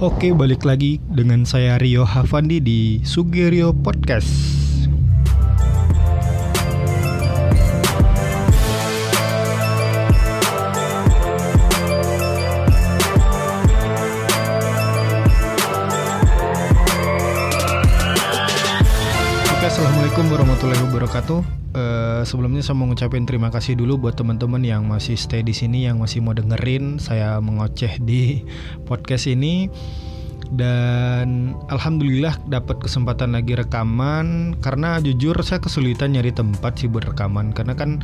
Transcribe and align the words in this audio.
Oke, 0.00 0.32
balik 0.32 0.64
lagi 0.64 0.96
dengan 1.12 1.44
saya 1.44 1.76
Rio 1.76 2.08
Havandi 2.08 2.56
di 2.56 3.04
Sugirio 3.04 3.76
Podcast. 3.76 4.32
Oke, 19.52 19.64
Assalamualaikum 19.68 20.24
warahmatullahi 20.32 20.80
wabarakatuh. 20.88 21.59
Eh, 21.70 22.22
sebelumnya 22.26 22.66
saya 22.66 22.74
mau 22.74 22.90
ngucapin 22.90 23.30
terima 23.30 23.46
kasih 23.46 23.78
dulu 23.78 23.94
buat 23.94 24.18
teman-teman 24.18 24.58
yang 24.66 24.90
masih 24.90 25.14
stay 25.14 25.46
di 25.46 25.54
sini, 25.54 25.86
yang 25.86 26.02
masih 26.02 26.18
mau 26.18 26.34
dengerin 26.34 26.98
saya 26.98 27.38
mengoceh 27.38 28.02
di 28.02 28.42
podcast 28.90 29.30
ini. 29.30 29.70
Dan 30.50 31.54
alhamdulillah 31.70 32.42
dapat 32.50 32.82
kesempatan 32.82 33.38
lagi 33.38 33.54
rekaman 33.54 34.58
karena 34.58 34.98
jujur 34.98 35.38
saya 35.46 35.62
kesulitan 35.62 36.10
nyari 36.10 36.34
tempat 36.34 36.74
sih 36.74 36.90
buat 36.90 37.06
rekaman 37.06 37.54
karena 37.54 37.78
kan 37.78 38.02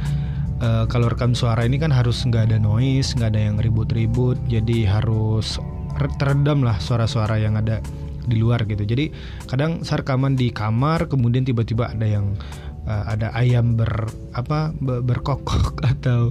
eh, 0.62 0.86
kalau 0.86 1.10
rekam 1.10 1.34
suara 1.34 1.66
ini 1.66 1.82
kan 1.82 1.90
harus 1.90 2.22
nggak 2.22 2.54
ada 2.54 2.62
noise, 2.62 3.18
nggak 3.18 3.34
ada 3.34 3.50
yang 3.50 3.58
ribut-ribut, 3.58 4.38
jadi 4.46 4.86
harus 4.86 5.58
re- 5.98 6.14
teredam 6.22 6.62
lah 6.62 6.78
suara-suara 6.78 7.34
yang 7.42 7.58
ada 7.58 7.82
di 8.26 8.38
luar 8.38 8.62
gitu. 8.66 8.82
Jadi 8.86 9.10
kadang 9.50 9.82
saya 9.82 10.06
rekaman 10.06 10.38
di 10.38 10.54
kamar, 10.54 11.10
kemudian 11.10 11.42
tiba-tiba 11.42 11.90
ada 11.94 12.06
yang 12.06 12.38
eh, 12.86 13.04
ada 13.18 13.34
ayam 13.34 13.74
ber 13.74 14.08
apa 14.32 14.70
be- 14.78 15.02
berkokok 15.02 15.82
atau 15.92 16.30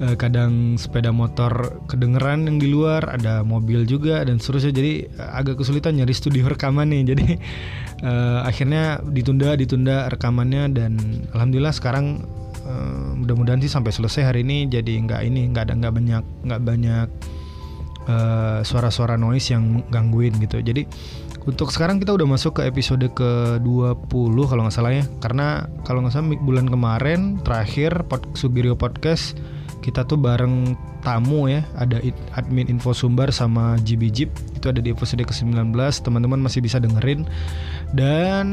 eh, 0.00 0.16
kadang 0.18 0.78
sepeda 0.78 1.10
motor 1.10 1.82
kedengeran 1.90 2.46
yang 2.46 2.58
di 2.62 2.70
luar, 2.70 3.06
ada 3.10 3.42
mobil 3.46 3.86
juga 3.86 4.22
dan 4.26 4.38
seterusnya. 4.38 4.72
Jadi 4.74 4.92
eh, 5.06 5.30
agak 5.34 5.60
kesulitan 5.60 5.98
nyari 5.98 6.14
studio 6.14 6.46
rekaman 6.54 6.90
nih. 6.94 7.02
Jadi 7.14 7.26
eh, 8.02 8.40
akhirnya 8.46 9.02
ditunda 9.02 9.58
ditunda 9.58 10.06
rekamannya 10.10 10.70
dan 10.74 10.92
alhamdulillah 11.34 11.74
sekarang 11.74 12.22
eh, 12.64 13.10
mudah-mudahan 13.18 13.60
sih 13.62 13.70
sampai 13.70 13.90
selesai 13.94 14.30
hari 14.34 14.40
ini 14.46 14.70
jadi 14.70 14.94
nggak 15.04 15.20
ini 15.26 15.50
nggak 15.52 15.64
ada 15.70 15.74
nggak 15.78 15.94
banyak 15.94 16.24
nggak 16.46 16.62
banyak 16.62 17.08
suara-suara 18.68 19.16
noise 19.16 19.48
yang 19.48 19.80
gangguin 19.88 20.36
gitu. 20.36 20.60
Jadi 20.60 20.84
untuk 21.44 21.68
sekarang 21.68 22.00
kita 22.00 22.16
udah 22.16 22.24
masuk 22.24 22.60
ke 22.60 22.62
episode 22.64 23.04
ke-20 23.12 24.36
kalau 24.48 24.62
nggak 24.64 24.74
salah 24.74 24.92
ya. 24.96 25.04
Karena 25.20 25.68
kalau 25.84 26.00
nggak 26.00 26.12
salah 26.16 26.26
bulan 26.40 26.66
kemarin 26.68 27.40
terakhir 27.44 28.08
pod, 28.08 28.24
Sugirio 28.32 28.72
Podcast 28.72 29.36
kita 29.84 30.08
tuh 30.08 30.16
bareng 30.16 30.72
tamu 31.04 31.44
ya, 31.44 31.60
ada 31.76 32.00
admin 32.32 32.72
info 32.72 32.96
sumber 32.96 33.28
sama 33.28 33.76
GB 33.84 34.08
Jeep. 34.08 34.30
Itu 34.56 34.72
ada 34.72 34.80
di 34.80 34.88
episode 34.88 35.20
ke-19. 35.20 35.76
Teman-teman 35.76 36.40
masih 36.40 36.64
bisa 36.64 36.80
dengerin. 36.80 37.28
Dan 37.92 38.46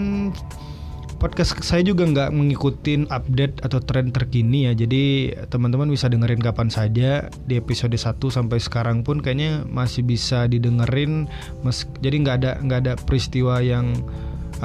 podcast 1.22 1.61
saya 1.61 1.86
juga 1.86 2.02
nggak 2.09 2.33
mengikutin 2.33 3.05
update 3.14 3.61
atau 3.61 3.77
tren 3.77 4.09
terkini 4.09 4.66
ya. 4.66 4.73
Jadi 4.73 5.38
teman-teman 5.53 5.86
bisa 5.94 6.09
dengerin 6.09 6.41
kapan 6.41 6.73
saja 6.73 7.30
di 7.45 7.61
episode 7.61 7.94
1 7.94 8.17
sampai 8.33 8.58
sekarang 8.58 9.05
pun 9.05 9.22
kayaknya 9.22 9.61
masih 9.69 10.02
bisa 10.02 10.49
didengerin. 10.49 11.30
Jadi 12.02 12.16
nggak 12.25 12.36
ada 12.42 12.52
nggak 12.66 12.80
ada 12.89 12.94
peristiwa 13.05 13.61
yang 13.61 13.94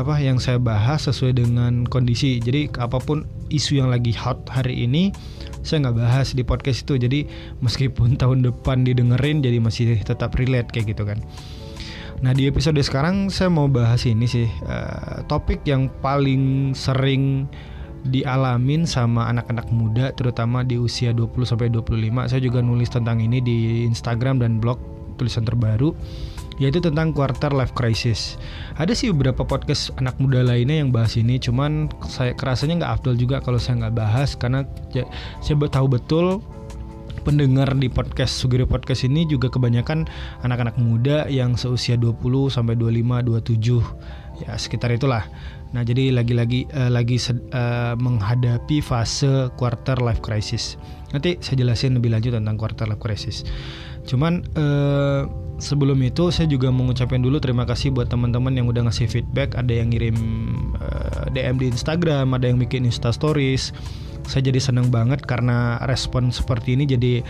apa 0.01 0.17
yang 0.17 0.41
saya 0.41 0.57
bahas 0.57 1.05
sesuai 1.05 1.37
dengan 1.37 1.85
kondisi. 1.85 2.41
Jadi 2.41 2.73
apa 2.81 3.05
pun 3.05 3.29
isu 3.53 3.85
yang 3.85 3.93
lagi 3.93 4.17
hot 4.17 4.49
hari 4.49 4.89
ini 4.89 5.13
saya 5.61 5.85
nggak 5.85 5.97
bahas 6.01 6.33
di 6.33 6.41
podcast 6.41 6.89
itu. 6.89 6.97
Jadi 6.97 7.29
meskipun 7.61 8.17
tahun 8.23 8.41
depan 8.49 8.89
didengerin 8.89 9.45
jadi 9.45 9.61
masih 9.61 10.01
tetap 10.01 10.33
relate 10.41 10.73
kayak 10.73 10.97
gitu 10.97 11.05
kan. 11.05 11.21
Nah 12.25 12.33
di 12.33 12.49
episode 12.49 12.81
sekarang 12.81 13.29
saya 13.29 13.53
mau 13.53 13.69
bahas 13.69 14.09
ini 14.09 14.25
sih 14.25 14.49
eh, 14.49 15.19
topik 15.29 15.67
yang 15.69 15.93
paling 16.01 16.73
sering 16.73 17.45
dialamin 18.07 18.87
sama 18.87 19.27
anak-anak 19.29 19.67
muda 19.75 20.15
terutama 20.15 20.63
di 20.63 20.79
usia 20.79 21.11
20 21.11 21.45
sampai 21.45 21.69
25. 21.69 22.31
Saya 22.31 22.41
juga 22.41 22.63
nulis 22.63 22.89
tentang 22.89 23.19
ini 23.19 23.43
di 23.43 23.85
Instagram 23.85 24.41
dan 24.41 24.63
blog 24.63 24.79
tulisan 25.19 25.43
terbaru 25.43 25.93
yaitu 26.57 26.81
tentang 26.81 27.13
quarter 27.13 27.53
life 27.53 27.77
crisis. 27.77 28.41
Ada 28.81 28.97
sih 28.97 29.13
beberapa 29.13 29.45
podcast 29.45 29.93
anak 30.01 30.17
muda 30.17 30.41
lainnya 30.41 30.81
yang 30.81 30.89
bahas 30.89 31.13
ini, 31.21 31.37
cuman 31.37 31.93
saya 32.09 32.33
kerasanya 32.33 32.81
nggak 32.81 32.93
afdol 33.01 33.17
juga 33.17 33.45
kalau 33.45 33.61
saya 33.61 33.85
nggak 33.85 33.97
bahas 33.97 34.33
karena 34.33 34.65
ya, 34.97 35.05
saya 35.45 35.61
tahu 35.69 35.87
betul 36.01 36.41
pendengar 37.27 37.75
di 37.75 37.91
podcast 37.91 38.39
Sugiri 38.39 38.63
Podcast 38.63 39.03
ini 39.03 39.27
juga 39.27 39.51
kebanyakan 39.51 40.07
anak-anak 40.47 40.79
muda 40.79 41.27
yang 41.27 41.59
seusia 41.59 41.99
20 41.99 42.23
sampai 42.55 42.79
25, 42.79 43.27
27 43.43 44.47
ya 44.47 44.55
sekitar 44.55 44.95
itulah. 44.95 45.27
Nah, 45.75 45.83
jadi 45.83 46.15
lagi-lagi 46.15 46.71
eh, 46.71 46.87
lagi 46.87 47.19
eh, 47.19 47.95
menghadapi 47.99 48.79
fase 48.79 49.51
quarter 49.59 49.99
life 49.99 50.23
crisis. 50.23 50.79
Nanti 51.11 51.35
saya 51.43 51.67
jelasin 51.67 51.99
lebih 51.99 52.15
lanjut 52.15 52.39
tentang 52.39 52.55
quarter 52.55 52.87
life 52.87 53.03
crisis. 53.03 53.43
Cuman 54.07 54.47
eh, 54.55 55.27
sebelum 55.59 55.99
itu 56.07 56.31
saya 56.31 56.47
juga 56.47 56.71
mengucapkan 56.71 57.19
dulu 57.19 57.43
terima 57.43 57.67
kasih 57.67 57.91
buat 57.91 58.07
teman-teman 58.07 58.55
yang 58.55 58.71
udah 58.71 58.87
ngasih 58.87 59.11
feedback, 59.11 59.59
ada 59.59 59.75
yang 59.75 59.91
ngirim 59.91 60.15
eh, 60.79 61.35
DM 61.35 61.59
di 61.59 61.75
Instagram, 61.75 62.39
ada 62.39 62.47
yang 62.47 62.63
bikin 62.63 62.87
Insta 62.87 63.11
stories 63.11 63.75
saya 64.27 64.51
jadi 64.51 64.59
seneng 64.59 64.91
banget 64.91 65.23
karena 65.23 65.79
respon 65.87 66.35
seperti 66.35 66.75
ini 66.75 66.85
jadi 66.87 67.23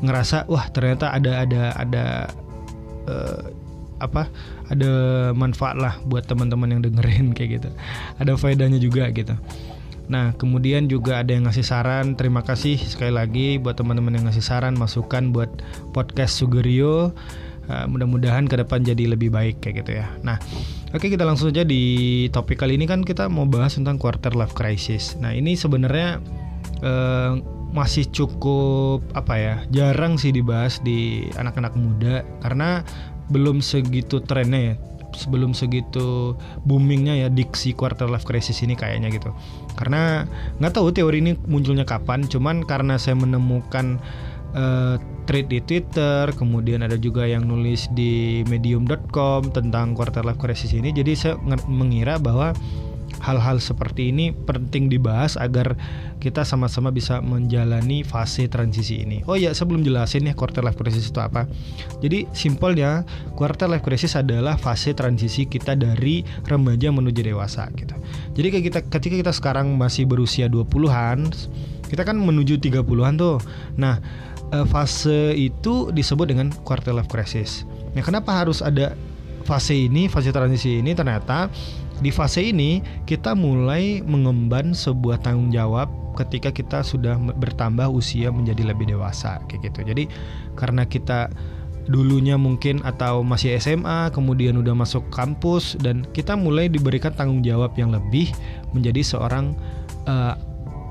ngerasa 0.00 0.46
wah 0.46 0.68
ternyata 0.70 1.12
ada 1.12 1.42
ada 1.42 1.62
ada 1.74 2.04
eh, 3.08 3.42
apa 3.96 4.28
ada 4.68 4.92
manfaat 5.32 5.76
lah 5.78 5.96
buat 6.04 6.28
teman-teman 6.28 6.76
yang 6.78 6.82
dengerin 6.84 7.32
kayak 7.36 7.60
gitu. 7.60 7.68
Ada 8.20 8.36
faedahnya 8.36 8.78
juga 8.82 9.08
gitu. 9.12 9.34
Nah 10.06 10.36
kemudian 10.38 10.86
juga 10.86 11.24
ada 11.24 11.32
yang 11.32 11.48
ngasih 11.48 11.66
saran. 11.66 12.14
Terima 12.14 12.44
kasih 12.44 12.78
sekali 12.78 13.12
lagi 13.14 13.56
buat 13.56 13.78
teman-teman 13.78 14.20
yang 14.20 14.24
ngasih 14.28 14.44
saran 14.44 14.76
masukan 14.76 15.32
buat 15.32 15.50
podcast 15.90 16.38
Sugerio 16.38 17.16
Uh, 17.66 17.82
mudah-mudahan 17.90 18.46
ke 18.46 18.62
depan 18.62 18.86
jadi 18.86 19.10
lebih 19.18 19.34
baik 19.34 19.58
kayak 19.58 19.82
gitu 19.82 19.98
ya. 19.98 20.06
Nah, 20.22 20.38
oke 20.94 21.10
kita 21.10 21.26
langsung 21.26 21.50
aja 21.50 21.66
di 21.66 22.26
topik 22.30 22.62
kali 22.62 22.78
ini 22.78 22.86
kan 22.86 23.02
kita 23.02 23.26
mau 23.26 23.42
bahas 23.42 23.74
tentang 23.74 23.98
quarter 23.98 24.38
life 24.38 24.54
crisis. 24.54 25.18
Nah, 25.18 25.34
ini 25.34 25.58
sebenarnya 25.58 26.22
eh, 26.86 27.32
masih 27.74 28.08
cukup 28.08 29.02
apa 29.12 29.34
ya 29.36 29.54
jarang 29.68 30.16
sih 30.16 30.30
dibahas 30.32 30.80
di 30.80 31.28
anak-anak 31.36 31.74
muda 31.76 32.22
karena 32.40 32.86
belum 33.28 33.58
segitu 33.58 34.22
trennya 34.22 34.60
ya 34.72 34.74
sebelum 35.16 35.56
segitu 35.56 36.36
boomingnya 36.68 37.26
ya 37.26 37.28
diksi 37.32 37.72
quarter 37.72 38.06
life 38.06 38.28
crisis 38.28 38.60
ini 38.64 38.76
kayaknya 38.76 39.12
gitu 39.12 39.32
karena 39.80 40.28
nggak 40.60 40.72
tahu 40.76 40.92
teori 40.92 41.20
ini 41.20 41.32
munculnya 41.48 41.88
kapan 41.88 42.28
cuman 42.28 42.62
karena 42.64 43.00
saya 43.00 43.16
menemukan 43.16 44.00
eh, 44.56 44.96
thread 45.26 45.50
di 45.50 45.60
Twitter 45.60 46.30
kemudian 46.38 46.86
ada 46.86 46.96
juga 46.96 47.26
yang 47.26 47.44
nulis 47.44 47.90
di 47.92 48.46
medium.com 48.46 49.50
tentang 49.52 49.92
quarter 49.92 50.22
life 50.22 50.40
crisis 50.40 50.72
ini 50.72 50.94
jadi 50.94 51.12
saya 51.18 51.34
mengira 51.66 52.16
bahwa 52.16 52.54
hal-hal 53.22 53.58
seperti 53.58 54.12
ini 54.12 54.30
penting 54.30 54.86
dibahas 54.86 55.34
agar 55.34 55.74
kita 56.22 56.46
sama-sama 56.46 56.94
bisa 56.94 57.18
menjalani 57.18 58.06
fase 58.06 58.46
transisi 58.46 59.02
ini. 59.02 59.22
Oh 59.26 59.38
ya, 59.38 59.50
sebelum 59.50 59.82
jelasin 59.82 60.28
ya 60.28 60.34
quarter 60.36 60.62
life 60.62 60.78
crisis 60.78 61.08
itu 61.10 61.20
apa. 61.22 61.48
Jadi 62.02 62.28
simpelnya 62.36 63.02
quarter 63.34 63.70
life 63.70 63.84
crisis 63.84 64.14
adalah 64.18 64.54
fase 64.60 64.92
transisi 64.92 65.46
kita 65.48 65.74
dari 65.78 66.22
remaja 66.46 66.92
menuju 66.92 67.20
dewasa 67.26 67.68
gitu. 67.74 67.94
Jadi 68.36 68.48
kita 68.62 68.80
ketika 68.86 69.14
kita 69.26 69.32
sekarang 69.32 69.74
masih 69.74 70.06
berusia 70.06 70.46
20-an, 70.50 71.30
kita 71.88 72.02
kan 72.02 72.18
menuju 72.18 72.58
30-an 72.58 73.14
tuh. 73.16 73.38
Nah, 73.78 73.98
eh, 74.52 74.66
fase 74.66 75.34
itu 75.34 75.90
disebut 75.90 76.30
dengan 76.30 76.52
quarter 76.62 76.92
life 76.94 77.10
crisis. 77.10 77.66
Nah, 77.96 78.02
kenapa 78.04 78.34
harus 78.34 78.60
ada 78.60 78.92
fase 79.46 79.86
ini, 79.86 80.10
fase 80.10 80.34
transisi 80.34 80.82
ini 80.82 80.92
ternyata 80.92 81.48
di 82.04 82.12
fase 82.12 82.44
ini 82.52 82.84
kita 83.08 83.32
mulai 83.32 84.04
mengemban 84.04 84.76
sebuah 84.76 85.24
tanggung 85.24 85.48
jawab 85.48 85.88
ketika 86.16 86.52
kita 86.52 86.80
sudah 86.84 87.16
bertambah 87.16 87.88
usia 87.88 88.28
menjadi 88.32 88.68
lebih 88.72 88.90
dewasa 88.90 89.40
kayak 89.48 89.72
gitu. 89.72 89.80
Jadi 89.86 90.04
karena 90.56 90.84
kita 90.84 91.32
dulunya 91.86 92.34
mungkin 92.34 92.82
atau 92.82 93.22
masih 93.22 93.62
SMA 93.62 94.10
kemudian 94.10 94.58
udah 94.58 94.74
masuk 94.74 95.06
kampus 95.14 95.78
dan 95.78 96.02
kita 96.10 96.34
mulai 96.34 96.66
diberikan 96.66 97.14
tanggung 97.14 97.46
jawab 97.46 97.78
yang 97.78 97.94
lebih 97.94 98.34
menjadi 98.74 99.06
seorang 99.06 99.54
eh, 100.10 100.34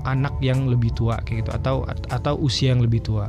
anak 0.05 0.37
yang 0.39 0.69
lebih 0.69 0.93
tua 0.93 1.19
kayak 1.25 1.45
gitu 1.45 1.51
atau 1.51 1.75
atau 2.13 2.33
usia 2.39 2.71
yang 2.71 2.81
lebih 2.85 3.01
tua. 3.01 3.27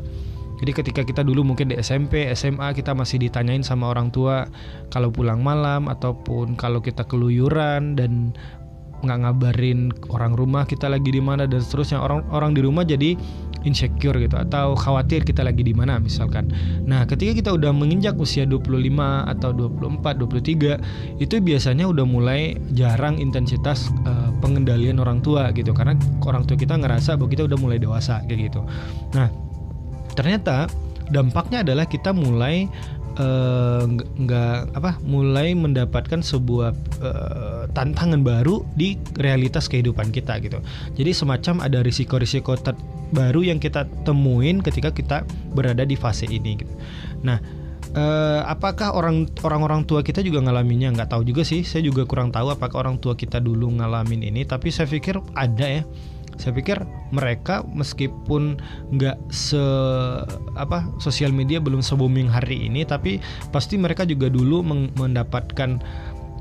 Jadi 0.57 0.73
ketika 0.73 1.03
kita 1.05 1.21
dulu 1.21 1.45
mungkin 1.53 1.69
di 1.69 1.77
SMP, 1.77 2.33
SMA 2.33 2.73
kita 2.73 2.97
masih 2.97 3.21
ditanyain 3.21 3.61
sama 3.61 3.93
orang 3.93 4.09
tua 4.09 4.49
kalau 4.89 5.13
pulang 5.13 5.45
malam 5.45 5.93
ataupun 5.93 6.57
kalau 6.57 6.81
kita 6.81 7.05
keluyuran 7.05 7.93
dan 7.93 8.33
nggak 9.05 9.19
ngabarin 9.29 9.93
orang 10.09 10.33
rumah 10.33 10.65
kita 10.65 10.89
lagi 10.89 11.13
di 11.13 11.21
mana 11.21 11.45
dan 11.45 11.61
seterusnya 11.61 12.01
orang 12.01 12.25
orang 12.33 12.57
di 12.57 12.65
rumah 12.65 12.81
jadi 12.81 13.13
insecure 13.65 14.19
gitu 14.21 14.37
atau 14.37 14.77
khawatir 14.77 15.25
kita 15.25 15.41
lagi 15.47 15.65
di 15.65 15.73
mana 15.73 15.97
misalkan. 15.97 16.51
Nah, 16.85 17.09
ketika 17.09 17.33
kita 17.33 17.51
udah 17.55 17.73
menginjak 17.73 18.19
usia 18.21 18.45
25 18.45 19.29
atau 19.31 19.51
24, 19.55 20.21
23 20.21 21.23
itu 21.23 21.35
biasanya 21.41 21.89
udah 21.89 22.05
mulai 22.05 22.59
jarang 22.77 23.17
intensitas 23.17 23.89
uh, 24.05 24.35
pengendalian 24.45 25.01
orang 25.01 25.25
tua 25.25 25.49
gitu 25.57 25.73
karena 25.73 25.97
orang 26.27 26.45
tua 26.45 26.59
kita 26.59 26.77
ngerasa 26.77 27.17
bahwa 27.17 27.31
kita 27.33 27.45
udah 27.49 27.59
mulai 27.59 27.79
dewasa 27.81 28.21
kayak 28.29 28.53
gitu. 28.53 28.61
Nah, 29.17 29.33
ternyata 30.13 30.69
dampaknya 31.11 31.63
adalah 31.63 31.87
kita 31.87 32.11
mulai 32.11 32.67
uh, 33.19 33.85
nggak 34.21 34.77
apa 34.77 34.97
mulai 35.05 35.53
mendapatkan 35.57 36.21
sebuah 36.21 36.73
uh, 37.03 37.63
tantangan 37.73 38.23
baru 38.23 38.65
di 38.77 38.97
realitas 39.21 39.69
kehidupan 39.69 40.13
kita 40.13 40.41
gitu. 40.41 40.61
Jadi 40.97 41.11
semacam 41.13 41.65
ada 41.65 41.81
risiko-risiko 41.85 42.57
baru 43.15 43.47
yang 43.47 43.63
kita 43.63 43.87
temuin 44.03 44.59
ketika 44.63 44.91
kita 44.91 45.23
berada 45.55 45.87
di 45.87 45.95
fase 45.95 46.27
ini 46.27 46.59
gitu. 46.59 46.73
Nah, 47.23 47.39
uh, 47.97 48.43
apakah 48.47 48.93
orang 48.95 49.27
orang-orang 49.43 49.87
tua 49.89 50.05
kita 50.05 50.21
juga 50.21 50.45
ngalaminnya 50.45 50.93
nggak 50.93 51.11
tahu 51.11 51.23
juga 51.25 51.43
sih 51.43 51.63
saya 51.63 51.85
juga 51.85 52.05
kurang 52.05 52.31
tahu 52.31 52.53
apakah 52.53 52.87
orang 52.87 52.97
tua 53.01 53.15
kita 53.15 53.41
dulu 53.41 53.73
ngalamin 53.79 54.27
ini 54.27 54.43
tapi 54.45 54.69
saya 54.69 54.87
pikir 54.87 55.19
ada 55.33 55.67
ya 55.67 55.83
saya 56.37 56.53
pikir 56.53 56.79
mereka 57.13 57.65
meskipun 57.65 58.61
nggak 58.93 59.17
se 59.33 59.61
apa 60.57 60.89
sosial 61.01 61.33
media 61.33 61.59
belum 61.59 61.81
se 61.81 61.97
booming 61.97 62.29
hari 62.29 62.69
ini 62.69 62.85
tapi 62.85 63.19
pasti 63.51 63.81
mereka 63.81 64.05
juga 64.05 64.29
dulu 64.29 64.61
mendapatkan 64.97 65.81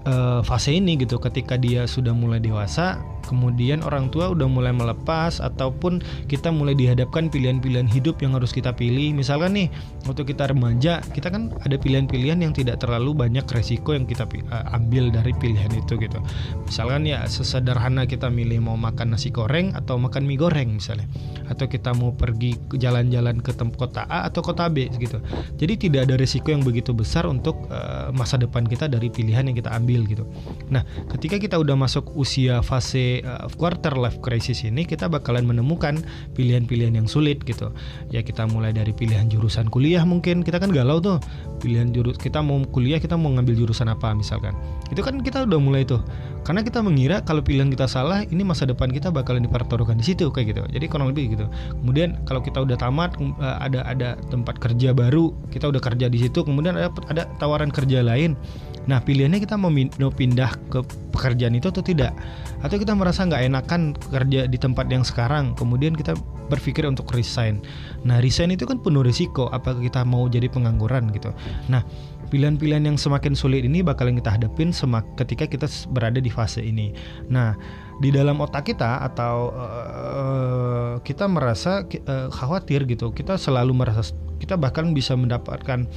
uh, 0.05 0.41
fase 0.45 0.77
ini 0.77 0.95
gitu. 0.95 1.17
Ketika 1.17 1.57
dia 1.59 1.89
sudah 1.89 2.13
mulai 2.13 2.39
dewasa 2.39 3.01
kemudian 3.25 3.81
orang 3.81 4.13
tua 4.13 4.31
udah 4.31 4.47
mulai 4.47 4.71
melepas 4.71 5.41
ataupun 5.41 6.01
kita 6.29 6.49
mulai 6.53 6.77
dihadapkan 6.77 7.27
pilihan-pilihan 7.29 7.89
hidup 7.89 8.21
yang 8.21 8.37
harus 8.37 8.53
kita 8.53 8.71
pilih. 8.71 9.13
Misalkan 9.17 9.57
nih 9.57 9.67
waktu 10.05 10.23
kita 10.25 10.53
remaja 10.53 11.01
kita 11.13 11.29
kan 11.33 11.53
ada 11.61 11.75
pilihan-pilihan 11.75 12.41
yang 12.41 12.53
tidak 12.53 12.81
terlalu 12.81 13.13
banyak 13.13 13.45
resiko 13.51 13.93
yang 13.93 14.05
kita 14.05 14.25
uh, 14.49 14.75
ambil 14.77 15.09
dari 15.09 15.33
pilihan 15.37 15.69
itu 15.75 15.97
gitu. 15.97 16.19
Misalkan 16.65 17.05
ya 17.05 17.25
sesederhana 17.25 18.05
kita 18.05 18.29
milih 18.31 18.61
mau 18.63 18.77
makan 18.77 19.13
nasi 19.17 19.29
goreng 19.33 19.73
atau 19.73 19.97
makan 19.97 20.23
mie 20.25 20.39
goreng 20.39 20.77
misalnya. 20.77 21.05
Atau 21.45 21.69
kita 21.69 21.93
mau 21.93 22.09
pergi 22.13 22.57
jalan-jalan 22.73 23.37
ke 23.41 23.53
tempat 23.53 23.77
kota 23.77 24.01
A 24.09 24.25
atau 24.25 24.41
kota 24.41 24.71
B 24.71 24.89
gitu. 24.97 25.21
Jadi 25.59 25.73
tidak 25.77 26.09
ada 26.09 26.15
resiko 26.17 26.49
yang 26.49 26.63
begitu 26.63 26.95
besar 26.95 27.27
untuk 27.29 27.67
uh, 27.69 28.09
masa 28.15 28.39
depan 28.39 28.65
kita 28.65 28.89
dari 28.89 29.11
pilihan 29.11 29.45
yang 29.45 29.55
kita 29.55 29.69
ambil 29.75 30.07
gitu. 30.07 30.25
Nah 30.71 30.81
ketika 31.13 31.37
kita 31.37 31.55
udah 31.59 31.75
masuk 31.77 32.15
usia 32.17 32.63
fase 32.65 33.14
uh, 33.23 33.47
quarter 33.55 33.93
life 33.95 34.19
crisis 34.19 34.65
ini 34.65 34.83
kita 34.83 35.07
bakalan 35.07 35.45
menemukan 35.47 36.01
pilihan-pilihan 36.33 36.97
yang 36.97 37.07
sulit 37.07 37.39
gitu. 37.45 37.71
Ya 38.11 38.25
kita 38.25 38.49
mulai 38.49 38.73
dari 38.73 38.91
pilihan 38.91 39.29
jurusan 39.29 39.69
kuliah 39.69 40.03
mungkin 40.03 40.41
kita 40.41 40.59
kan 40.59 40.73
galau 40.73 40.99
tuh 40.99 41.21
pilihan 41.61 41.93
jurus 41.95 42.19
kita 42.19 42.43
mau 42.43 42.59
kuliah 42.73 42.99
kita 42.99 43.15
mau 43.15 43.31
ngambil 43.31 43.55
jurusan 43.55 43.87
apa 43.87 44.11
misalkan. 44.11 44.57
Itu 44.89 45.05
kan 45.05 45.21
kita 45.21 45.45
udah 45.45 45.59
mulai 45.61 45.85
tuh. 45.85 46.01
Karena 46.45 46.61
kita 46.61 46.81
mengira 46.85 47.25
kalau 47.25 47.41
pilihan 47.41 47.73
kita 47.73 47.89
salah 47.89 48.21
ini 48.25 48.45
masa 48.45 48.69
depan 48.69 48.93
kita 48.93 49.09
bakalan 49.09 49.45
dipertaruhkan 49.45 49.97
di 49.97 50.05
situ 50.05 50.29
kayak 50.29 50.53
gitu. 50.53 50.61
Jadi 50.69 50.85
kurang 50.85 51.09
lebih 51.13 51.33
gitu. 51.33 51.45
Kemudian 51.81 52.21
kalau 52.25 52.41
kita 52.41 52.61
udah 52.61 52.77
tamat 52.77 53.17
uh, 53.17 53.57
ada 53.61 53.81
ada 53.85 54.09
tempat 54.29 54.61
kerja 54.61 54.93
baru, 54.93 55.33
kita 55.49 55.73
udah 55.73 55.81
kerja 55.81 56.05
di 56.05 56.21
situ, 56.21 56.45
kemudian 56.45 56.77
ada 56.77 56.93
ada 57.09 57.25
tawaran 57.41 57.73
kerja 57.73 58.05
lain 58.05 58.37
Nah 58.85 59.01
pilihannya 59.01 59.41
kita 59.41 59.57
mau 59.57 59.73
pindah 60.13 60.51
ke 60.69 60.79
pekerjaan 61.09 61.57
itu 61.57 61.73
atau 61.73 61.81
tidak 61.81 62.13
Atau 62.61 62.77
kita 62.77 62.93
merasa 63.05 63.21
nggak 63.29 63.43
enakan 63.45 63.81
kerja 64.09 64.49
di 64.49 64.57
tempat 64.57 64.89
yang 64.89 65.05
sekarang. 65.05 65.53
Kemudian 65.53 65.93
kita 65.93 66.17
berpikir 66.49 66.89
untuk 66.89 67.05
resign. 67.13 67.61
Nah 68.01 68.17
resign 68.17 68.53
itu 68.53 68.65
kan 68.65 68.81
penuh 68.81 69.01
risiko 69.01 69.49
Apakah 69.53 69.81
kita 69.81 70.01
mau 70.01 70.25
jadi 70.25 70.49
pengangguran 70.49 71.13
gitu. 71.13 71.29
Nah 71.69 71.85
pilihan-pilihan 72.33 72.89
yang 72.89 72.97
semakin 72.97 73.37
sulit 73.37 73.61
ini 73.61 73.85
bakal 73.85 74.09
kita 74.09 74.33
hadapin 74.33 74.73
semak 74.73 75.05
ketika 75.21 75.45
kita 75.45 75.69
berada 75.93 76.17
di 76.17 76.33
fase 76.33 76.65
ini. 76.65 76.93
Nah 77.29 77.53
di 78.01 78.09
dalam 78.09 78.41
otak 78.41 78.73
kita 78.73 79.05
atau 79.05 79.53
uh, 79.53 80.93
kita 81.05 81.29
merasa 81.29 81.85
uh, 81.85 82.27
khawatir 82.33 82.89
gitu. 82.89 83.13
Kita 83.13 83.37
selalu 83.37 83.85
merasa 83.85 84.09
kita 84.41 84.59
bahkan 84.59 84.91
bisa 84.91 85.15
mendapatkan 85.15 85.87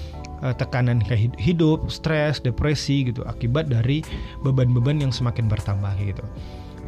uh, 0.44 0.54
tekanan 0.54 1.02
hidup, 1.36 1.90
stres, 1.90 2.38
depresi 2.38 3.10
gitu 3.10 3.26
akibat 3.26 3.66
dari 3.66 4.04
beban-beban 4.46 5.02
yang 5.02 5.12
semakin 5.12 5.50
bertambah 5.50 5.92
gitu. 6.04 6.22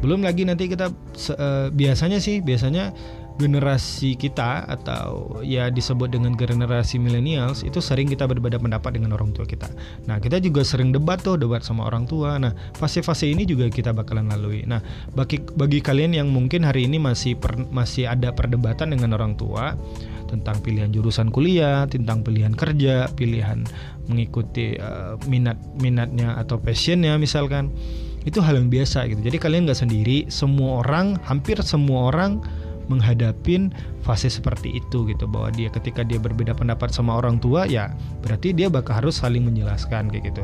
Belum 0.01 0.25
lagi 0.25 0.43
nanti 0.43 0.65
kita 0.65 0.89
uh, 1.37 1.67
biasanya 1.69 2.17
sih 2.17 2.41
biasanya 2.41 2.91
generasi 3.39 4.19
kita 4.19 4.67
atau 4.67 5.39
ya 5.41 5.71
disebut 5.71 6.13
dengan 6.13 6.35
generasi 6.35 7.01
millennials 7.01 7.63
itu 7.65 7.79
sering 7.79 8.05
kita 8.05 8.27
berbeda 8.27 8.61
pendapat 8.61 8.97
dengan 8.99 9.15
orang 9.15 9.31
tua 9.31 9.47
kita. 9.47 9.71
Nah, 10.05 10.21
kita 10.21 10.37
juga 10.43 10.61
sering 10.61 10.93
debat 10.93 11.17
tuh, 11.17 11.39
debat 11.39 11.63
sama 11.63 11.87
orang 11.87 12.05
tua. 12.05 12.37
Nah, 12.37 12.53
fase-fase 12.77 13.31
ini 13.31 13.47
juga 13.47 13.71
kita 13.71 13.95
bakalan 13.95 14.29
lalui. 14.29 14.67
Nah, 14.67 14.83
bagi 15.17 15.41
bagi 15.57 15.79
kalian 15.79 16.13
yang 16.13 16.27
mungkin 16.29 16.67
hari 16.67 16.85
ini 16.85 17.01
masih 17.01 17.39
per, 17.39 17.55
masih 17.71 18.11
ada 18.11 18.29
perdebatan 18.35 18.93
dengan 18.93 19.15
orang 19.17 19.33
tua, 19.39 19.73
tentang 20.31 20.63
pilihan 20.63 20.91
jurusan 20.95 21.27
kuliah, 21.27 21.83
tentang 21.91 22.23
pilihan 22.23 22.55
kerja, 22.55 23.11
pilihan 23.11 23.67
mengikuti 24.07 24.79
uh, 24.79 25.19
minat 25.27 25.59
minatnya 25.79 26.39
atau 26.39 26.59
passionnya 26.59 27.19
misalkan 27.19 27.71
itu 28.25 28.37
hal 28.43 28.57
yang 28.57 28.69
biasa 28.69 29.09
gitu. 29.09 29.21
Jadi 29.21 29.37
kalian 29.41 29.65
nggak 29.65 29.81
sendiri, 29.81 30.29
semua 30.29 30.85
orang, 30.85 31.17
hampir 31.25 31.57
semua 31.65 32.13
orang 32.13 32.41
menghadapin 32.89 33.71
fase 34.03 34.27
seperti 34.27 34.83
itu 34.83 35.07
gitu 35.07 35.23
bahwa 35.23 35.53
dia 35.55 35.71
ketika 35.71 36.03
dia 36.03 36.19
berbeda 36.19 36.51
pendapat 36.51 36.91
sama 36.91 37.15
orang 37.15 37.39
tua 37.39 37.63
ya 37.63 37.95
berarti 38.19 38.51
dia 38.51 38.67
bakal 38.67 38.99
harus 38.99 39.23
saling 39.23 39.47
menjelaskan 39.47 40.11
kayak 40.11 40.33
gitu. 40.33 40.43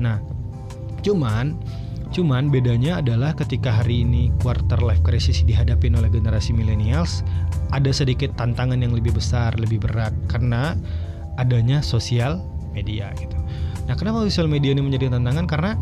Nah, 0.00 0.22
cuman 1.04 1.60
Cuman 2.14 2.46
bedanya 2.46 3.02
adalah 3.02 3.34
ketika 3.34 3.74
hari 3.74 4.06
ini 4.06 4.30
quarter 4.38 4.78
life 4.78 5.02
crisis 5.02 5.42
dihadapi 5.42 5.90
oleh 5.90 6.06
generasi 6.06 6.54
millennials, 6.54 7.26
ada 7.74 7.90
sedikit 7.90 8.30
tantangan 8.38 8.78
yang 8.78 8.94
lebih 8.94 9.18
besar, 9.18 9.50
lebih 9.58 9.82
berat 9.82 10.14
karena 10.30 10.78
adanya 11.42 11.82
sosial 11.82 12.38
media 12.70 13.10
gitu. 13.18 13.34
Nah, 13.90 13.98
kenapa 13.98 14.22
sosial 14.30 14.46
media 14.46 14.70
ini 14.70 14.86
menjadi 14.86 15.10
tantangan? 15.10 15.50
Karena 15.50 15.74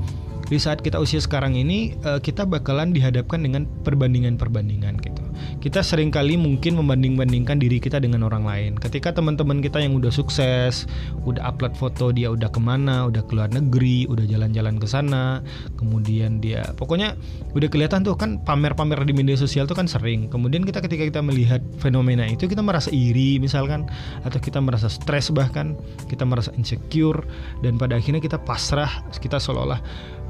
di 0.52 0.60
saat 0.60 0.84
kita 0.84 1.00
usia 1.00 1.16
sekarang 1.16 1.56
ini 1.56 1.96
eh, 2.04 2.20
kita 2.20 2.44
bakalan 2.44 2.92
dihadapkan 2.92 3.40
dengan 3.40 3.64
perbandingan-perbandingan 3.88 5.00
gitu 5.00 5.22
kita 5.62 5.78
sering 5.78 6.10
kali 6.10 6.34
mungkin 6.34 6.74
membanding-bandingkan 6.74 7.62
diri 7.62 7.78
kita 7.78 8.02
dengan 8.02 8.26
orang 8.26 8.42
lain. 8.46 8.72
Ketika 8.78 9.14
teman-teman 9.14 9.62
kita 9.62 9.78
yang 9.78 9.94
udah 9.94 10.10
sukses, 10.10 10.90
udah 11.22 11.42
upload 11.46 11.78
foto 11.78 12.10
dia 12.10 12.34
udah 12.34 12.50
ke 12.50 12.58
mana, 12.58 13.06
udah 13.06 13.22
keluar 13.30 13.46
negeri, 13.46 14.10
udah 14.10 14.26
jalan-jalan 14.26 14.78
ke 14.82 14.86
sana, 14.90 15.38
kemudian 15.78 16.42
dia 16.42 16.66
pokoknya 16.74 17.14
udah 17.54 17.68
kelihatan 17.70 18.02
tuh 18.02 18.18
kan 18.18 18.42
pamer-pamer 18.42 18.98
di 19.06 19.14
media 19.14 19.38
sosial 19.38 19.70
tuh 19.70 19.78
kan 19.78 19.86
sering. 19.86 20.26
Kemudian 20.26 20.66
kita 20.66 20.82
ketika 20.82 21.06
kita 21.06 21.20
melihat 21.22 21.62
fenomena 21.78 22.26
itu 22.26 22.50
kita 22.50 22.62
merasa 22.62 22.90
iri 22.90 23.38
misalkan 23.38 23.86
atau 24.26 24.38
kita 24.42 24.58
merasa 24.58 24.90
stres 24.90 25.30
bahkan 25.30 25.78
kita 26.10 26.26
merasa 26.26 26.50
insecure 26.58 27.22
dan 27.62 27.78
pada 27.78 27.98
akhirnya 27.98 28.18
kita 28.18 28.38
pasrah, 28.42 29.06
kita 29.22 29.38
seolah-olah 29.38 29.78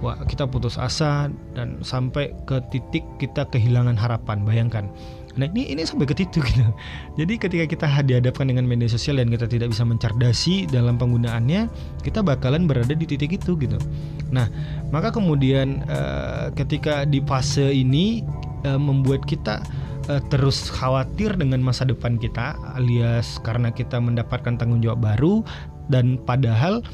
wah 0.03 0.19
kita 0.27 0.45
putus 0.45 0.77
asa 0.77 1.31
dan 1.55 1.81
sampai 1.81 2.35
ke 2.45 2.59
titik 2.75 3.07
kita 3.23 3.47
kehilangan 3.49 3.95
harapan. 3.95 4.43
Bayangkan 4.43 4.91
Nah 5.33 5.49
ini 5.49 5.73
ini 5.73 5.83
sampai 5.89 6.05
ke 6.05 6.13
titik 6.13 6.45
gitu. 6.45 6.65
Jadi 7.21 7.35
ketika 7.41 7.65
kita 7.65 7.87
dihadapkan 8.05 8.53
dengan 8.53 8.69
media 8.69 8.89
sosial 8.89 9.17
dan 9.17 9.33
kita 9.33 9.49
tidak 9.49 9.73
bisa 9.73 9.85
mencerdasi 9.87 10.69
dalam 10.69 11.01
penggunaannya, 11.01 11.73
kita 12.05 12.21
bakalan 12.21 12.69
berada 12.69 12.93
di 12.93 13.09
titik 13.09 13.41
itu 13.41 13.57
gitu. 13.57 13.81
Nah 14.29 14.49
maka 14.93 15.09
kemudian 15.09 15.85
uh, 15.89 16.53
ketika 16.53 17.09
di 17.09 17.25
fase 17.25 17.73
ini 17.73 18.21
uh, 18.69 18.77
membuat 18.77 19.25
kita 19.25 19.65
uh, 20.13 20.21
terus 20.29 20.69
khawatir 20.69 21.33
dengan 21.41 21.65
masa 21.65 21.89
depan 21.89 22.21
kita, 22.21 22.53
alias 22.77 23.41
karena 23.41 23.73
kita 23.73 23.97
mendapatkan 23.97 24.61
tanggung 24.61 24.85
jawab 24.85 25.01
baru 25.01 25.41
dan 25.89 26.21
padahal 26.29 26.85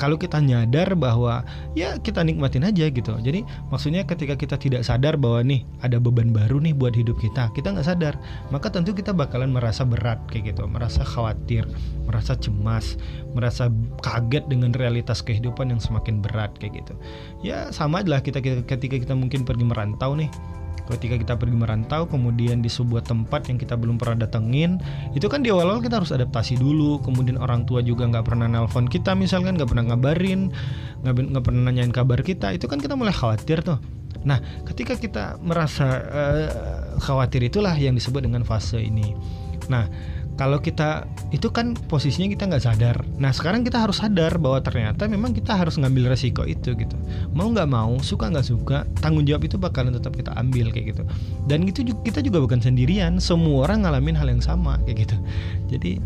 kalau 0.00 0.18
kita 0.18 0.42
nyadar 0.42 0.98
bahwa 0.98 1.46
ya 1.78 1.96
kita 2.02 2.26
nikmatin 2.26 2.66
aja 2.66 2.90
gitu. 2.90 3.14
Jadi 3.22 3.46
maksudnya 3.70 4.02
ketika 4.02 4.34
kita 4.34 4.58
tidak 4.58 4.82
sadar 4.82 5.14
bahwa 5.14 5.46
nih 5.46 5.62
ada 5.80 6.02
beban 6.02 6.34
baru 6.34 6.58
nih 6.58 6.74
buat 6.74 6.94
hidup 6.94 7.18
kita 7.22 7.50
kita 7.54 7.74
nggak 7.74 7.86
sadar. 7.86 8.14
Maka 8.50 8.70
tentu 8.70 8.92
kita 8.92 9.14
bakalan 9.14 9.54
merasa 9.54 9.86
berat 9.86 10.18
kayak 10.30 10.54
gitu. 10.54 10.66
Merasa 10.66 11.06
khawatir 11.06 11.66
merasa 12.04 12.36
cemas 12.36 12.98
merasa 13.32 13.72
kaget 14.04 14.46
dengan 14.46 14.70
realitas 14.76 15.24
kehidupan 15.24 15.72
yang 15.72 15.80
semakin 15.80 16.20
berat 16.20 16.52
kayak 16.58 16.84
gitu. 16.84 16.94
Ya 17.40 17.70
sama 17.70 18.02
aja 18.02 18.18
lah 18.18 18.20
kita 18.20 18.42
ketika 18.42 18.96
kita 19.00 19.14
mungkin 19.14 19.46
pergi 19.46 19.64
merantau 19.64 20.18
nih 20.18 20.28
ketika 20.84 21.16
kita 21.16 21.34
pergi 21.40 21.56
merantau 21.56 22.04
kemudian 22.04 22.60
di 22.60 22.68
sebuah 22.68 23.04
tempat 23.04 23.48
yang 23.48 23.56
kita 23.56 23.74
belum 23.74 23.96
pernah 23.96 24.28
datengin 24.28 24.76
itu 25.16 25.24
kan 25.32 25.40
di 25.40 25.48
awal-awal 25.48 25.80
kita 25.80 26.02
harus 26.02 26.12
adaptasi 26.12 26.60
dulu. 26.60 27.00
Kemudian 27.00 27.40
orang 27.40 27.64
tua 27.64 27.80
juga 27.80 28.04
nggak 28.04 28.24
pernah 28.24 28.46
nelpon 28.46 28.88
kita 28.88 29.16
misalkan 29.16 29.56
nggak 29.56 29.70
pernah 29.70 29.94
ngabarin 29.94 30.52
nggak 31.04 31.44
pernah 31.44 31.62
nanyain 31.72 31.92
kabar 31.92 32.20
kita. 32.20 32.52
Itu 32.52 32.68
kan 32.68 32.80
kita 32.80 32.96
mulai 32.96 33.12
khawatir 33.12 33.64
tuh. 33.64 33.80
Nah, 34.24 34.40
ketika 34.64 34.96
kita 34.96 35.36
merasa 35.44 36.00
uh, 36.00 36.48
khawatir 36.96 37.44
itulah 37.44 37.76
yang 37.76 37.92
disebut 37.92 38.24
dengan 38.24 38.42
fase 38.42 38.80
ini. 38.80 39.12
Nah, 39.68 39.88
kalau 40.34 40.58
kita 40.58 41.06
itu 41.30 41.46
kan 41.54 41.78
posisinya 41.86 42.26
kita 42.34 42.50
nggak 42.50 42.64
sadar. 42.66 42.96
Nah 43.22 43.30
sekarang 43.30 43.62
kita 43.62 43.78
harus 43.78 44.02
sadar 44.02 44.34
bahwa 44.38 44.58
ternyata 44.62 45.06
memang 45.06 45.30
kita 45.30 45.54
harus 45.54 45.78
ngambil 45.78 46.10
resiko 46.10 46.42
itu 46.42 46.74
gitu. 46.74 46.96
Mau 47.30 47.50
nggak 47.54 47.70
mau, 47.70 47.94
suka 48.02 48.30
nggak 48.30 48.46
suka, 48.46 48.82
tanggung 48.98 49.22
jawab 49.22 49.46
itu 49.46 49.54
bakalan 49.54 49.94
tetap 49.94 50.18
kita 50.18 50.34
ambil 50.34 50.74
kayak 50.74 50.94
gitu. 50.94 51.02
Dan 51.46 51.66
itu 51.70 51.86
kita 52.02 52.18
juga 52.18 52.42
bukan 52.42 52.58
sendirian. 52.58 53.22
Semua 53.22 53.70
orang 53.70 53.86
ngalamin 53.86 54.18
hal 54.18 54.26
yang 54.26 54.42
sama 54.42 54.82
kayak 54.82 55.06
gitu. 55.06 55.16
Jadi 55.72 56.02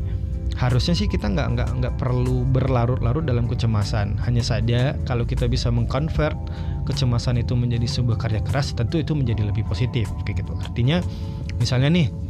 harusnya 0.60 0.92
sih 0.92 1.06
kita 1.06 1.30
nggak 1.30 1.48
nggak 1.54 1.68
nggak 1.80 1.94
perlu 1.96 2.44
berlarut-larut 2.52 3.24
dalam 3.24 3.48
kecemasan. 3.48 4.20
Hanya 4.28 4.44
saja 4.44 4.92
kalau 5.08 5.24
kita 5.24 5.48
bisa 5.48 5.72
mengkonvert 5.72 6.36
kecemasan 6.84 7.40
itu 7.40 7.56
menjadi 7.56 7.88
sebuah 7.88 8.20
karya 8.20 8.44
keras, 8.44 8.76
tentu 8.76 9.00
itu 9.00 9.16
menjadi 9.16 9.48
lebih 9.48 9.64
positif 9.64 10.08
kayak 10.28 10.44
gitu. 10.44 10.52
Artinya 10.60 11.00
misalnya 11.56 11.88
nih 11.88 12.27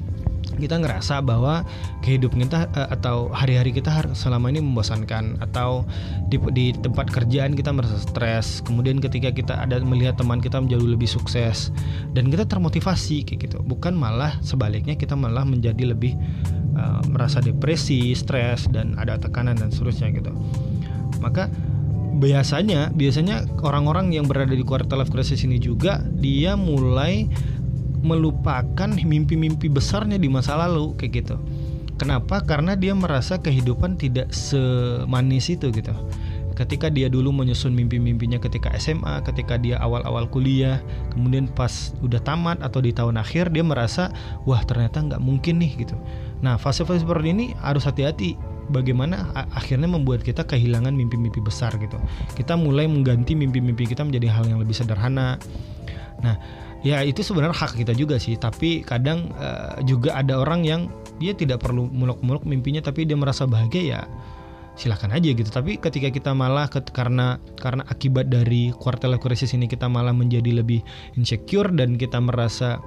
kita 0.56 0.80
ngerasa 0.80 1.20
bahwa 1.20 1.66
kehidupan 2.00 2.48
kita 2.48 2.70
uh, 2.72 2.88
atau 2.94 3.28
hari-hari 3.28 3.76
kita 3.76 3.92
selama 4.16 4.48
ini 4.48 4.64
membosankan 4.64 5.36
atau 5.44 5.84
di, 6.32 6.40
di 6.56 6.72
tempat 6.72 7.12
kerjaan 7.12 7.52
kita 7.52 7.74
merasa 7.74 8.00
stres. 8.00 8.64
Kemudian 8.64 9.02
ketika 9.02 9.28
kita 9.28 9.54
ada 9.60 9.82
melihat 9.84 10.16
teman 10.16 10.40
kita 10.40 10.56
menjadi 10.62 10.84
lebih 10.84 11.10
sukses 11.10 11.68
dan 12.16 12.32
kita 12.32 12.48
termotivasi 12.48 13.28
kayak 13.28 13.50
gitu. 13.50 13.58
Bukan 13.60 13.92
malah 13.92 14.40
sebaliknya 14.40 14.96
kita 14.96 15.12
malah 15.12 15.44
menjadi 15.44 15.92
lebih 15.92 16.16
uh, 16.78 17.04
merasa 17.12 17.44
depresi 17.44 18.16
stres 18.16 18.64
dan 18.72 18.96
ada 18.96 19.20
tekanan 19.20 19.60
dan 19.60 19.68
seterusnya 19.68 20.08
gitu. 20.16 20.32
Maka 21.20 21.52
biasanya 22.18 22.90
biasanya 22.90 23.46
orang-orang 23.62 24.10
yang 24.10 24.26
berada 24.26 24.50
di 24.50 24.66
quarter 24.66 24.98
life 24.98 25.14
crisis 25.14 25.46
ini 25.46 25.62
juga 25.62 26.02
dia 26.18 26.58
mulai 26.58 27.30
melupakan 28.02 28.90
mimpi-mimpi 28.90 29.66
besarnya 29.66 30.18
di 30.18 30.30
masa 30.30 30.54
lalu 30.54 30.94
kayak 30.98 31.24
gitu. 31.24 31.36
Kenapa? 31.98 32.38
Karena 32.46 32.78
dia 32.78 32.94
merasa 32.94 33.42
kehidupan 33.42 33.98
tidak 33.98 34.30
semanis 34.30 35.50
itu 35.50 35.74
gitu. 35.74 35.90
Ketika 36.54 36.90
dia 36.90 37.06
dulu 37.06 37.30
menyusun 37.30 37.70
mimpi-mimpinya 37.70 38.38
ketika 38.42 38.74
SMA, 38.78 39.22
ketika 39.22 39.54
dia 39.58 39.78
awal-awal 39.78 40.26
kuliah, 40.26 40.82
kemudian 41.14 41.46
pas 41.46 41.94
udah 42.02 42.18
tamat 42.22 42.58
atau 42.62 42.82
di 42.82 42.90
tahun 42.90 43.18
akhir 43.18 43.54
dia 43.54 43.62
merasa 43.62 44.10
wah 44.42 44.58
ternyata 44.66 44.98
nggak 45.06 45.22
mungkin 45.22 45.62
nih 45.62 45.86
gitu. 45.86 45.94
Nah 46.42 46.58
fase-fase 46.58 47.06
seperti 47.06 47.30
ini 47.30 47.46
harus 47.62 47.86
hati-hati 47.86 48.34
bagaimana 48.74 49.30
akhirnya 49.54 49.86
membuat 49.86 50.26
kita 50.26 50.42
kehilangan 50.46 50.94
mimpi-mimpi 50.94 51.38
besar 51.38 51.74
gitu. 51.78 51.98
Kita 52.34 52.54
mulai 52.54 52.90
mengganti 52.90 53.38
mimpi-mimpi 53.38 53.86
kita 53.90 54.02
menjadi 54.02 54.26
hal 54.30 54.46
yang 54.46 54.58
lebih 54.58 54.74
sederhana. 54.74 55.38
Nah, 56.22 56.34
ya 56.86 57.02
itu 57.02 57.22
sebenarnya 57.26 57.56
hak 57.56 57.78
kita 57.78 57.92
juga 57.94 58.18
sih. 58.18 58.38
Tapi 58.38 58.82
kadang 58.86 59.32
uh, 59.34 59.78
juga 59.82 60.14
ada 60.18 60.38
orang 60.38 60.62
yang 60.62 60.80
dia 61.18 61.34
tidak 61.34 61.62
perlu 61.62 61.90
muluk-muluk 61.90 62.46
mimpinya 62.46 62.78
tapi 62.78 63.02
dia 63.02 63.18
merasa 63.18 63.46
bahagia 63.46 63.82
ya 63.82 64.00
silahkan 64.78 65.10
aja 65.10 65.34
gitu. 65.34 65.50
Tapi 65.50 65.82
ketika 65.82 66.08
kita 66.08 66.30
malah 66.32 66.70
ke, 66.70 66.78
karena 66.94 67.42
karena 67.58 67.82
akibat 67.90 68.30
dari 68.30 68.70
quarter 68.70 69.10
life 69.10 69.22
crisis 69.22 69.50
ini 69.52 69.66
kita 69.66 69.90
malah 69.90 70.14
menjadi 70.14 70.62
lebih 70.62 70.80
insecure 71.18 71.68
dan 71.74 71.98
kita 71.98 72.22
merasa 72.22 72.78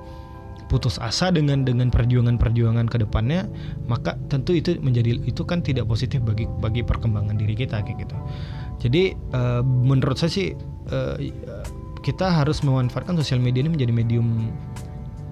putus 0.72 0.96
asa 1.04 1.36
dengan 1.36 1.68
dengan 1.68 1.92
perjuangan-perjuangan 1.92 2.88
ke 2.88 3.04
depannya 3.04 3.44
maka 3.92 4.16
tentu 4.32 4.56
itu 4.56 4.80
menjadi 4.80 5.20
itu 5.28 5.44
kan 5.44 5.60
tidak 5.60 5.84
positif 5.84 6.24
bagi 6.24 6.48
bagi 6.64 6.80
perkembangan 6.80 7.36
diri 7.36 7.60
kita 7.60 7.84
kayak 7.84 8.08
gitu. 8.08 8.16
Jadi 8.88 9.12
uh, 9.36 9.60
menurut 9.60 10.16
saya 10.16 10.32
sih 10.32 10.56
uh, 10.96 11.20
kita 12.02 12.28
harus 12.30 12.66
memanfaatkan 12.66 13.14
sosial 13.18 13.38
media 13.38 13.62
ini 13.62 13.78
menjadi 13.78 13.94
medium 13.94 14.50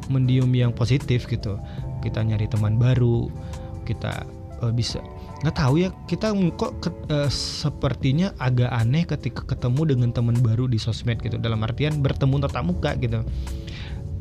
medium 0.09 0.49
yang 0.53 0.71
positif 0.73 1.25
gitu. 1.29 1.57
Kita 2.01 2.21
nyari 2.25 2.49
teman 2.49 2.77
baru 2.77 3.29
kita 3.85 4.25
uh, 4.61 4.73
bisa 4.73 5.01
nggak 5.39 5.55
tahu 5.55 5.79
ya 5.79 5.89
kita 6.05 6.35
kok 6.59 6.83
ke, 6.83 6.89
uh, 7.09 7.29
sepertinya 7.31 8.35
agak 8.37 8.69
aneh 8.75 9.07
ketika 9.07 9.47
ketemu 9.47 9.95
dengan 9.95 10.09
teman 10.13 10.37
baru 10.39 10.69
di 10.69 10.77
sosmed 10.77 11.21
gitu. 11.21 11.41
Dalam 11.41 11.61
artian 11.65 12.01
bertemu 12.01 12.45
tatap 12.45 12.63
muka 12.65 12.93
gitu. 13.01 13.25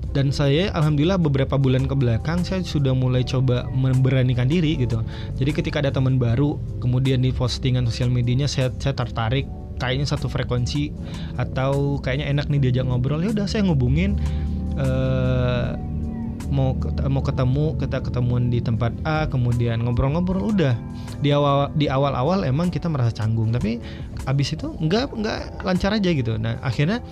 Dan 0.09 0.33
saya 0.33 0.73
alhamdulillah 0.73 1.21
beberapa 1.21 1.61
bulan 1.61 1.85
ke 1.85 1.93
belakang 1.93 2.41
saya 2.41 2.65
sudah 2.65 2.97
mulai 2.97 3.29
coba 3.29 3.69
memberanikan 3.69 4.49
diri 4.49 4.81
gitu. 4.81 5.05
Jadi 5.37 5.51
ketika 5.53 5.85
ada 5.85 5.93
teman 5.93 6.17
baru 6.17 6.57
kemudian 6.81 7.21
di 7.21 7.29
postingan 7.29 7.85
sosial 7.85 8.09
medianya 8.09 8.49
saya 8.49 8.73
saya 8.81 8.97
tertarik 8.97 9.45
kayaknya 9.79 10.07
satu 10.11 10.27
frekuensi 10.27 10.93
atau 11.39 12.03
kayaknya 12.03 12.27
enak 12.35 12.51
nih 12.51 12.69
diajak 12.69 12.85
ngobrol. 12.91 13.23
Ya 13.23 13.31
udah 13.33 13.47
saya 13.47 13.65
ngubungin 13.65 14.19
uh, 14.77 15.79
mau 16.49 16.73
mau 17.13 17.21
ketemu 17.21 17.77
kita 17.77 18.01
ketemuan 18.01 18.49
di 18.49 18.59
tempat 18.65 18.91
A 19.05 19.29
kemudian 19.29 19.85
ngobrol-ngobrol 19.85 20.53
udah. 20.53 20.75
Di 21.23 21.31
awal 21.35 21.71
di 21.77 21.87
awal-awal 21.87 22.45
emang 22.45 22.69
kita 22.73 22.91
merasa 22.91 23.15
canggung 23.15 23.55
tapi 23.55 23.79
abis 24.25 24.59
itu 24.59 24.75
nggak 24.77 25.15
nggak 25.15 25.41
lancar 25.65 25.95
aja 25.95 26.11
gitu. 26.11 26.37
Nah 26.37 26.59
akhirnya 26.61 27.05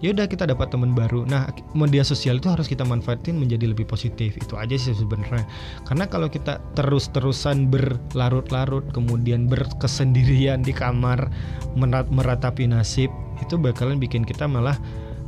ya 0.00 0.16
udah 0.16 0.26
kita 0.26 0.48
dapat 0.48 0.72
teman 0.72 0.96
baru. 0.96 1.28
Nah, 1.28 1.52
media 1.76 2.00
sosial 2.00 2.40
itu 2.40 2.48
harus 2.48 2.66
kita 2.66 2.84
manfaatin 2.84 3.36
menjadi 3.36 3.68
lebih 3.68 3.84
positif. 3.84 4.36
Itu 4.40 4.56
aja 4.56 4.72
sih 4.76 4.96
sebenarnya. 4.96 5.44
Karena 5.84 6.08
kalau 6.08 6.32
kita 6.32 6.60
terus-terusan 6.76 7.68
berlarut-larut 7.68 8.88
kemudian 8.96 9.46
berkesendirian 9.46 10.64
di 10.64 10.72
kamar 10.72 11.28
merat 11.76 12.08
meratapi 12.08 12.64
nasib, 12.68 13.12
itu 13.44 13.60
bakalan 13.60 14.00
bikin 14.00 14.24
kita 14.24 14.48
malah 14.48 14.76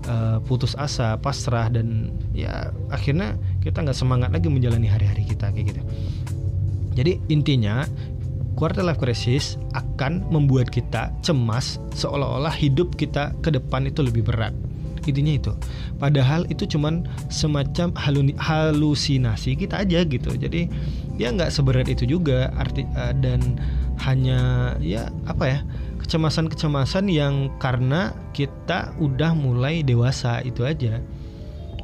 uh, 0.09 0.41
putus 0.49 0.73
asa, 0.81 1.21
pasrah 1.21 1.69
dan 1.69 2.11
ya 2.33 2.73
akhirnya 2.89 3.37
kita 3.61 3.85
nggak 3.85 3.97
semangat 3.97 4.33
lagi 4.33 4.49
menjalani 4.49 4.89
hari-hari 4.89 5.29
kita 5.29 5.53
kayak 5.53 5.77
gitu. 5.77 5.83
Jadi 6.93 7.25
intinya 7.33 7.89
quarter 8.63 8.87
life 8.87 9.03
crisis 9.03 9.59
akan 9.75 10.23
membuat 10.31 10.71
kita 10.71 11.11
cemas 11.19 11.83
seolah-olah 11.99 12.55
hidup 12.55 12.95
kita 12.95 13.35
ke 13.43 13.51
depan 13.51 13.91
itu 13.91 14.07
lebih 14.07 14.23
berat. 14.23 14.55
Intinya 15.03 15.35
itu. 15.35 15.51
Padahal 15.99 16.47
itu 16.47 16.63
cuman 16.71 17.03
semacam 17.27 17.91
halusinasi 18.39 19.59
kita 19.59 19.83
aja 19.83 20.07
gitu. 20.07 20.31
Jadi 20.39 20.71
ya 21.19 21.35
nggak 21.35 21.51
seberat 21.51 21.91
itu 21.91 22.07
juga. 22.07 22.55
Arti 22.55 22.87
uh, 22.95 23.11
dan 23.19 23.59
hanya 24.07 24.73
ya 24.79 25.11
apa 25.27 25.45
ya 25.51 25.59
kecemasan-kecemasan 25.99 27.11
yang 27.11 27.51
karena 27.59 28.15
kita 28.31 28.95
udah 29.03 29.35
mulai 29.35 29.83
dewasa 29.83 30.39
itu 30.47 30.63
aja 30.63 31.03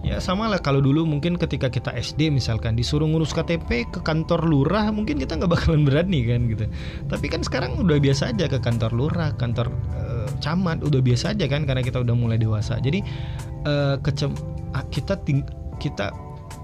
ya 0.07 0.23
sama 0.23 0.47
lah 0.47 0.63
kalau 0.63 0.79
dulu 0.79 1.03
mungkin 1.03 1.35
ketika 1.35 1.67
kita 1.67 1.91
SD 1.95 2.31
misalkan 2.31 2.79
disuruh 2.79 3.07
ngurus 3.07 3.35
KTP 3.35 3.91
ke 3.91 4.01
kantor 4.03 4.47
lurah 4.47 4.89
mungkin 4.95 5.19
kita 5.19 5.35
nggak 5.35 5.51
bakalan 5.51 5.83
berani 5.83 6.23
kan 6.27 6.47
gitu 6.47 6.65
tapi 7.11 7.27
kan 7.27 7.43
sekarang 7.43 7.79
udah 7.83 7.99
biasa 7.99 8.31
aja 8.31 8.47
ke 8.47 8.59
kantor 8.63 8.95
lurah 8.95 9.35
kantor 9.35 9.75
uh, 9.95 10.31
camat 10.39 10.81
udah 10.87 11.03
biasa 11.03 11.35
aja 11.35 11.51
kan 11.51 11.67
karena 11.67 11.83
kita 11.83 11.99
udah 12.03 12.15
mulai 12.15 12.39
dewasa 12.39 12.79
jadi 12.79 13.03
uh, 13.67 13.99
kecem 13.99 14.31
ah, 14.73 14.87
kita 14.89 15.19
ting 15.27 15.43
kita 15.83 16.15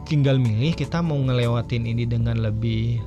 tinggal 0.06 0.38
milih 0.38 0.74
kita 0.76 1.02
mau 1.02 1.18
ngelewatin 1.18 1.84
ini 1.90 2.06
dengan 2.06 2.38
lebih 2.38 3.02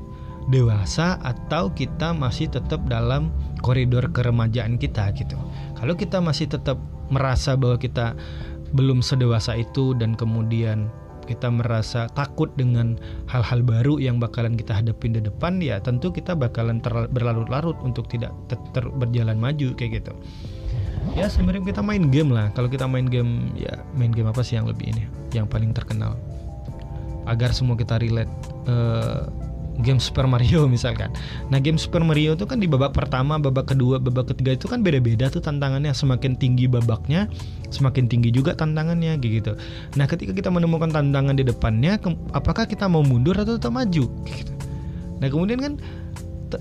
dewasa 0.48 1.20
atau 1.24 1.76
kita 1.76 2.16
masih 2.16 2.48
tetap 2.48 2.80
dalam 2.88 3.32
koridor 3.60 4.08
keremajaan 4.16 4.80
kita 4.80 5.12
gitu. 5.14 5.36
Kalau 5.76 5.94
kita 5.94 6.24
masih 6.24 6.48
tetap 6.48 6.80
merasa 7.12 7.60
bahwa 7.60 7.76
kita 7.80 8.16
belum 8.76 9.00
sedewasa 9.00 9.56
itu 9.56 9.96
dan 9.96 10.18
kemudian 10.18 10.92
kita 11.28 11.52
merasa 11.52 12.08
takut 12.16 12.48
dengan 12.56 12.96
hal-hal 13.28 13.60
baru 13.60 14.00
yang 14.00 14.18
bakalan 14.18 14.56
kita 14.56 14.80
hadapin 14.80 15.12
di 15.12 15.22
depan 15.22 15.60
ya 15.60 15.84
tentu 15.84 16.10
kita 16.10 16.32
bakalan 16.34 16.80
berlarut-larut 17.12 17.76
untuk 17.84 18.08
tidak 18.08 18.32
ter 18.48 18.88
berjalan 18.96 19.36
maju 19.36 19.76
kayak 19.76 20.02
gitu. 20.02 20.16
Ya 21.20 21.28
sebenarnya 21.28 21.68
kita 21.68 21.84
main 21.84 22.08
game 22.08 22.32
lah. 22.32 22.52
Kalau 22.56 22.72
kita 22.72 22.88
main 22.88 23.12
game 23.12 23.52
ya 23.60 23.84
main 24.00 24.16
game 24.16 24.32
apa 24.32 24.40
sih 24.42 24.56
yang 24.56 24.66
lebih 24.72 24.96
ini 24.96 25.04
yang 25.36 25.46
paling 25.46 25.76
terkenal? 25.76 26.16
Agar 27.28 27.52
semua 27.52 27.76
kita 27.76 28.00
relate 28.00 28.32
uh, 28.72 29.28
game 29.82 30.02
Super 30.02 30.26
Mario 30.26 30.66
misalkan. 30.76 31.14
Nah 31.50 31.62
game 31.62 31.78
Super 31.78 32.02
Mario 32.02 32.34
itu 32.34 32.46
kan 32.50 32.58
di 32.58 32.68
babak 32.70 32.94
pertama, 32.94 33.38
babak 33.38 33.74
kedua, 33.74 34.02
babak 34.02 34.34
ketiga 34.34 34.58
itu 34.58 34.66
kan 34.70 34.82
beda-beda 34.82 35.30
tuh 35.30 35.42
tantangannya. 35.42 35.94
Semakin 35.94 36.38
tinggi 36.38 36.66
babaknya, 36.66 37.30
semakin 37.70 38.10
tinggi 38.10 38.34
juga 38.34 38.54
tantangannya 38.58 39.18
gitu. 39.22 39.58
Nah 39.96 40.06
ketika 40.10 40.34
kita 40.34 40.50
menemukan 40.50 40.90
tantangan 40.90 41.36
di 41.38 41.44
depannya, 41.46 42.02
apakah 42.34 42.66
kita 42.66 42.90
mau 42.90 43.02
mundur 43.02 43.38
atau 43.38 43.58
tetap 43.58 43.74
maju? 43.74 44.06
Gitu. 44.38 44.54
Nah 45.18 45.34
kemudian 45.34 45.58
kan 45.58 45.74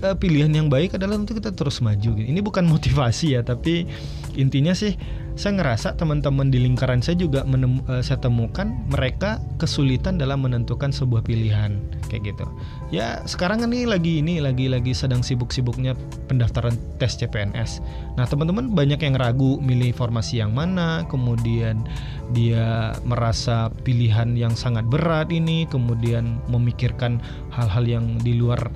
uh, 0.01 0.15
pilihan 0.17 0.49
yang 0.51 0.67
baik 0.67 0.97
adalah 0.97 1.15
untuk 1.15 1.39
kita 1.39 1.53
terus 1.53 1.79
maju. 1.79 2.17
Ini 2.17 2.39
bukan 2.43 2.67
motivasi 2.73 3.37
ya, 3.37 3.41
tapi 3.45 3.87
intinya 4.35 4.75
sih 4.75 4.97
saya 5.37 5.53
ngerasa 5.61 5.93
teman-teman 6.01 6.49
di 6.49 6.57
lingkaran 6.57 6.97
saya 6.97 7.13
juga 7.13 7.45
menem, 7.45 7.77
uh, 7.85 8.01
saya 8.01 8.17
temukan 8.17 8.73
mereka 8.89 9.37
kesulitan 9.61 10.17
dalam 10.17 10.41
menentukan 10.41 10.89
sebuah 10.89 11.21
pilihan 11.21 11.77
kayak 12.09 12.33
gitu. 12.33 12.45
Ya 12.89 13.21
sekarang 13.29 13.61
ini 13.69 13.85
lagi 13.85 14.25
ini 14.25 14.41
lagi 14.41 14.65
lagi 14.65 14.97
sedang 14.97 15.21
sibuk-sibuknya 15.21 15.93
pendaftaran 16.25 16.73
tes 16.97 17.21
CPNS. 17.21 17.85
Nah 18.17 18.25
teman-teman 18.25 18.73
banyak 18.73 18.97
yang 18.97 19.13
ragu 19.13 19.61
milih 19.61 19.93
formasi 19.93 20.41
yang 20.41 20.57
mana, 20.57 21.05
kemudian 21.05 21.85
dia 22.33 22.97
merasa 23.05 23.69
pilihan 23.85 24.33
yang 24.33 24.57
sangat 24.57 24.89
berat 24.89 25.29
ini, 25.29 25.69
kemudian 25.69 26.41
memikirkan 26.49 27.21
hal-hal 27.53 27.85
yang 27.85 28.05
di 28.25 28.41
luar 28.41 28.73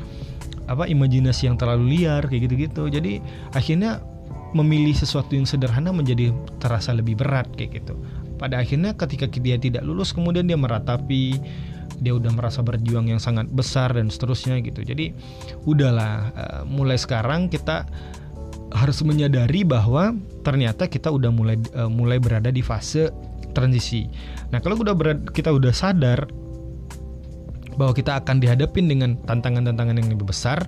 apa 0.70 0.86
imajinasi 0.88 1.50
yang 1.50 1.58
terlalu 1.58 1.98
liar 1.98 2.30
kayak 2.30 2.48
gitu-gitu. 2.48 2.86
Jadi 2.88 3.18
akhirnya 3.51 4.00
memilih 4.51 4.96
sesuatu 4.96 5.34
yang 5.34 5.48
sederhana 5.48 5.96
menjadi 5.96 6.36
terasa 6.60 6.91
lebih 6.91 7.20
berat 7.20 7.48
kayak 7.55 7.84
gitu. 7.84 7.96
Pada 8.36 8.60
akhirnya 8.60 8.98
ketika 8.98 9.29
dia 9.29 9.55
tidak 9.55 9.86
lulus 9.86 10.12
kemudian 10.12 10.50
dia 10.50 10.58
meratapi 10.58 11.38
dia 12.01 12.17
udah 12.17 12.34
merasa 12.34 12.65
berjuang 12.65 13.13
yang 13.13 13.22
sangat 13.22 13.48
besar 13.53 13.93
dan 13.93 14.10
seterusnya 14.10 14.58
gitu. 14.65 14.81
Jadi 14.81 15.13
udahlah 15.70 16.34
uh, 16.34 16.62
mulai 16.65 16.98
sekarang 16.98 17.48
kita 17.48 17.86
harus 18.72 19.03
menyadari 19.03 19.62
bahwa 19.67 20.15
ternyata 20.41 20.89
kita 20.89 21.12
udah 21.13 21.29
mulai 21.29 21.60
uh, 21.77 21.91
mulai 21.91 22.17
berada 22.17 22.50
di 22.50 22.65
fase 22.65 23.13
transisi. 23.53 24.08
Nah, 24.50 24.63
kalau 24.63 24.79
udah 24.79 24.96
kita 25.36 25.51
udah 25.51 25.75
sadar 25.75 26.25
bahwa 27.75 27.96
kita 27.96 28.20
akan 28.20 28.44
dihadapin 28.44 28.88
dengan 28.88 29.16
tantangan-tantangan 29.28 29.96
yang 30.00 30.10
lebih 30.12 30.28
besar, 30.32 30.68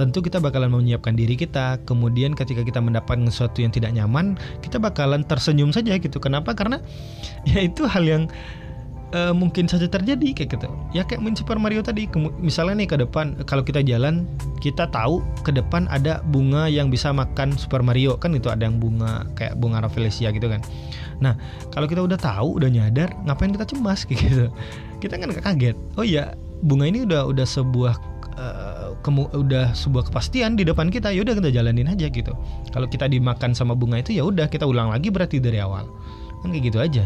tentu 0.00 0.24
kita 0.24 0.40
bakalan 0.40 0.72
menyiapkan 0.72 1.14
diri 1.14 1.38
kita. 1.38 1.78
Kemudian 1.84 2.34
ketika 2.34 2.64
kita 2.64 2.80
mendapatkan 2.82 3.26
sesuatu 3.28 3.62
yang 3.62 3.70
tidak 3.70 3.94
nyaman, 3.94 4.38
kita 4.64 4.80
bakalan 4.80 5.22
tersenyum 5.26 5.70
saja 5.70 5.96
gitu. 5.98 6.18
Kenapa? 6.18 6.56
Karena 6.56 6.82
ya 7.50 7.62
itu 7.62 7.86
hal 7.86 8.04
yang 8.06 8.24
uh, 9.14 9.34
mungkin 9.34 9.66
saja 9.66 9.86
terjadi 9.86 10.34
kayak 10.34 10.50
gitu. 10.58 10.70
Ya 10.94 11.02
kayak 11.06 11.22
main 11.22 11.36
Super 11.36 11.58
Mario 11.58 11.82
tadi. 11.82 12.06
Misalnya 12.40 12.82
nih 12.82 12.88
ke 12.88 12.96
depan 12.98 13.38
kalau 13.46 13.62
kita 13.62 13.82
jalan, 13.82 14.26
kita 14.62 14.90
tahu 14.90 15.22
ke 15.42 15.50
depan 15.54 15.86
ada 15.90 16.22
bunga 16.30 16.66
yang 16.70 16.88
bisa 16.90 17.10
makan 17.14 17.54
Super 17.54 17.82
Mario 17.82 18.18
kan 18.18 18.34
itu 18.34 18.48
ada 18.50 18.66
yang 18.66 18.78
bunga 18.78 19.26
kayak 19.34 19.58
bunga 19.58 19.82
Rafflesia 19.84 20.30
gitu 20.34 20.50
kan. 20.50 20.62
Nah, 21.20 21.36
kalau 21.68 21.84
kita 21.84 22.00
udah 22.00 22.16
tahu, 22.16 22.56
udah 22.56 22.72
nyadar, 22.72 23.12
ngapain 23.28 23.52
kita 23.52 23.68
cemas 23.68 24.02
kayak 24.08 24.20
gitu? 24.24 24.46
Kita 25.00 25.16
kan 25.16 25.32
kaget. 25.32 25.76
Oh 25.96 26.04
iya, 26.04 26.36
bunga 26.60 26.84
ini 26.86 27.08
udah 27.08 27.26
udah 27.26 27.46
sebuah 27.48 27.94
uh, 28.36 28.94
kemu 29.00 29.32
udah 29.32 29.72
sebuah 29.72 30.12
kepastian 30.12 30.54
di 30.60 30.68
depan 30.68 30.92
kita. 30.92 31.10
Ya 31.10 31.24
udah 31.24 31.34
kita 31.40 31.50
jalanin 31.50 31.88
aja 31.88 32.06
gitu. 32.12 32.36
Kalau 32.70 32.86
kita 32.86 33.08
dimakan 33.08 33.56
sama 33.56 33.72
bunga 33.72 33.98
itu 34.04 34.12
ya 34.12 34.28
udah 34.28 34.46
kita 34.46 34.68
ulang 34.68 34.92
lagi 34.92 35.08
berarti 35.08 35.40
dari 35.40 35.58
awal. 35.58 35.88
Kan 36.44 36.52
kayak 36.52 36.64
gitu 36.72 36.78
aja 36.80 37.04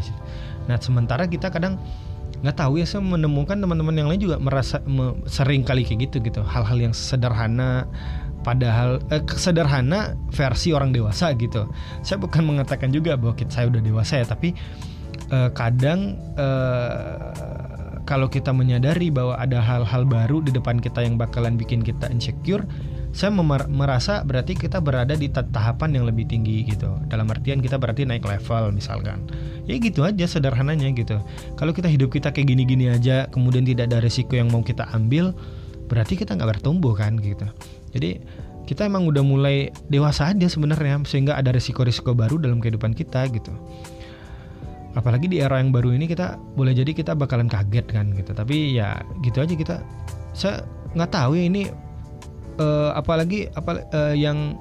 nah 0.65 0.81
sementara 0.81 1.29
kita 1.29 1.53
kadang 1.53 1.77
nggak 2.45 2.61
tahu 2.61 2.77
ya 2.77 2.85
saya 2.85 3.01
menemukan 3.01 3.57
teman-teman 3.57 3.95
yang 3.97 4.09
lain 4.13 4.21
juga 4.21 4.37
merasa 4.37 4.77
me, 4.85 5.17
sering 5.25 5.65
kali 5.65 5.81
kayak 5.81 6.13
gitu 6.13 6.29
gitu. 6.29 6.41
Hal-hal 6.45 6.77
yang 6.77 6.93
sederhana 6.93 7.89
padahal 8.45 9.01
eh, 9.09 9.25
sederhana 9.33 10.13
versi 10.29 10.77
orang 10.77 10.93
dewasa 10.93 11.33
gitu. 11.41 11.65
Saya 12.05 12.21
bukan 12.21 12.45
mengatakan 12.45 12.93
juga 12.93 13.17
bahwa 13.17 13.33
kita, 13.33 13.49
saya 13.49 13.73
udah 13.73 13.81
dewasa 13.81 14.21
ya 14.21 14.27
tapi 14.29 14.53
eh, 15.33 15.51
kadang 15.57 16.21
eh, 16.37 17.64
kalau 18.05 18.29
kita 18.29 18.53
menyadari 18.53 19.09
bahwa 19.09 19.41
ada 19.41 19.65
hal-hal 19.65 20.05
baru 20.05 20.45
di 20.45 20.53
depan 20.53 20.77
kita 20.77 21.01
yang 21.01 21.17
bakalan 21.17 21.57
bikin 21.57 21.81
kita 21.81 22.13
insecure, 22.13 22.65
saya 23.17 23.33
merasa 23.71 24.21
berarti 24.27 24.53
kita 24.53 24.83
berada 24.85 25.17
di 25.17 25.33
tahapan 25.33 25.97
yang 25.97 26.05
lebih 26.05 26.29
tinggi 26.29 26.69
gitu. 26.69 26.93
Dalam 27.09 27.31
artian 27.33 27.65
kita 27.65 27.81
berarti 27.81 28.05
naik 28.05 28.29
level 28.29 28.77
misalkan. 28.77 29.25
Ya 29.65 29.81
gitu 29.81 30.05
aja 30.05 30.29
sederhananya 30.29 30.93
gitu. 30.93 31.17
Kalau 31.57 31.73
kita 31.73 31.89
hidup 31.89 32.13
kita 32.13 32.29
kayak 32.29 32.53
gini-gini 32.53 32.93
aja, 32.93 33.25
kemudian 33.33 33.65
tidak 33.65 33.89
ada 33.89 34.05
resiko 34.05 34.37
yang 34.37 34.53
mau 34.53 34.61
kita 34.61 34.85
ambil, 34.93 35.33
berarti 35.89 36.21
kita 36.21 36.37
nggak 36.37 36.61
bertumbuh 36.61 36.93
kan 36.93 37.17
gitu. 37.17 37.49
Jadi 37.97 38.21
kita 38.65 38.89
emang 38.89 39.09
udah 39.09 39.25
mulai 39.25 39.73
dewasa 39.93 40.33
aja 40.33 40.49
sebenarnya 40.49 41.01
sehingga 41.05 41.37
ada 41.37 41.53
resiko-resiko 41.53 42.17
baru 42.17 42.41
dalam 42.41 42.65
kehidupan 42.65 42.97
kita 42.97 43.29
gitu 43.29 43.53
apalagi 44.95 45.27
di 45.27 45.43
era 45.43 45.59
yang 45.59 45.75
baru 45.75 45.95
ini 45.95 46.07
kita 46.07 46.39
boleh 46.55 46.75
jadi 46.75 46.91
kita 46.95 47.13
bakalan 47.19 47.51
kaget 47.51 47.87
kan 47.91 48.15
gitu 48.15 48.31
tapi 48.31 48.79
ya 48.79 49.03
gitu 49.23 49.43
aja 49.43 49.55
kita 49.55 49.77
saya 50.35 50.63
nggak 50.95 51.11
tahu 51.11 51.35
ya 51.35 51.45
ini 51.51 51.63
uh, 52.63 52.95
apalagi 52.95 53.51
apa 53.55 53.83
uh, 53.91 54.15
yang 54.15 54.59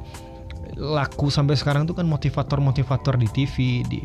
laku 0.73 1.29
sampai 1.29 1.53
sekarang 1.53 1.85
tuh 1.85 1.93
kan 1.93 2.09
motivator-motivator 2.09 3.13
di 3.21 3.29
TV, 3.29 3.85
di 3.85 4.01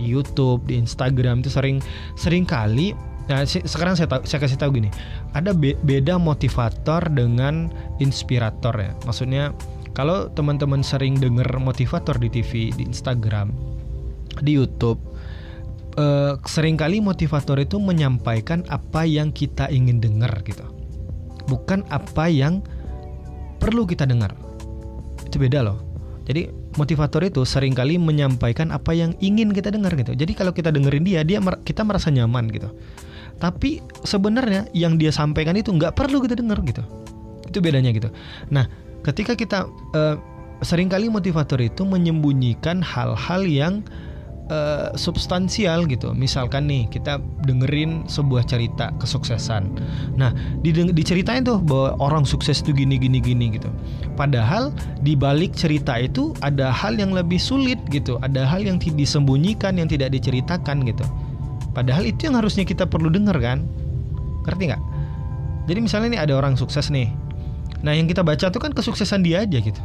di 0.00 0.04
YouTube, 0.08 0.64
di 0.64 0.80
Instagram 0.80 1.44
itu 1.44 1.52
sering 1.52 1.76
sering 2.16 2.48
kali 2.48 2.96
Nah, 3.26 3.42
sekarang 3.42 3.98
saya 3.98 4.06
tahu, 4.06 4.22
saya 4.22 4.38
kasih 4.38 4.54
tahu 4.54 4.78
gini, 4.78 4.90
ada 5.34 5.50
be 5.50 5.74
beda 5.82 6.14
motivator 6.14 7.02
dengan 7.10 7.66
inspirator 7.98 8.70
ya. 8.78 8.94
Maksudnya 9.02 9.50
kalau 9.98 10.30
teman-teman 10.30 10.86
sering 10.86 11.18
dengar 11.18 11.50
motivator 11.58 12.14
di 12.22 12.30
TV, 12.30 12.70
di 12.70 12.86
Instagram, 12.86 13.50
di 14.46 14.54
YouTube, 14.54 15.02
uh, 15.96 16.38
sering 16.44 16.76
kali 16.78 17.00
motivator 17.02 17.58
itu 17.60 17.80
menyampaikan 17.80 18.62
apa 18.68 19.04
yang 19.08 19.32
kita 19.32 19.68
ingin 19.72 19.98
dengar 19.98 20.30
gitu. 20.44 20.64
Bukan 21.48 21.82
apa 21.90 22.28
yang 22.30 22.62
perlu 23.58 23.88
kita 23.88 24.06
dengar. 24.06 24.36
Itu 25.26 25.40
beda 25.42 25.64
loh. 25.64 25.82
Jadi 26.26 26.50
motivator 26.74 27.22
itu 27.22 27.46
sering 27.46 27.72
kali 27.72 27.96
menyampaikan 27.96 28.74
apa 28.74 28.90
yang 28.92 29.14
ingin 29.22 29.54
kita 29.54 29.70
dengar 29.70 29.94
gitu. 29.94 30.12
Jadi 30.12 30.32
kalau 30.34 30.50
kita 30.50 30.74
dengerin 30.74 31.06
dia 31.06 31.22
dia 31.22 31.38
kita 31.62 31.86
merasa 31.86 32.10
nyaman 32.10 32.50
gitu. 32.50 32.70
Tapi 33.36 33.84
sebenarnya 34.02 34.66
yang 34.72 34.96
dia 34.98 35.12
sampaikan 35.14 35.54
itu 35.54 35.70
nggak 35.70 35.94
perlu 35.94 36.18
kita 36.24 36.34
dengar 36.34 36.58
gitu. 36.66 36.82
Itu 37.46 37.62
bedanya 37.62 37.94
gitu. 37.94 38.10
Nah 38.50 38.66
ketika 39.06 39.38
kita 39.38 39.70
uh, 39.94 40.18
sering 40.66 40.90
kali 40.90 41.06
motivator 41.06 41.62
itu 41.62 41.86
menyembunyikan 41.86 42.82
hal-hal 42.82 43.46
yang 43.46 43.86
uh, 44.50 44.94
substansial 44.94 45.86
gitu. 45.86 46.12
Misalkan 46.14 46.70
nih 46.70 46.86
kita 46.90 47.18
dengerin 47.46 48.06
sebuah 48.06 48.46
cerita 48.46 48.92
kesuksesan. 48.98 49.70
Nah, 50.14 50.34
diceritain 50.66 51.42
tuh 51.42 51.58
bahwa 51.62 51.96
orang 51.98 52.24
sukses 52.26 52.62
itu 52.62 52.74
gini 52.74 52.98
gini 53.00 53.18
gini 53.18 53.58
gitu. 53.58 53.70
Padahal 54.14 54.70
di 55.02 55.18
balik 55.18 55.54
cerita 55.54 55.98
itu 55.98 56.32
ada 56.42 56.70
hal 56.70 56.98
yang 56.98 57.14
lebih 57.14 57.38
sulit 57.38 57.78
gitu. 57.90 58.18
Ada 58.22 58.46
hal 58.46 58.64
yang 58.66 58.78
disembunyikan 58.78 59.78
yang 59.78 59.90
tidak 59.90 60.14
diceritakan 60.14 60.86
gitu. 60.86 61.04
Padahal 61.76 62.08
itu 62.08 62.30
yang 62.30 62.40
harusnya 62.40 62.64
kita 62.64 62.88
perlu 62.88 63.12
dengar 63.12 63.36
kan? 63.36 63.66
Ngerti 64.48 64.72
nggak? 64.72 64.82
Jadi 65.66 65.78
misalnya 65.82 66.08
nih 66.16 66.20
ada 66.30 66.34
orang 66.38 66.54
sukses 66.54 66.88
nih. 66.88 67.10
Nah, 67.84 67.92
yang 67.92 68.08
kita 68.08 68.24
baca 68.24 68.48
tuh 68.48 68.62
kan 68.62 68.72
kesuksesan 68.72 69.20
dia 69.20 69.44
aja 69.44 69.60
gitu 69.60 69.82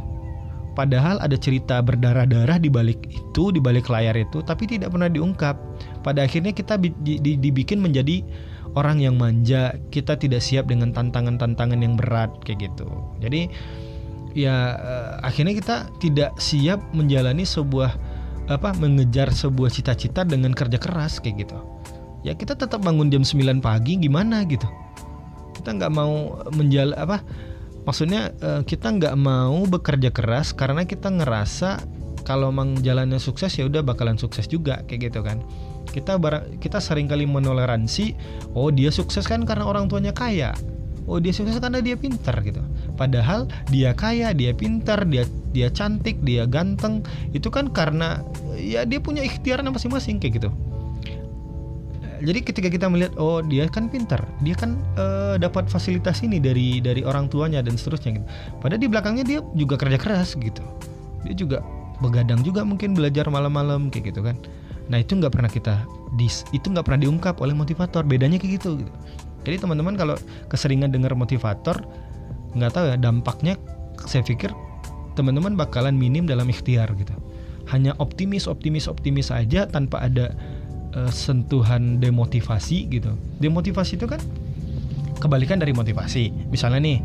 Padahal 0.72 1.20
ada 1.20 1.36
cerita 1.36 1.84
berdarah-darah 1.84 2.56
di 2.56 2.72
balik 2.72 3.04
itu, 3.12 3.52
di 3.52 3.60
balik 3.60 3.92
layar 3.92 4.16
itu, 4.16 4.40
tapi 4.40 4.64
tidak 4.64 4.92
pernah 4.92 5.12
diungkap. 5.12 5.56
Pada 6.00 6.24
akhirnya 6.24 6.56
kita 6.56 6.80
di, 6.80 6.88
di, 7.04 7.36
dibikin 7.36 7.78
menjadi 7.84 8.24
orang 8.72 9.04
yang 9.04 9.20
manja, 9.20 9.76
kita 9.92 10.16
tidak 10.16 10.40
siap 10.40 10.68
dengan 10.68 10.96
tantangan-tantangan 10.96 11.76
yang 11.76 11.94
berat 12.00 12.32
kayak 12.44 12.72
gitu. 12.72 12.88
Jadi 13.20 13.52
ya 14.32 14.80
uh, 14.80 15.12
akhirnya 15.20 15.52
kita 15.52 15.76
tidak 16.00 16.32
siap 16.40 16.80
menjalani 16.96 17.44
sebuah 17.44 17.92
apa 18.48 18.72
mengejar 18.80 19.28
sebuah 19.28 19.68
cita-cita 19.68 20.24
dengan 20.24 20.56
kerja 20.56 20.80
keras 20.80 21.20
kayak 21.20 21.46
gitu. 21.46 21.58
Ya 22.24 22.32
kita 22.32 22.56
tetap 22.56 22.80
bangun 22.80 23.12
jam 23.12 23.22
9 23.22 23.60
pagi 23.60 24.00
gimana 24.00 24.42
gitu. 24.48 24.66
Kita 25.52 25.76
nggak 25.76 25.92
mau 25.92 26.40
menjal 26.56 26.96
apa 26.96 27.20
maksudnya 27.84 28.30
uh, 28.42 28.62
kita 28.62 28.92
nggak 28.94 29.14
mau 29.18 29.62
bekerja 29.66 30.10
keras 30.14 30.54
karena 30.54 30.86
kita 30.86 31.10
ngerasa 31.10 31.82
kalau 32.22 32.54
emang 32.54 32.78
jalannya 32.80 33.18
sukses 33.18 33.50
ya 33.58 33.66
udah 33.66 33.82
bakalan 33.82 34.14
sukses 34.14 34.46
juga 34.46 34.86
kayak 34.86 35.10
gitu 35.10 35.20
kan. 35.26 35.42
Kita 35.90 36.16
barang 36.16 36.62
kita 36.62 36.78
sering 36.78 37.10
kali 37.10 37.26
menoleransi 37.26 38.14
oh 38.54 38.70
dia 38.70 38.94
sukses 38.94 39.26
kan 39.26 39.42
karena 39.42 39.66
orang 39.66 39.90
tuanya 39.90 40.14
kaya. 40.14 40.54
Oh 41.10 41.18
dia 41.18 41.34
sukses 41.34 41.58
karena 41.58 41.82
dia 41.82 41.98
pintar 41.98 42.38
gitu. 42.46 42.62
Padahal 42.94 43.50
dia 43.74 43.90
kaya 43.90 44.30
dia 44.30 44.54
pintar 44.54 45.02
dia 45.02 45.26
dia 45.50 45.68
cantik 45.68 46.22
dia 46.22 46.46
ganteng 46.46 47.02
itu 47.34 47.50
kan 47.50 47.68
karena 47.74 48.22
ya 48.56 48.86
dia 48.86 49.02
punya 49.02 49.26
ikhtiarnya 49.26 49.68
masing-masing 49.68 50.22
kayak 50.22 50.40
gitu 50.40 50.50
jadi 52.22 52.38
ketika 52.38 52.68
kita 52.70 52.86
melihat 52.86 53.18
oh 53.18 53.42
dia 53.42 53.66
kan 53.66 53.90
pintar 53.90 54.22
dia 54.46 54.54
kan 54.54 54.78
uh, 54.94 55.34
dapat 55.34 55.66
fasilitas 55.66 56.22
ini 56.22 56.38
dari 56.38 56.78
dari 56.78 57.02
orang 57.02 57.26
tuanya 57.26 57.58
dan 57.66 57.74
seterusnya 57.74 58.22
gitu. 58.22 58.26
Padahal 58.62 58.80
di 58.80 58.88
belakangnya 58.88 59.24
dia 59.26 59.38
juga 59.58 59.74
kerja 59.74 59.98
keras 59.98 60.38
gitu. 60.38 60.62
Dia 61.26 61.34
juga 61.34 61.58
begadang 61.98 62.46
juga 62.46 62.62
mungkin 62.62 62.94
belajar 62.94 63.26
malam-malam 63.26 63.90
kayak 63.90 64.14
gitu 64.14 64.22
kan. 64.22 64.38
Nah 64.86 65.02
itu 65.02 65.18
nggak 65.18 65.34
pernah 65.34 65.50
kita 65.50 65.82
dis 66.14 66.46
itu 66.54 66.70
nggak 66.70 66.86
pernah 66.86 67.00
diungkap 67.02 67.42
oleh 67.42 67.58
motivator. 67.58 68.06
Bedanya 68.06 68.38
kayak 68.38 68.62
gitu 68.62 68.78
gitu. 68.86 68.92
Jadi 69.42 69.66
teman-teman 69.66 69.98
kalau 69.98 70.14
keseringan 70.46 70.94
dengar 70.94 71.18
motivator 71.18 71.82
nggak 72.54 72.70
tahu 72.70 72.84
ya 72.86 72.96
dampaknya 73.02 73.58
saya 74.06 74.22
pikir 74.22 74.54
teman-teman 75.18 75.58
bakalan 75.58 75.98
minim 75.98 76.22
dalam 76.22 76.46
ikhtiar 76.46 76.86
gitu. 76.94 77.18
Hanya 77.66 77.98
optimis 77.98 78.46
optimis 78.46 78.86
optimis 78.86 79.34
aja 79.34 79.66
tanpa 79.66 80.06
ada 80.06 80.30
uh, 80.96 81.12
sentuhan 81.12 81.98
demotivasi 81.98 82.88
gitu 82.88 83.16
demotivasi 83.38 84.00
itu 84.00 84.06
kan 84.08 84.20
kebalikan 85.18 85.60
dari 85.60 85.70
motivasi 85.72 86.32
misalnya 86.50 86.82
nih 86.82 86.98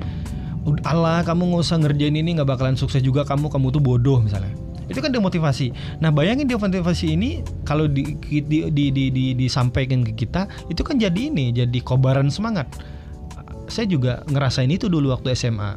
Allah 0.83 1.23
kamu 1.23 1.55
nggak 1.55 1.63
usah 1.63 1.79
ngerjain 1.79 2.15
ini 2.19 2.35
nggak 2.35 2.49
bakalan 2.49 2.75
sukses 2.75 2.99
juga 2.99 3.23
kamu 3.23 3.47
kamu 3.47 3.71
tuh 3.71 3.81
bodoh 3.83 4.19
misalnya 4.19 4.51
itu 4.87 5.03
kan 5.03 5.11
demotivasi. 5.11 5.99
Nah 5.99 6.15
bayangin 6.15 6.47
demotivasi 6.47 7.19
ini 7.19 7.43
kalau 7.67 7.91
di, 7.91 8.15
di, 8.23 8.71
di, 8.71 8.85
di, 8.91 9.05
di, 9.11 9.25
disampaikan 9.35 10.03
ke 10.03 10.15
kita 10.15 10.47
itu 10.71 10.79
kan 10.79 10.95
jadi 10.95 11.27
ini 11.27 11.51
jadi 11.51 11.79
kobaran 11.83 12.31
semangat. 12.31 12.71
Saya 13.67 13.83
juga 13.91 14.23
ngerasain 14.31 14.71
itu 14.71 14.87
dulu 14.87 15.11
waktu 15.11 15.35
SMA. 15.35 15.75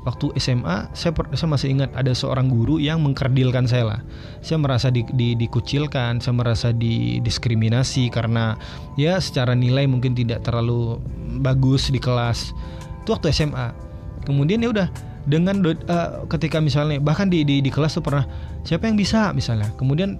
Waktu 0.00 0.32
SMA 0.40 0.88
saya, 0.96 1.12
saya 1.36 1.48
masih 1.52 1.68
ingat 1.76 1.92
ada 1.92 2.16
seorang 2.16 2.48
guru 2.48 2.80
yang 2.80 3.04
mengkerdilkan 3.04 3.68
saya 3.68 3.84
lah. 3.84 4.00
Saya 4.40 4.56
merasa 4.56 4.88
di, 4.88 5.04
di, 5.12 5.36
dikucilkan, 5.36 6.24
saya 6.24 6.32
merasa 6.32 6.72
didiskriminasi 6.72 8.08
karena 8.08 8.56
ya 8.96 9.20
secara 9.20 9.52
nilai 9.52 9.84
mungkin 9.84 10.16
tidak 10.16 10.40
terlalu 10.40 10.96
bagus 11.44 11.92
di 11.92 12.00
kelas. 12.00 12.56
Itu 13.04 13.12
waktu 13.12 13.28
SMA. 13.28 13.76
Kemudian 14.24 14.64
ya 14.64 14.72
udah 14.72 14.88
dengan 15.28 15.60
uh, 15.64 16.24
ketika 16.32 16.64
misalnya 16.64 16.96
bahkan 16.96 17.28
di, 17.28 17.44
di 17.44 17.60
di 17.60 17.68
kelas 17.68 18.00
tuh 18.00 18.04
pernah 18.04 18.24
siapa 18.64 18.88
yang 18.88 18.96
bisa 18.96 19.36
misalnya 19.36 19.68
kemudian 19.76 20.16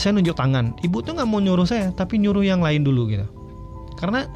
saya 0.00 0.16
nunjuk 0.16 0.34
tangan 0.34 0.74
ibu 0.82 0.98
tuh 1.04 1.14
nggak 1.14 1.28
mau 1.28 1.38
nyuruh 1.38 1.68
saya 1.68 1.92
tapi 1.94 2.18
nyuruh 2.18 2.42
yang 2.42 2.64
lain 2.64 2.82
dulu 2.82 3.06
gitu 3.12 3.26
karena 4.00 4.26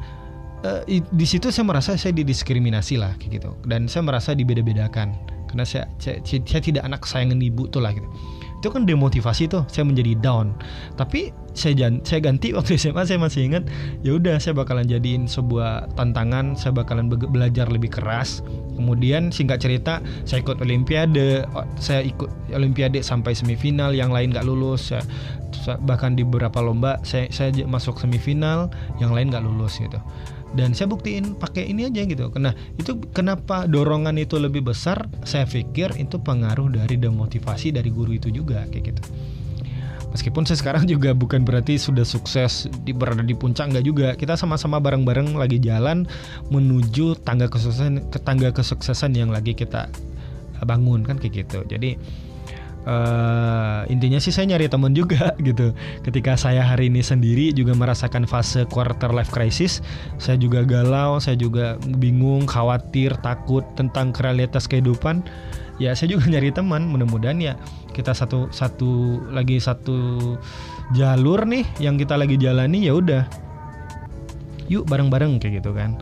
uh, 0.65 0.81
di 0.89 1.25
situ 1.25 1.49
saya 1.49 1.65
merasa 1.67 1.97
saya 1.97 2.13
didiskriminasi 2.15 2.97
lah 2.97 3.13
kayak 3.17 3.41
gitu. 3.41 3.51
Dan 3.65 3.85
saya 3.85 4.05
merasa 4.05 4.33
dibeda-bedakan. 4.33 5.13
Karena 5.51 5.67
saya, 5.67 5.83
saya, 5.99 6.23
saya 6.23 6.61
tidak 6.63 6.83
anak 6.87 7.03
kesayangan 7.03 7.43
ibu 7.43 7.67
tuh 7.67 7.83
lah 7.83 7.91
gitu. 7.91 8.07
Itu 8.61 8.69
kan 8.69 8.85
demotivasi 8.85 9.49
tuh 9.49 9.65
saya 9.67 9.83
menjadi 9.83 10.15
down. 10.21 10.55
Tapi 10.95 11.33
saya 11.51 11.75
jan 11.75 11.99
saya 12.07 12.23
ganti 12.23 12.53
waktu 12.57 12.79
SMA 12.79 13.03
saya 13.03 13.19
masih 13.19 13.51
ingat 13.51 13.67
ya 14.05 14.15
udah 14.15 14.39
saya 14.39 14.55
bakalan 14.55 14.87
jadiin 14.87 15.27
sebuah 15.27 15.91
tantangan 15.99 16.55
saya 16.55 16.71
bakalan 16.71 17.11
be 17.11 17.19
belajar 17.19 17.67
lebih 17.67 17.91
keras. 17.91 18.39
Kemudian 18.77 19.33
singkat 19.33 19.59
cerita 19.59 19.99
saya 20.23 20.45
ikut 20.45 20.63
olimpiade 20.63 21.43
saya 21.81 22.05
ikut 22.05 22.31
olimpiade 22.55 23.03
sampai 23.03 23.35
semifinal 23.35 23.91
yang 23.91 24.13
lain 24.13 24.31
gak 24.31 24.47
lulus 24.47 24.93
saya, 24.95 25.03
bahkan 25.83 26.15
di 26.15 26.23
beberapa 26.23 26.63
lomba 26.63 27.01
saya 27.03 27.27
saya 27.33 27.51
masuk 27.67 27.99
semifinal 27.99 28.71
yang 29.03 29.11
lain 29.11 29.27
gak 29.33 29.43
lulus 29.43 29.83
gitu 29.83 29.99
dan 30.51 30.75
saya 30.75 30.91
buktiin 30.91 31.39
pakai 31.39 31.71
ini 31.71 31.87
aja 31.87 32.03
gitu. 32.03 32.27
Karena 32.31 32.51
itu 32.75 32.99
kenapa 33.15 33.67
dorongan 33.67 34.19
itu 34.19 34.35
lebih 34.35 34.67
besar? 34.67 35.07
Saya 35.23 35.47
pikir 35.47 35.95
itu 35.95 36.19
pengaruh 36.19 36.67
dari 36.71 36.99
demotivasi 36.99 37.71
dari 37.71 37.87
guru 37.87 38.15
itu 38.19 38.27
juga 38.27 38.67
kayak 38.67 38.83
gitu. 38.91 39.03
Meskipun 40.11 40.43
saya 40.43 40.59
sekarang 40.59 40.83
juga 40.91 41.15
bukan 41.15 41.47
berarti 41.47 41.79
sudah 41.79 42.03
sukses 42.03 42.67
di 42.83 42.91
berada 42.91 43.23
di 43.23 43.31
puncak 43.31 43.71
enggak 43.71 43.85
juga. 43.87 44.07
Kita 44.19 44.35
sama-sama 44.35 44.83
bareng-bareng 44.83 45.39
lagi 45.39 45.55
jalan 45.63 46.03
menuju 46.51 47.23
tangga 47.23 47.47
kesuksesan 47.47 48.11
ke 48.11 48.19
tangga 48.19 48.51
kesuksesan 48.51 49.15
yang 49.15 49.31
lagi 49.31 49.55
kita 49.55 49.87
bangun 50.67 51.07
kan 51.07 51.15
kayak 51.15 51.47
gitu. 51.47 51.63
Jadi 51.63 51.95
uh, 52.85 53.85
intinya 53.89 54.17
sih 54.17 54.33
saya 54.33 54.55
nyari 54.55 54.69
teman 54.71 54.93
juga 54.93 55.33
gitu. 55.47 55.73
Ketika 56.05 56.37
saya 56.37 56.65
hari 56.65 56.89
ini 56.89 57.01
sendiri 57.05 57.53
juga 57.53 57.77
merasakan 57.77 58.25
fase 58.25 58.65
quarter 58.69 59.13
life 59.13 59.29
crisis, 59.29 59.83
saya 60.17 60.37
juga 60.37 60.65
galau, 60.65 61.21
saya 61.21 61.37
juga 61.37 61.77
bingung, 61.99 62.45
khawatir, 62.49 63.17
takut 63.21 63.65
tentang 63.77 64.13
realitas 64.17 64.65
kehidupan. 64.65 65.25
Ya 65.81 65.93
saya 65.97 66.17
juga 66.17 66.29
nyari 66.33 66.49
teman. 66.53 66.89
Mudah-mudahan 66.89 67.39
ya 67.41 67.53
kita 67.91 68.15
satu 68.15 68.49
satu 68.49 69.21
lagi 69.29 69.59
satu 69.59 70.37
jalur 70.95 71.43
nih 71.47 71.67
yang 71.79 71.95
kita 71.99 72.17
lagi 72.17 72.37
jalani 72.37 72.87
ya 72.87 72.93
udah. 72.97 73.23
Yuk 74.71 74.87
bareng-bareng 74.87 75.37
kayak 75.41 75.61
gitu 75.61 75.75
kan. 75.75 75.99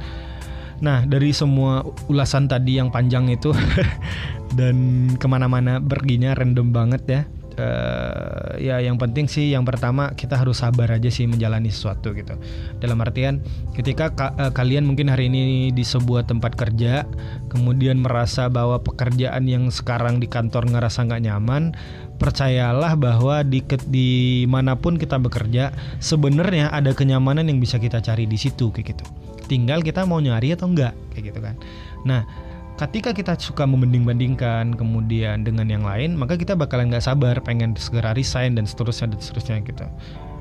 Nah 0.80 1.04
dari 1.04 1.36
semua 1.36 1.84
ulasan 2.08 2.48
tadi 2.48 2.80
yang 2.80 2.88
panjang 2.88 3.28
itu 3.28 3.52
dan 4.54 5.08
ke 5.18 5.28
mana-mana 5.30 5.78
perginya 5.82 6.34
random 6.34 6.74
banget 6.74 7.04
ya. 7.08 7.22
Uh, 7.60 8.56
ya 8.56 8.80
yang 8.80 8.96
penting 8.96 9.28
sih 9.28 9.52
yang 9.52 9.68
pertama 9.68 10.16
kita 10.16 10.40
harus 10.40 10.64
sabar 10.64 10.88
aja 10.96 11.12
sih 11.12 11.28
menjalani 11.28 11.68
sesuatu 11.68 12.16
gitu. 12.16 12.40
Dalam 12.80 13.04
artian 13.04 13.44
ketika 13.76 14.16
ka 14.16 14.32
uh, 14.40 14.56
kalian 14.56 14.88
mungkin 14.88 15.12
hari 15.12 15.28
ini 15.28 15.68
di 15.76 15.84
sebuah 15.84 16.24
tempat 16.24 16.56
kerja 16.56 17.04
kemudian 17.52 18.00
merasa 18.00 18.48
bahwa 18.48 18.80
pekerjaan 18.80 19.44
yang 19.44 19.68
sekarang 19.76 20.24
di 20.24 20.32
kantor 20.32 20.72
ngerasa 20.72 21.04
nggak 21.04 21.24
nyaman 21.28 21.76
percayalah 22.16 22.96
bahwa 22.96 23.44
di 23.44 23.60
di 23.92 24.48
mana 24.48 24.80
pun 24.80 24.96
kita 24.96 25.20
bekerja 25.20 25.76
sebenarnya 26.00 26.72
ada 26.72 26.96
kenyamanan 26.96 27.52
yang 27.52 27.60
bisa 27.60 27.76
kita 27.76 28.00
cari 28.00 28.24
di 28.24 28.40
situ 28.40 28.72
kayak 28.72 28.96
gitu. 28.96 29.04
Tinggal 29.52 29.84
kita 29.84 30.08
mau 30.08 30.24
nyari 30.24 30.56
atau 30.56 30.72
enggak 30.72 30.96
kayak 31.12 31.36
gitu 31.36 31.40
kan. 31.44 31.60
Nah 32.08 32.24
ketika 32.80 33.12
kita 33.12 33.36
suka 33.36 33.68
membanding-bandingkan 33.68 34.72
kemudian 34.80 35.44
dengan 35.44 35.68
yang 35.68 35.84
lain 35.84 36.16
maka 36.16 36.40
kita 36.40 36.56
bakalan 36.56 36.88
nggak 36.88 37.04
sabar 37.04 37.36
pengen 37.44 37.76
segera 37.76 38.16
resign 38.16 38.56
dan 38.56 38.64
seterusnya 38.64 39.12
dan 39.12 39.20
seterusnya 39.20 39.56
gitu. 39.68 39.86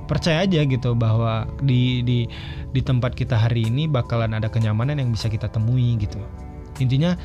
Percaya 0.06 0.46
aja 0.46 0.64
gitu 0.64 0.94
bahwa 0.94 1.44
di 1.60 2.00
di 2.06 2.30
di 2.72 2.80
tempat 2.80 3.12
kita 3.12 3.36
hari 3.36 3.66
ini 3.68 3.90
bakalan 3.90 4.38
ada 4.38 4.46
kenyamanan 4.48 5.02
yang 5.02 5.10
bisa 5.10 5.26
kita 5.26 5.50
temui 5.50 5.98
gitu. 5.98 6.22
Intinya 6.78 7.18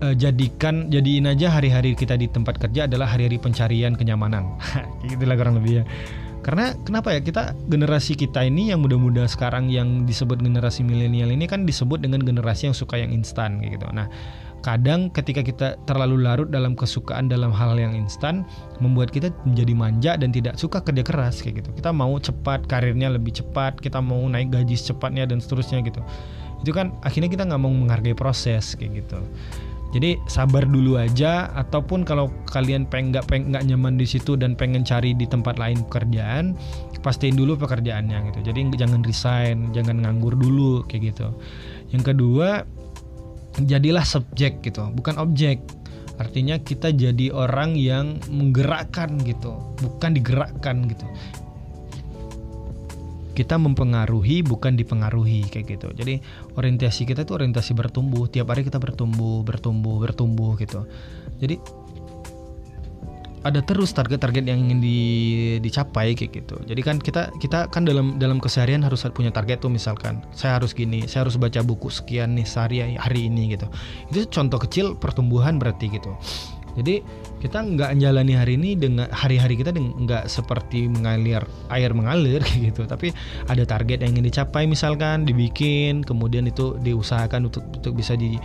eh, 0.00 0.16
jadikan 0.16 0.88
jadiin 0.88 1.28
aja 1.28 1.52
hari-hari 1.52 1.92
kita 1.92 2.16
di 2.16 2.26
tempat 2.26 2.56
kerja 2.56 2.88
adalah 2.88 3.06
hari-hari 3.06 3.36
pencarian 3.36 3.94
kenyamanan. 3.94 4.56
Gitulah 5.12 5.36
kurang 5.36 5.60
lebih 5.60 5.84
ya 5.84 5.86
karena 6.42 6.72
kenapa 6.86 7.12
ya 7.12 7.20
kita 7.20 7.52
generasi 7.66 8.14
kita 8.14 8.46
ini 8.46 8.70
yang 8.70 8.80
muda-muda 8.80 9.26
sekarang 9.26 9.68
yang 9.68 10.06
disebut 10.06 10.38
generasi 10.38 10.86
milenial 10.86 11.28
ini 11.34 11.50
kan 11.50 11.66
disebut 11.66 12.00
dengan 12.00 12.22
generasi 12.22 12.70
yang 12.70 12.76
suka 12.76 12.96
yang 12.96 13.10
instan 13.10 13.58
gitu. 13.60 13.84
Nah, 13.90 14.06
kadang 14.62 15.10
ketika 15.14 15.42
kita 15.42 15.68
terlalu 15.86 16.22
larut 16.22 16.50
dalam 16.50 16.74
kesukaan 16.74 17.30
dalam 17.30 17.54
hal 17.54 17.78
yang 17.78 17.94
instan 17.94 18.42
membuat 18.82 19.10
kita 19.14 19.30
menjadi 19.46 19.72
manja 19.74 20.12
dan 20.18 20.30
tidak 20.34 20.58
suka 20.58 20.82
kerja 20.82 21.02
keras 21.02 21.42
kayak 21.42 21.62
gitu. 21.62 21.70
Kita 21.78 21.90
mau 21.94 22.14
cepat 22.18 22.66
karirnya 22.66 23.10
lebih 23.14 23.38
cepat, 23.38 23.78
kita 23.78 24.02
mau 24.02 24.22
naik 24.26 24.50
gaji 24.54 24.74
secepatnya 24.74 25.26
dan 25.26 25.38
seterusnya 25.38 25.82
gitu. 25.86 26.02
Itu 26.62 26.74
kan 26.74 26.94
akhirnya 27.06 27.30
kita 27.30 27.46
nggak 27.46 27.60
mau 27.62 27.70
menghargai 27.70 28.18
proses 28.18 28.74
kayak 28.74 29.06
gitu. 29.06 29.18
Jadi 29.88 30.20
sabar 30.28 30.68
dulu 30.68 31.00
aja 31.00 31.48
ataupun 31.56 32.04
kalau 32.04 32.28
kalian 32.52 32.84
pengen 32.84 33.16
nggak 33.48 33.64
nyaman 33.64 33.96
di 33.96 34.04
situ 34.04 34.36
dan 34.36 34.52
pengen 34.52 34.84
cari 34.84 35.16
di 35.16 35.24
tempat 35.24 35.56
lain 35.56 35.80
pekerjaan, 35.88 36.52
pastiin 37.00 37.40
dulu 37.40 37.56
pekerjaannya 37.56 38.32
gitu. 38.32 38.52
Jadi 38.52 38.68
jangan 38.76 39.00
resign, 39.00 39.72
jangan 39.72 40.04
nganggur 40.04 40.36
dulu 40.36 40.84
kayak 40.84 41.16
gitu. 41.16 41.32
Yang 41.88 42.12
kedua, 42.12 42.48
jadilah 43.64 44.04
subjek 44.04 44.60
gitu, 44.60 44.92
bukan 44.92 45.16
objek. 45.16 45.64
Artinya 46.20 46.60
kita 46.60 46.92
jadi 46.92 47.32
orang 47.32 47.78
yang 47.78 48.20
menggerakkan 48.28 49.16
gitu, 49.24 49.56
bukan 49.80 50.18
digerakkan 50.18 50.84
gitu 50.90 51.08
kita 53.38 53.54
mempengaruhi 53.54 54.42
bukan 54.42 54.74
dipengaruhi 54.74 55.46
kayak 55.46 55.78
gitu 55.78 55.94
jadi 55.94 56.18
orientasi 56.58 57.06
kita 57.06 57.22
itu 57.22 57.38
orientasi 57.38 57.78
bertumbuh 57.78 58.26
tiap 58.26 58.50
hari 58.50 58.66
kita 58.66 58.82
bertumbuh 58.82 59.46
bertumbuh 59.46 60.02
bertumbuh 60.02 60.58
gitu 60.58 60.82
jadi 61.38 61.62
ada 63.46 63.62
terus 63.62 63.94
target-target 63.94 64.50
yang 64.50 64.66
ingin 64.66 64.78
di, 64.82 64.98
dicapai 65.62 66.18
kayak 66.18 66.42
gitu. 66.42 66.56
Jadi 66.66 66.80
kan 66.82 66.96
kita 66.98 67.30
kita 67.38 67.70
kan 67.70 67.86
dalam 67.86 68.18
dalam 68.18 68.42
keseharian 68.42 68.82
harus 68.82 69.06
punya 69.14 69.30
target 69.30 69.62
tuh 69.62 69.70
misalkan 69.70 70.20
saya 70.34 70.58
harus 70.58 70.74
gini, 70.74 71.06
saya 71.06 71.26
harus 71.26 71.38
baca 71.38 71.62
buku 71.62 71.88
sekian 71.88 72.34
nih 72.34 72.46
sehari 72.46 72.98
hari 72.98 73.30
ini 73.30 73.54
gitu. 73.54 73.70
Itu 74.10 74.26
contoh 74.28 74.58
kecil 74.58 74.98
pertumbuhan 74.98 75.62
berarti 75.62 75.86
gitu. 75.88 76.12
Jadi 76.78 77.02
kita 77.42 77.58
nggak 77.58 77.98
menjalani 77.98 78.34
hari 78.38 78.54
ini 78.54 78.78
dengan 78.78 79.10
hari-hari 79.10 79.58
kita 79.58 79.74
nggak 79.74 80.30
seperti 80.30 80.86
mengalir 80.86 81.42
air 81.74 81.90
mengalir 81.90 82.38
gitu. 82.70 82.86
Tapi 82.86 83.10
ada 83.50 83.66
target 83.66 84.06
yang 84.06 84.14
ingin 84.14 84.30
dicapai 84.30 84.70
misalkan 84.70 85.26
dibikin 85.26 86.06
kemudian 86.06 86.46
itu 86.46 86.78
diusahakan 86.78 87.50
untuk 87.50 87.66
untuk 87.66 87.98
bisa 87.98 88.14
di 88.14 88.38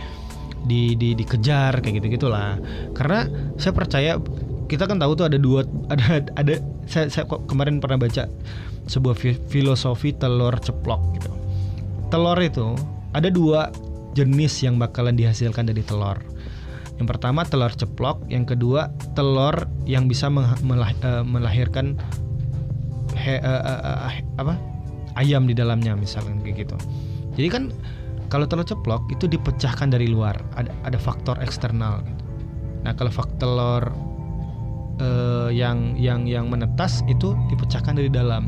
di, 0.64 0.96
di 0.98 1.14
dikejar 1.14 1.78
kayak 1.78 2.02
gitu 2.02 2.18
gitulah. 2.18 2.58
Karena 2.90 3.30
saya 3.54 3.70
percaya 3.70 4.18
kita 4.66 4.90
kan 4.90 4.98
tahu 4.98 5.14
tuh 5.14 5.30
ada 5.30 5.38
dua 5.38 5.62
ada 5.94 6.26
ada 6.34 6.54
saya, 6.90 7.06
saya 7.06 7.24
kemarin 7.46 7.78
pernah 7.78 8.02
baca 8.02 8.26
sebuah 8.90 9.14
filosofi 9.48 10.10
telur 10.10 10.58
ceplok 10.58 11.02
gitu. 11.16 11.30
Telur 12.10 12.38
itu 12.42 12.74
ada 13.14 13.30
dua 13.30 13.70
jenis 14.14 14.62
yang 14.62 14.78
bakalan 14.78 15.18
dihasilkan 15.18 15.66
dari 15.66 15.82
telur 15.82 16.33
yang 16.94 17.10
pertama 17.10 17.42
telur 17.42 17.74
ceplok, 17.74 18.22
yang 18.30 18.46
kedua 18.46 18.86
telur 19.18 19.66
yang 19.82 20.06
bisa 20.06 20.30
uh, 20.30 21.24
melahirkan 21.26 21.98
he, 23.18 23.42
uh, 23.42 23.62
uh, 23.66 23.80
uh, 23.82 24.12
apa 24.38 24.54
ayam 25.18 25.50
di 25.50 25.54
dalamnya 25.58 25.98
misalnya 25.98 26.38
kayak 26.46 26.66
gitu. 26.66 26.76
Jadi 27.34 27.48
kan 27.50 27.64
kalau 28.30 28.46
telur 28.46 28.66
ceplok 28.66 29.10
itu 29.10 29.26
dipecahkan 29.26 29.90
dari 29.90 30.06
luar, 30.06 30.38
ada 30.54 30.70
ada 30.86 30.98
faktor 30.98 31.34
eksternal. 31.42 31.98
Gitu. 32.06 32.22
Nah 32.86 32.92
kalau 32.94 33.10
faktor 33.10 33.38
telur 33.42 33.84
uh, 35.02 35.50
yang 35.50 35.98
yang 35.98 36.30
yang 36.30 36.46
menetas 36.46 37.02
itu 37.10 37.34
dipecahkan 37.50 37.98
dari 37.98 38.10
dalam. 38.10 38.46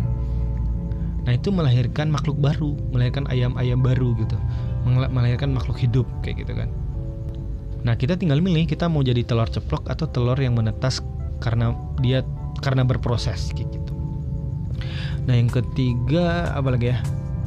Nah 1.26 1.34
itu 1.34 1.50
melahirkan 1.50 2.06
makhluk 2.14 2.38
baru, 2.38 2.78
melahirkan 2.94 3.26
ayam-ayam 3.26 3.82
baru 3.82 4.14
gitu, 4.22 4.38
melahirkan 4.86 5.50
makhluk 5.50 5.74
hidup 5.82 6.06
kayak 6.22 6.46
gitu 6.46 6.54
kan. 6.54 6.70
Nah 7.86 7.94
kita 7.94 8.18
tinggal 8.18 8.42
milih 8.42 8.66
kita 8.66 8.90
mau 8.90 9.06
jadi 9.06 9.22
telur 9.22 9.46
ceplok 9.46 9.86
atau 9.86 10.10
telur 10.10 10.34
yang 10.34 10.58
menetas 10.58 10.98
karena 11.38 11.70
dia 12.02 12.26
karena 12.58 12.82
berproses 12.82 13.54
kayak 13.54 13.78
gitu. 13.78 13.92
Nah 15.30 15.38
yang 15.38 15.46
ketiga 15.46 16.50
apa 16.50 16.74
lagi 16.74 16.90
ya? 16.90 16.98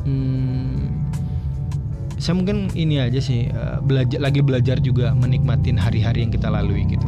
Hmm, 0.08 0.96
saya 2.16 2.40
mungkin 2.40 2.72
ini 2.72 3.04
aja 3.04 3.20
sih 3.20 3.52
uh, 3.52 3.84
belajar 3.84 4.24
lagi 4.24 4.40
belajar 4.40 4.80
juga 4.80 5.12
menikmatin 5.12 5.76
hari-hari 5.76 6.24
yang 6.24 6.32
kita 6.32 6.48
lalui 6.48 6.88
gitu. 6.88 7.04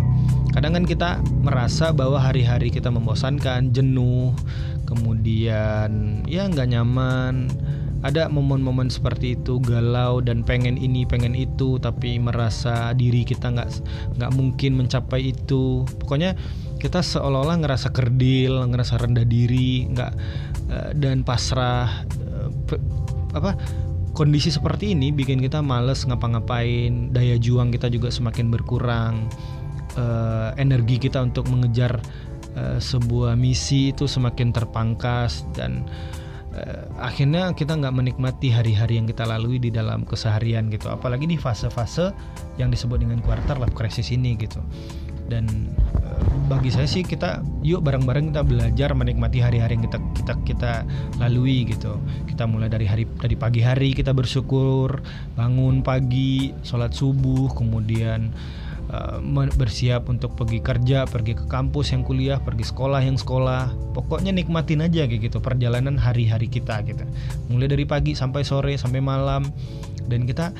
Kadang 0.52 0.76
kan 0.76 0.84
kita 0.84 1.24
merasa 1.40 1.96
bahwa 1.96 2.20
hari-hari 2.20 2.68
kita 2.68 2.92
membosankan, 2.92 3.72
jenuh, 3.72 4.36
kemudian 4.84 6.20
ya 6.28 6.52
nggak 6.52 6.68
nyaman. 6.76 7.48
Ada 8.02 8.34
momen-momen 8.34 8.90
seperti 8.90 9.38
itu 9.38 9.62
galau 9.62 10.26
dan 10.26 10.42
pengen 10.42 10.74
ini 10.74 11.06
pengen 11.06 11.38
itu 11.38 11.78
tapi 11.78 12.18
merasa 12.18 12.98
diri 12.98 13.22
kita 13.22 13.54
nggak 13.54 13.70
nggak 14.18 14.32
mungkin 14.34 14.82
mencapai 14.82 15.30
itu. 15.30 15.86
Pokoknya 16.02 16.34
kita 16.82 17.06
seolah-olah 17.06 17.62
ngerasa 17.62 17.94
kerdil, 17.94 18.66
ngerasa 18.74 18.98
rendah 18.98 19.22
diri, 19.22 19.86
nggak 19.94 20.14
uh, 20.74 20.92
dan 20.98 21.22
pasrah 21.22 22.10
uh, 22.26 22.50
apa 23.38 23.54
kondisi 24.18 24.50
seperti 24.50 24.98
ini 24.98 25.14
bikin 25.14 25.38
kita 25.38 25.62
males 25.62 26.02
ngapa-ngapain, 26.04 27.14
daya 27.14 27.38
juang 27.38 27.70
kita 27.70 27.86
juga 27.88 28.10
semakin 28.10 28.50
berkurang, 28.50 29.30
uh, 29.96 30.52
energi 30.58 30.98
kita 30.98 31.22
untuk 31.22 31.46
mengejar 31.48 32.02
sebuah 32.84 33.40
misi 33.40 33.96
itu 33.96 34.12
semakin 34.12 34.52
terpangkas 34.52 35.48
dan 35.56 35.88
uh, 36.56 36.86
akhirnya 37.00 37.52
kita 37.56 37.76
nggak 37.76 37.96
menikmati 37.96 38.52
hari-hari 38.52 39.00
yang 39.00 39.08
kita 39.08 39.28
lalui 39.28 39.60
di 39.60 39.72
dalam 39.72 40.04
keseharian 40.08 40.72
gitu, 40.72 40.92
apalagi 40.92 41.28
di 41.28 41.36
fase-fase 41.40 42.12
yang 42.60 42.72
disebut 42.72 43.02
dengan 43.02 43.20
quarter 43.24 43.58
life 43.58 43.76
crisis 43.76 44.12
ini 44.12 44.36
gitu. 44.40 44.60
Dan 45.32 45.72
bagi 46.52 46.68
saya 46.68 46.84
sih 46.84 47.08
kita 47.08 47.40
yuk 47.64 47.80
bareng-bareng 47.88 48.36
kita 48.36 48.44
belajar 48.44 48.92
menikmati 48.92 49.40
hari-hari 49.40 49.80
yang 49.80 49.88
kita 49.88 50.00
kita 50.20 50.34
kita 50.44 50.72
lalui 51.24 51.64
gitu. 51.64 51.96
Kita 52.28 52.44
mulai 52.44 52.68
dari 52.68 52.84
hari 52.84 53.08
dari 53.08 53.40
pagi 53.40 53.64
hari 53.64 53.96
kita 53.96 54.12
bersyukur 54.12 55.00
bangun 55.40 55.80
pagi 55.80 56.52
sholat 56.68 56.92
subuh 56.92 57.56
kemudian 57.56 58.36
uh, 58.92 59.50
bersiap 59.56 60.12
untuk 60.12 60.36
pergi 60.36 60.60
kerja 60.60 61.08
pergi 61.08 61.34
ke 61.34 61.46
kampus 61.48 61.96
yang 61.96 62.04
kuliah 62.04 62.38
pergi 62.38 62.68
sekolah 62.68 63.02
yang 63.02 63.16
sekolah. 63.18 63.72
Pokoknya 63.96 64.36
nikmatin 64.36 64.84
aja 64.84 65.08
kayak 65.08 65.32
gitu 65.32 65.40
perjalanan 65.40 65.96
hari-hari 65.96 66.52
kita 66.52 66.84
gitu. 66.84 67.04
Mulai 67.48 67.72
dari 67.72 67.86
pagi 67.88 68.12
sampai 68.14 68.44
sore 68.44 68.76
sampai 68.76 69.00
malam. 69.00 69.48
Dan 70.06 70.28
kita 70.28 70.52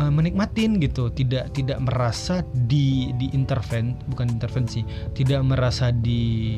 uh, 0.00 0.12
menikmatin 0.12 0.80
gitu. 0.80 1.12
Tidak 1.12 1.52
tidak 1.52 1.78
merasa 1.84 2.40
di 2.50 3.12
di 3.20 3.30
interven 3.36 3.94
bukan 4.08 4.32
intervensi 4.32 4.82
tidak 5.12 5.44
merasa 5.44 5.92
di 5.92 6.56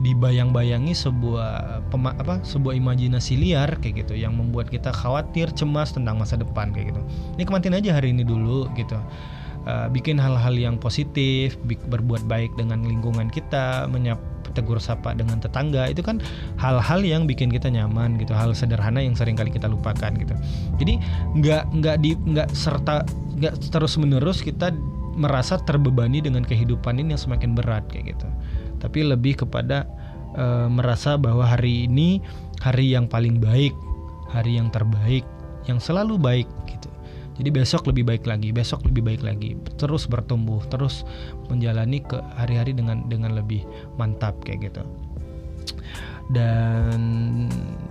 dibayang-bayangi 0.00 0.96
sebuah 0.96 1.84
pema, 1.92 2.16
apa 2.16 2.40
sebuah 2.40 2.72
imajinasi 2.72 3.36
liar 3.36 3.76
kayak 3.84 4.08
gitu 4.08 4.16
yang 4.16 4.32
membuat 4.32 4.72
kita 4.72 4.88
khawatir 4.96 5.52
cemas 5.52 5.92
tentang 5.92 6.16
masa 6.16 6.40
depan 6.40 6.72
kayak 6.72 6.96
gitu. 6.96 7.04
Nikmatin 7.36 7.76
aja 7.76 8.00
hari 8.00 8.16
ini 8.16 8.24
dulu 8.24 8.64
gitu 8.80 8.96
uh, 9.66 9.88
bikin 9.92 10.16
hal-hal 10.16 10.54
yang 10.56 10.76
positif 10.80 11.56
berbuat 11.66 12.24
baik 12.28 12.54
dengan 12.56 12.84
lingkungan 12.84 13.28
kita 13.28 13.88
menyap 13.90 14.20
tegur 14.50 14.82
sapa 14.82 15.14
dengan 15.14 15.38
tetangga 15.38 15.86
itu 15.86 16.02
kan 16.02 16.18
hal-hal 16.58 17.00
yang 17.06 17.24
bikin 17.24 17.54
kita 17.54 17.70
nyaman 17.70 18.18
gitu 18.18 18.34
hal 18.34 18.50
sederhana 18.50 18.98
yang 18.98 19.14
sering 19.14 19.38
kali 19.38 19.52
kita 19.52 19.70
lupakan 19.70 20.10
gitu. 20.18 20.34
Jadi 20.82 20.98
nggak 21.38 21.70
nggak 21.70 21.96
di 22.02 22.18
nggak 22.18 22.50
serta 22.50 23.06
nggak 23.38 23.70
terus 23.70 23.94
menerus 23.94 24.42
kita 24.42 24.74
merasa 25.14 25.58
terbebani 25.62 26.22
dengan 26.22 26.42
kehidupan 26.42 26.98
ini 26.98 27.14
yang 27.14 27.22
semakin 27.22 27.54
berat 27.54 27.86
kayak 27.90 28.16
gitu. 28.16 28.26
Tapi 28.80 29.06
lebih 29.06 29.44
kepada 29.44 29.86
e, 30.34 30.66
merasa 30.66 31.14
bahwa 31.14 31.46
hari 31.46 31.86
ini 31.86 32.18
hari 32.58 32.90
yang 32.94 33.06
paling 33.06 33.38
baik 33.38 33.74
hari 34.30 34.56
yang 34.56 34.70
terbaik 34.70 35.26
yang 35.68 35.82
selalu 35.82 36.16
baik 36.16 36.48
jadi 37.40 37.50
besok 37.56 37.88
lebih 37.88 38.04
baik 38.04 38.28
lagi, 38.28 38.52
besok 38.52 38.84
lebih 38.84 39.00
baik 39.00 39.24
lagi, 39.24 39.56
terus 39.80 40.04
bertumbuh, 40.04 40.60
terus 40.68 41.08
menjalani 41.48 42.04
ke 42.04 42.20
hari-hari 42.36 42.76
dengan 42.76 43.08
dengan 43.08 43.32
lebih 43.32 43.64
mantap 43.96 44.36
kayak 44.44 44.68
gitu. 44.68 44.84
Dan 46.28 47.00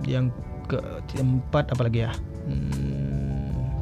yang 0.06 0.30
keempat 0.70 1.74
apalagi 1.74 2.06
ya? 2.06 2.14
Hmm, 2.46 3.74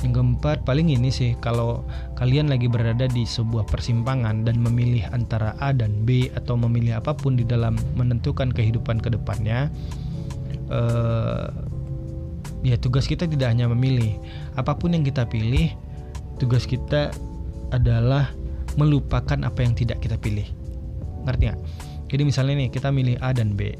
yang 0.00 0.12
keempat 0.16 0.64
paling 0.64 0.88
ini 0.88 1.12
sih 1.12 1.36
kalau 1.44 1.84
kalian 2.16 2.48
lagi 2.48 2.66
berada 2.66 3.04
di 3.04 3.28
sebuah 3.28 3.68
persimpangan 3.68 4.48
dan 4.48 4.56
memilih 4.56 5.04
antara 5.12 5.52
A 5.60 5.76
dan 5.76 6.08
B 6.08 6.32
atau 6.32 6.56
memilih 6.56 6.96
apa 6.96 7.12
pun 7.12 7.36
di 7.36 7.44
dalam 7.44 7.76
menentukan 7.92 8.56
kehidupan 8.56 9.04
ke 9.04 9.12
depannya. 9.12 9.68
Uh, 10.70 11.69
ya 12.60 12.76
tugas 12.76 13.08
kita 13.08 13.24
tidak 13.26 13.52
hanya 13.52 13.68
memilih. 13.70 14.16
Apa 14.56 14.76
pun 14.76 14.92
yang 14.92 15.04
kita 15.04 15.24
pilih 15.28 15.72
tugas 16.40 16.64
kita 16.64 17.12
adalah 17.70 18.32
melupakan 18.78 19.38
apa 19.42 19.60
yang 19.62 19.74
tidak 19.76 20.00
kita 20.02 20.16
pilih. 20.16 20.46
Ngerti 21.26 21.42
nggak? 21.50 21.60
Jadi 22.10 22.22
misalnya 22.26 22.54
nih 22.66 22.68
kita 22.74 22.88
milih 22.90 23.16
A 23.22 23.30
dan 23.30 23.54
B. 23.54 23.74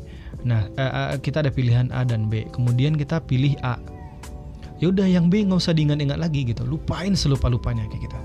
Nah 0.47 0.71
uh, 0.79 1.15
uh, 1.15 1.19
kita 1.19 1.43
ada 1.43 1.51
pilihan 1.51 1.91
A 1.91 2.07
dan 2.07 2.31
B 2.31 2.47
kemudian 2.55 2.95
kita 2.95 3.19
pilih 3.25 3.59
A. 3.67 3.79
Ya 4.81 4.89
udah 4.89 5.05
yang 5.05 5.29
B 5.29 5.45
nggak 5.45 5.61
usah 5.61 5.77
diingat-ingat 5.77 6.17
lagi 6.17 6.47
gitu. 6.47 6.65
Lupain 6.65 7.13
selupa 7.19 7.51
lupanya 7.51 7.85
kayak 7.91 8.03
gitu. 8.07 8.19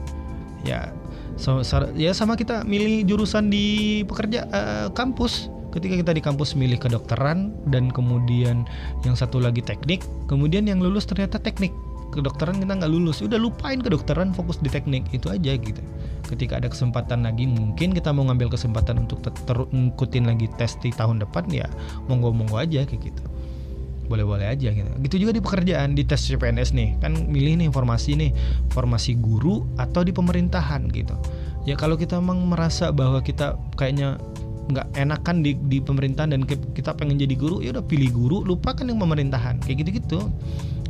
Ya 0.66 0.94
so, 1.36 1.62
ya 1.94 2.16
sama 2.16 2.40
kita 2.40 2.64
milih 2.64 3.06
jurusan 3.06 3.52
di 3.52 4.02
pekerja 4.08 4.48
uh, 4.50 4.88
kampus 4.94 5.52
ketika 5.76 6.00
kita 6.00 6.12
di 6.16 6.22
kampus 6.24 6.56
milih 6.56 6.80
kedokteran 6.80 7.52
dan 7.68 7.92
kemudian 7.92 8.64
yang 9.04 9.16
satu 9.20 9.44
lagi 9.44 9.60
teknik 9.60 10.02
kemudian 10.32 10.66
yang 10.66 10.80
lulus 10.80 11.04
ternyata 11.06 11.38
teknik. 11.38 11.76
Kedokteran 12.16 12.64
kita 12.64 12.80
nggak 12.80 12.92
lulus. 12.92 13.20
Udah 13.20 13.36
lupain 13.36 13.84
kedokteran 13.84 14.32
fokus 14.32 14.56
di 14.64 14.72
teknik. 14.72 15.04
Itu 15.12 15.28
aja 15.28 15.52
gitu. 15.60 15.84
Ketika 16.24 16.64
ada 16.64 16.72
kesempatan 16.72 17.28
lagi 17.28 17.44
mungkin 17.44 17.92
kita 17.92 18.16
mau 18.16 18.24
ngambil 18.32 18.56
kesempatan 18.56 19.04
untuk 19.04 19.20
terus 19.26 19.68
ngikutin 19.76 20.24
lagi 20.24 20.48
tes 20.56 20.80
di 20.80 20.96
tahun 20.96 21.22
depan 21.22 21.46
ya 21.52 21.68
monggo 22.08 22.32
monggo 22.32 22.56
aja 22.56 22.88
kayak 22.88 23.12
gitu. 23.12 23.24
Boleh-boleh 24.08 24.48
aja 24.48 24.72
gitu. 24.72 24.90
Gitu 25.02 25.16
juga 25.28 25.36
di 25.36 25.42
pekerjaan 25.42 25.98
di 25.98 26.06
tes 26.06 26.22
CPNS 26.24 26.78
nih, 26.78 26.90
kan 27.02 27.14
milih 27.26 27.58
nih 27.60 27.68
informasi 27.74 28.14
nih, 28.16 28.32
formasi 28.70 29.18
guru 29.18 29.66
atau 29.82 30.06
di 30.06 30.14
pemerintahan 30.14 30.88
gitu. 30.94 31.18
Ya 31.66 31.74
kalau 31.74 31.98
kita 31.98 32.22
memang 32.22 32.46
merasa 32.46 32.94
bahwa 32.94 33.20
kita 33.26 33.58
kayaknya 33.74 34.22
nggak 34.66 34.98
enakan 34.98 35.46
di, 35.46 35.58
di 35.70 35.78
pemerintahan 35.82 36.34
dan 36.34 36.42
kita 36.48 36.98
pengen 36.98 37.22
jadi 37.22 37.36
guru 37.38 37.62
ya 37.62 37.74
udah 37.76 37.86
pilih 37.86 38.10
guru 38.12 38.38
lupakan 38.42 38.86
yang 38.86 38.98
pemerintahan. 39.02 39.62
Kayak 39.62 39.78
gitu 39.86 39.90
gitu 40.02 40.20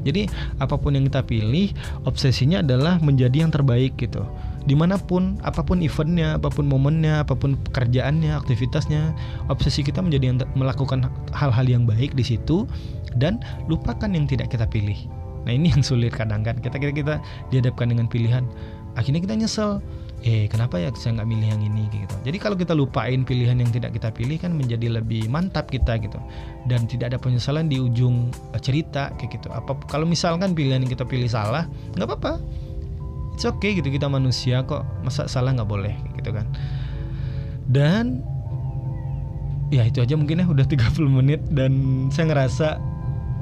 jadi 0.06 0.30
apa 0.62 0.78
pun 0.78 0.94
yang 0.94 1.10
kita 1.10 1.26
pilih 1.26 1.74
obsesinya 2.06 2.62
adalah 2.62 3.02
menjadi 3.02 3.42
yang 3.42 3.50
terbaik 3.52 3.98
gitu. 3.98 4.22
Di 4.70 4.78
mana 4.78 5.02
pun 5.02 5.42
apa 5.42 5.66
pun 5.66 5.82
eventnya 5.82 6.38
apa 6.38 6.54
pun 6.54 6.70
momennya 6.70 7.26
apa 7.26 7.34
pun 7.34 7.58
pekerjaannya 7.70 8.38
aktivitasnya 8.38 9.18
obsesi 9.50 9.82
kita 9.82 10.06
menjadi 10.06 10.26
yang 10.32 10.38
melakukan 10.54 11.10
hal-hal 11.34 11.66
yang 11.66 11.90
baik 11.90 12.14
di 12.14 12.22
situ 12.22 12.70
dan 13.18 13.42
lupakan 13.66 14.08
yang 14.14 14.30
tidak 14.30 14.54
kita 14.54 14.70
pilih. 14.70 14.98
Nah 15.50 15.52
ini 15.58 15.74
yang 15.74 15.82
sulit 15.82 16.14
kadang 16.14 16.46
kan. 16.46 16.62
Kita 16.62 16.78
kita 16.78 16.94
kita 16.94 17.16
dihadapkan 17.50 17.90
dengan 17.90 18.06
pilihan. 18.06 18.46
Akhirnya 18.94 19.26
kita 19.26 19.34
nyesel 19.34 19.82
eh 20.26 20.50
kenapa 20.50 20.82
ya 20.82 20.90
saya 20.98 21.22
nggak 21.22 21.30
milih 21.30 21.48
yang 21.54 21.62
ini 21.62 21.86
gitu. 21.94 22.18
Jadi 22.26 22.38
kalau 22.42 22.58
kita 22.58 22.74
lupain 22.74 23.22
pilihan 23.22 23.62
yang 23.62 23.70
tidak 23.70 23.94
kita 23.94 24.10
pilih 24.10 24.42
kan 24.42 24.58
menjadi 24.58 24.98
lebih 24.98 25.30
mantap 25.30 25.70
kita 25.70 26.02
gitu. 26.02 26.18
Dan 26.66 26.90
tidak 26.90 27.14
ada 27.14 27.18
penyesalan 27.22 27.70
di 27.70 27.78
ujung 27.78 28.34
eh, 28.58 28.62
cerita 28.62 29.14
kayak 29.22 29.38
gitu. 29.38 29.54
Apa 29.54 29.78
kalau 29.86 30.10
misalkan 30.10 30.58
pilihan 30.58 30.82
yang 30.82 30.90
kita 30.90 31.06
pilih 31.06 31.30
salah 31.30 31.70
nggak 31.94 32.10
apa-apa. 32.10 32.42
It's 33.38 33.46
okay 33.46 33.78
gitu. 33.78 33.94
Kita 33.94 34.10
manusia 34.10 34.66
kok 34.66 34.82
masa 35.06 35.30
salah 35.30 35.54
nggak 35.54 35.70
boleh 35.70 35.94
gitu 36.18 36.34
kan. 36.34 36.50
Dan 37.70 38.26
ya 39.70 39.86
itu 39.86 40.02
aja 40.02 40.18
mungkin 40.18 40.42
ya 40.42 40.50
udah 40.50 40.66
30 40.66 41.06
menit 41.06 41.42
dan 41.54 42.06
saya 42.10 42.34
ngerasa 42.34 42.68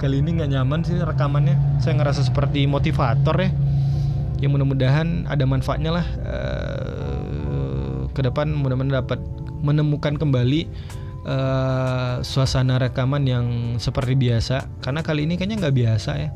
kali 0.04 0.20
ini 0.20 0.36
nggak 0.36 0.52
nyaman 0.52 0.84
sih 0.84 1.00
rekamannya. 1.00 1.80
Saya 1.80 1.96
ngerasa 1.96 2.28
seperti 2.28 2.68
motivator 2.68 3.40
ya 3.40 3.56
ya 4.44 4.52
mudah-mudahan 4.52 5.24
ada 5.32 5.48
manfaatnya 5.48 6.04
lah 6.04 6.06
uh, 6.28 8.12
ke 8.12 8.20
depan 8.20 8.52
mudah-mudahan 8.52 9.00
dapat 9.00 9.20
menemukan 9.64 10.20
kembali 10.20 10.68
uh, 11.24 12.20
suasana 12.22 12.76
rekaman 12.76 13.24
yang 13.24 13.46
seperti 13.80 14.20
biasa. 14.20 14.68
Karena 14.84 15.00
kali 15.02 15.24
ini 15.24 15.40
kayaknya 15.40 15.64
nggak 15.64 15.76
biasa 15.76 16.12
ya. 16.20 16.30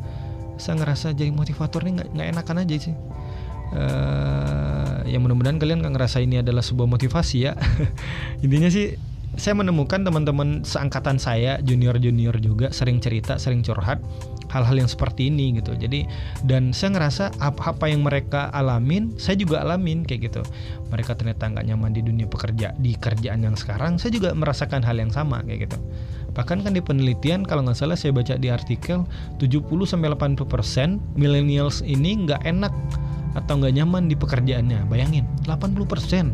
Saya 0.58 0.80
ngerasa 0.82 1.14
jadi 1.14 1.30
motivator 1.30 1.86
ini 1.86 2.02
nggak 2.02 2.28
enakan 2.34 2.64
aja 2.64 2.76
sih. 2.80 2.96
Uh, 3.68 5.04
ya 5.04 5.20
mudah-mudahan 5.20 5.60
kalian 5.60 5.84
nggak 5.84 6.00
ngerasa 6.00 6.24
ini 6.24 6.40
adalah 6.40 6.64
sebuah 6.64 6.88
motivasi 6.88 7.38
ya. 7.44 7.54
Intinya 8.44 8.72
sih 8.72 8.96
saya 9.38 9.54
menemukan 9.54 10.02
teman-teman 10.02 10.66
seangkatan 10.66 11.22
saya 11.22 11.62
junior-junior 11.62 12.42
juga 12.42 12.74
sering 12.74 12.98
cerita 12.98 13.38
sering 13.38 13.62
curhat 13.62 14.02
hal-hal 14.52 14.76
yang 14.80 14.90
seperti 14.90 15.28
ini 15.32 15.60
gitu. 15.60 15.76
Jadi 15.76 16.08
dan 16.48 16.72
saya 16.72 16.96
ngerasa 16.98 17.38
apa, 17.40 17.76
apa 17.76 17.86
yang 17.92 18.04
mereka 18.04 18.52
alamin 18.52 19.16
saya 19.20 19.36
juga 19.40 19.64
alamin 19.64 20.08
kayak 20.08 20.32
gitu. 20.32 20.42
Mereka 20.92 21.20
ternyata 21.20 21.52
nggak 21.52 21.66
nyaman 21.68 21.92
di 21.92 22.02
dunia 22.04 22.28
pekerja 22.28 22.72
di 22.80 22.96
kerjaan 22.96 23.44
yang 23.44 23.56
sekarang 23.60 24.00
saya 24.00 24.16
juga 24.16 24.32
merasakan 24.32 24.84
hal 24.84 24.98
yang 24.98 25.12
sama 25.12 25.44
kayak 25.44 25.68
gitu. 25.68 25.78
Bahkan 26.38 26.62
kan 26.62 26.72
di 26.72 26.82
penelitian 26.86 27.42
kalau 27.42 27.66
nggak 27.66 27.78
salah 27.82 27.98
saya 27.98 28.14
baca 28.14 28.38
di 28.38 28.54
artikel 28.54 29.02
70-80% 29.42 30.38
millennials 31.18 31.82
ini 31.82 32.30
nggak 32.30 32.46
enak 32.46 32.70
atau 33.34 33.58
nggak 33.58 33.74
nyaman 33.74 34.06
di 34.06 34.14
pekerjaannya. 34.14 34.86
Bayangin 34.86 35.26
80% 35.50 36.30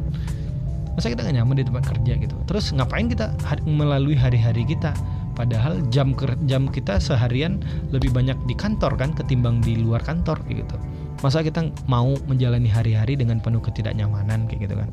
masa 0.93 1.09
kita 1.09 1.25
nggak 1.25 1.37
nyaman 1.41 1.55
di 1.57 1.65
tempat 1.65 1.83
kerja 1.89 2.13
gitu? 2.19 2.35
Terus 2.45 2.69
ngapain 2.75 3.09
kita 3.09 3.33
melalui 3.65 4.13
hari-hari 4.13 4.67
kita 4.67 4.93
padahal 5.33 5.81
jam 5.89 6.13
jam 6.45 6.69
kita 6.69 6.97
seharian 7.01 7.61
lebih 7.89 8.13
banyak 8.13 8.37
di 8.45 8.55
kantor 8.57 8.97
kan 8.97 9.11
ketimbang 9.13 9.59
di 9.59 9.77
luar 9.77 10.01
kantor 10.01 10.39
gitu. 10.49 10.77
Masa 11.21 11.41
kita 11.41 11.69
mau 11.85 12.13
menjalani 12.25 12.67
hari-hari 12.67 13.17
dengan 13.19 13.41
penuh 13.41 13.61
ketidaknyamanan 13.61 14.49
kayak 14.49 14.69
gitu 14.69 14.75
kan? 14.77 14.89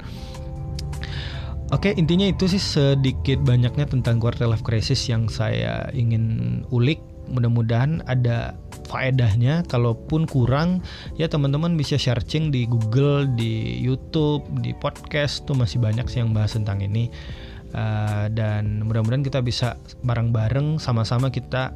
Oke, 1.70 1.94
intinya 1.94 2.26
itu 2.26 2.50
sih 2.50 2.58
sedikit 2.58 3.46
banyaknya 3.46 3.86
tentang 3.86 4.18
quarter 4.18 4.50
life 4.50 4.66
crisis 4.66 5.06
yang 5.06 5.30
saya 5.30 5.86
ingin 5.94 6.66
ulik. 6.74 6.98
Mudah-mudahan 7.30 8.02
ada 8.10 8.58
faedahnya 8.90 9.62
kalaupun 9.70 10.26
kurang 10.26 10.82
ya 11.14 11.30
teman-teman 11.30 11.78
bisa 11.78 11.94
searching 11.94 12.50
di 12.50 12.66
Google 12.66 13.30
di 13.38 13.78
YouTube 13.78 14.42
di 14.58 14.74
podcast 14.74 15.46
tuh 15.46 15.54
masih 15.54 15.78
banyak 15.78 16.10
sih 16.10 16.18
yang 16.18 16.34
bahas 16.34 16.58
tentang 16.58 16.82
ini 16.82 17.06
uh, 17.74 18.26
dan 18.32 18.84
mudah-mudahan 18.86 19.24
kita 19.24 19.40
bisa 19.42 19.76
bareng-bareng 20.06 20.78
sama-sama 20.78 21.28
kita 21.30 21.74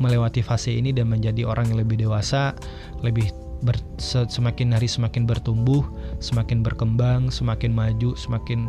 melewati 0.00 0.40
fase 0.42 0.74
ini 0.74 0.90
dan 0.90 1.06
menjadi 1.12 1.46
orang 1.46 1.70
yang 1.70 1.78
lebih 1.84 2.00
dewasa 2.00 2.56
lebih 3.04 3.30
ber, 3.62 3.76
semakin 4.02 4.74
hari 4.74 4.90
semakin 4.90 5.28
bertumbuh 5.28 5.84
semakin 6.18 6.64
berkembang 6.64 7.30
semakin 7.30 7.70
maju 7.70 8.16
semakin 8.18 8.66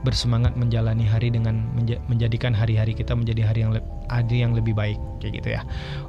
bersemangat 0.00 0.56
menjalani 0.56 1.04
hari 1.04 1.28
dengan 1.28 1.60
menja 1.76 2.00
menjadikan 2.08 2.56
hari-hari 2.56 2.96
kita 2.96 3.12
menjadi 3.12 3.52
hari 3.52 3.60
yang 3.68 3.72
hari 4.08 4.36
yang 4.40 4.56
lebih 4.56 4.72
baik 4.72 4.96
kayak 5.20 5.44
gitu 5.44 5.48
ya. 5.52 5.60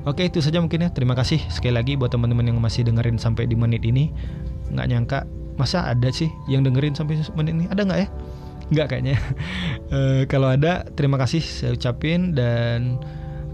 Oke 0.07 0.31
itu 0.31 0.39
saja 0.39 0.63
mungkin 0.63 0.87
ya. 0.87 0.89
Terima 0.95 1.11
kasih 1.11 1.43
sekali 1.51 1.75
lagi 1.75 1.99
buat 1.99 2.15
teman-teman 2.15 2.47
yang 2.47 2.59
masih 2.63 2.87
dengerin 2.87 3.19
sampai 3.19 3.51
di 3.51 3.55
menit 3.59 3.83
ini. 3.83 4.07
Nggak 4.71 4.87
nyangka 4.87 5.19
masa 5.59 5.91
ada 5.91 6.07
sih 6.07 6.31
yang 6.47 6.63
dengerin 6.63 6.95
sampai 6.95 7.19
menit 7.35 7.51
ini 7.51 7.65
ada 7.67 7.83
nggak 7.83 7.99
ya? 7.99 8.09
Nggak 8.71 8.87
kayaknya. 8.87 9.17
uh, 9.91 10.23
kalau 10.31 10.49
ada 10.55 10.87
terima 10.95 11.19
kasih 11.19 11.43
saya 11.43 11.75
ucapin 11.75 12.33
dan 12.33 12.97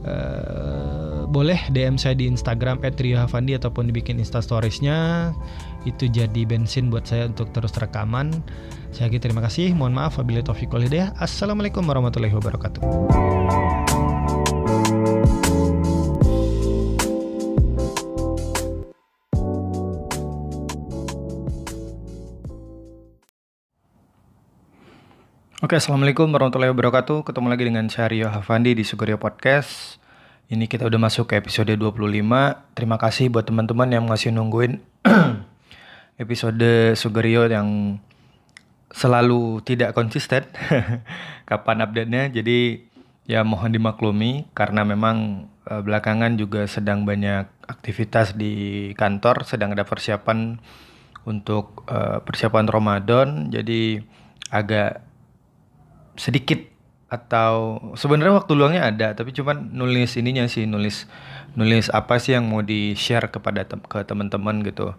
uh, 0.06 1.26
boleh 1.28 1.60
DM 1.74 2.00
saya 2.00 2.16
di 2.16 2.30
Instagram 2.30 2.80
@riohavandi 2.86 3.60
ataupun 3.60 3.92
dibikin 3.92 4.22
instastoriesnya 4.22 5.32
itu 5.84 6.08
jadi 6.08 6.48
bensin 6.48 6.88
buat 6.88 7.04
saya 7.08 7.28
untuk 7.28 7.52
terus 7.52 7.76
rekaman 7.76 8.32
saya 8.96 9.12
lagi 9.12 9.20
terima 9.20 9.44
kasih. 9.44 9.76
Mohon 9.76 9.94
maaf 10.04 10.18
apabila 10.18 10.42
taufiq. 10.42 10.72
Assalamualaikum 11.20 11.84
warahmatullahi 11.84 12.34
wabarakatuh. 12.34 14.17
Oke, 25.58 25.74
Assalamualaikum 25.74 26.30
warahmatullahi 26.30 26.70
wabarakatuh. 26.70 27.26
Ketemu 27.26 27.50
lagi 27.50 27.66
dengan 27.66 27.90
Syahrio 27.90 28.30
Hafandi 28.30 28.78
di 28.78 28.86
Sugerio 28.86 29.18
Podcast. 29.18 29.98
Ini 30.54 30.70
kita 30.70 30.86
udah 30.86 31.02
masuk 31.02 31.34
ke 31.34 31.42
episode 31.42 31.74
25. 31.74 31.98
Terima 32.78 33.02
kasih 33.02 33.34
buat 33.34 33.50
teman-teman 33.50 33.90
yang 33.90 34.06
masih 34.06 34.30
nungguin 34.38 34.78
episode 36.22 36.94
Sugerio 36.94 37.50
yang 37.50 37.98
selalu 38.94 39.66
tidak 39.66 39.98
konsisten 39.98 40.46
kapan 41.50 41.90
update-nya. 41.90 42.30
Jadi 42.30 42.86
ya 43.26 43.42
mohon 43.42 43.74
dimaklumi 43.74 44.54
karena 44.54 44.86
memang 44.86 45.50
uh, 45.66 45.82
belakangan 45.82 46.38
juga 46.38 46.70
sedang 46.70 47.02
banyak 47.02 47.50
aktivitas 47.66 48.38
di 48.38 48.94
kantor, 48.94 49.42
sedang 49.42 49.74
ada 49.74 49.90
persiapan 49.90 50.62
untuk 51.26 51.82
uh, 51.90 52.22
persiapan 52.22 52.70
Ramadan. 52.70 53.50
Jadi 53.50 53.98
agak 54.54 55.07
sedikit 56.18 56.60
atau 57.08 57.80
sebenarnya 57.96 58.36
waktu 58.36 58.52
luangnya 58.52 58.84
ada 58.84 59.08
tapi 59.16 59.32
cuman 59.32 59.72
nulis 59.72 60.20
ininya 60.20 60.44
sih 60.52 60.68
nulis 60.68 61.08
nulis 61.56 61.88
apa 61.96 62.20
sih 62.20 62.36
yang 62.36 62.52
mau 62.52 62.60
di 62.60 63.00
share 63.00 63.32
kepada 63.32 63.64
te 63.64 63.80
ke 63.80 64.04
teman-teman 64.04 64.60
gitu 64.68 64.92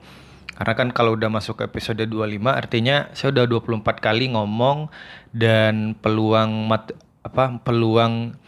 karena 0.57 0.72
kan 0.72 0.88
kalau 0.90 1.14
udah 1.14 1.28
masuk 1.28 1.61
ke 1.61 1.62
episode 1.68 2.00
25 2.00 2.40
artinya 2.48 3.12
saya 3.12 3.37
udah 3.37 3.44
24 3.44 3.85
kali 4.00 4.33
ngomong 4.33 4.88
dan 5.37 5.92
peluang 6.00 6.64
mat 6.64 6.96
apa 7.20 7.61
peluang 7.61 8.40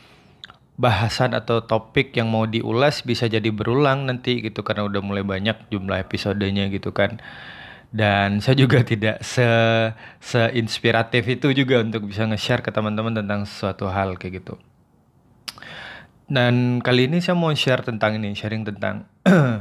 bahasan 0.81 1.37
atau 1.37 1.61
topik 1.61 2.17
yang 2.17 2.33
mau 2.33 2.49
diulas 2.49 3.05
bisa 3.05 3.29
jadi 3.29 3.53
berulang 3.53 4.09
nanti 4.09 4.41
gitu 4.41 4.65
karena 4.65 4.89
udah 4.89 5.05
mulai 5.05 5.21
banyak 5.21 5.69
jumlah 5.69 6.01
episodenya 6.01 6.73
gitu 6.73 6.97
kan. 6.97 7.21
Dan 7.91 8.39
saya 8.39 8.55
juga 8.55 8.81
tidak 8.91 9.23
se 9.27 9.47
seinspiratif 10.23 11.27
itu 11.27 11.51
juga 11.53 11.83
untuk 11.83 12.07
bisa 12.07 12.25
nge-share 12.27 12.63
ke 12.63 12.71
teman-teman 12.71 13.15
tentang 13.19 13.43
suatu 13.45 13.91
hal 13.91 14.15
kayak 14.15 14.43
gitu. 14.43 14.55
Dan 16.31 16.79
kali 16.79 17.11
ini 17.11 17.19
saya 17.19 17.35
mau 17.35 17.51
share 17.51 17.83
tentang 17.83 18.23
ini, 18.23 18.39
sharing 18.39 18.63
tentang 18.63 19.03
uh, 19.27 19.59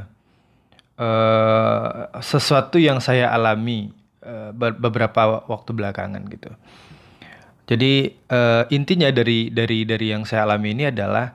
sesuatu 2.22 2.78
yang 2.78 3.02
saya 3.02 3.34
alami 3.34 3.90
uh, 4.22 4.54
beberapa 4.54 5.50
waktu 5.50 5.74
belakangan 5.74 6.22
gitu. 6.30 6.54
Jadi 7.66 8.14
uh, 8.30 8.70
intinya 8.70 9.10
dari 9.10 9.50
dari 9.50 9.86
dari 9.86 10.14
yang 10.14 10.26
saya 10.30 10.46
alami 10.46 10.78
ini 10.78 10.90
adalah 10.90 11.34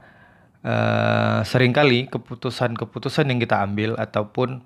uh, 0.62 1.42
sering 1.46 1.74
kali 1.74 2.07
keputusan-keputusan 2.11 3.30
yang 3.30 3.38
kita 3.38 3.62
ambil 3.62 3.94
ataupun 3.98 4.62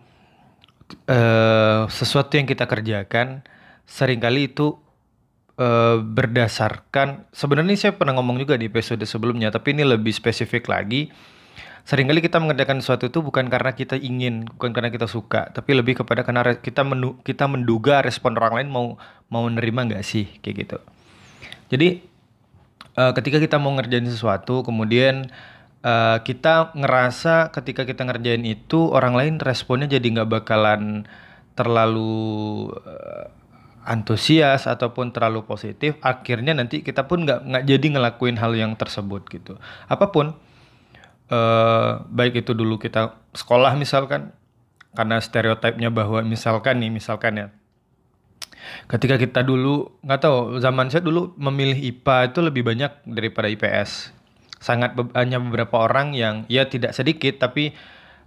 uh, 1.08 1.88
sesuatu 1.90 2.36
yang 2.38 2.46
kita 2.48 2.64
kerjakan 2.64 3.44
sering 3.88 4.20
kali 4.20 4.52
itu 4.52 4.76
uh, 5.56 6.00
berdasarkan 6.00 7.28
sebenarnya 7.32 7.76
saya 7.88 7.92
pernah 7.96 8.16
ngomong 8.20 8.40
juga 8.40 8.56
di 8.56 8.68
episode 8.68 9.02
sebelumnya 9.04 9.48
tapi 9.48 9.72
ini 9.76 9.84
lebih 9.84 10.12
spesifik 10.12 10.68
lagi 10.68 11.08
sering 11.88 12.04
kali 12.04 12.20
kita 12.20 12.36
mengerjakan 12.36 12.84
sesuatu 12.84 13.08
itu 13.08 13.24
bukan 13.24 13.48
karena 13.48 13.72
kita 13.72 13.96
ingin, 13.96 14.44
bukan 14.44 14.76
karena 14.76 14.92
kita 14.92 15.08
suka, 15.08 15.48
tapi 15.48 15.72
lebih 15.72 15.96
kepada 15.96 16.20
karena 16.20 16.44
kita 16.60 16.84
menu, 16.84 17.16
kita 17.24 17.48
menduga 17.48 18.04
respon 18.04 18.36
orang 18.36 18.60
lain 18.60 18.68
mau 18.68 18.86
mau 19.32 19.48
menerima 19.48 19.88
nggak 19.88 20.04
sih 20.04 20.28
kayak 20.44 20.68
gitu. 20.68 20.78
Jadi 21.72 22.04
uh, 22.92 23.16
ketika 23.16 23.40
kita 23.40 23.56
mau 23.56 23.72
ngerjain 23.72 24.04
sesuatu, 24.04 24.60
kemudian 24.60 25.32
uh, 25.82 26.18
kita 26.22 26.74
ngerasa 26.74 27.54
ketika 27.54 27.86
kita 27.86 28.06
ngerjain 28.06 28.42
itu 28.46 28.90
orang 28.90 29.14
lain 29.14 29.34
responnya 29.38 29.86
jadi 29.86 30.06
nggak 30.20 30.30
bakalan 30.30 31.06
terlalu 31.54 32.70
uh, 32.86 33.26
antusias 33.88 34.68
ataupun 34.68 35.16
terlalu 35.16 35.48
positif, 35.48 35.96
akhirnya 36.04 36.52
nanti 36.52 36.84
kita 36.84 37.08
pun 37.08 37.24
nggak 37.24 37.40
nggak 37.48 37.64
jadi 37.64 37.86
ngelakuin 37.96 38.36
hal 38.36 38.52
yang 38.52 38.76
tersebut 38.76 39.24
gitu. 39.32 39.56
Apa 39.88 40.12
pun 40.12 40.36
uh, 41.32 41.90
baik 42.12 42.44
itu 42.44 42.52
dulu 42.52 42.76
kita 42.76 43.16
sekolah 43.32 43.74
misalkan 43.80 44.36
karena 44.92 45.16
stereotipnya 45.18 45.88
bahwa 45.88 46.20
misalkan 46.20 46.84
nih 46.84 46.92
misalkan 46.92 47.34
ya. 47.40 47.48
Ketika 48.84 49.16
kita 49.16 49.40
dulu 49.40 49.96
nggak 50.04 50.20
tahu 50.20 50.60
zaman 50.60 50.92
saya 50.92 51.00
dulu 51.00 51.32
memilih 51.40 51.80
IPA 51.88 52.34
itu 52.34 52.38
lebih 52.44 52.62
banyak 52.68 52.92
daripada 53.08 53.48
IPS 53.48 54.17
sangat 54.58 54.94
be 54.98 55.06
hanya 55.14 55.38
beberapa 55.38 55.86
orang 55.86 56.14
yang 56.14 56.46
ya 56.50 56.66
tidak 56.66 56.94
sedikit 56.94 57.38
tapi 57.38 57.74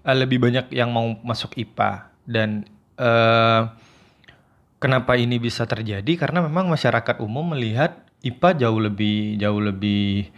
uh, 0.07 0.15
lebih 0.15 0.39
banyak 0.39 0.71
yang 0.71 0.91
mau 0.91 1.19
masuk 1.21 1.55
IPA 1.59 2.11
dan 2.27 2.63
uh, 2.99 3.71
kenapa 4.81 5.19
ini 5.19 5.37
bisa 5.37 5.67
terjadi 5.67 6.09
karena 6.17 6.41
memang 6.43 6.71
masyarakat 6.71 7.21
umum 7.21 7.53
melihat 7.53 8.01
IPA 8.21 8.49
jauh 8.67 8.79
lebih 8.79 9.37
jauh 9.41 9.61
lebih 9.61 10.29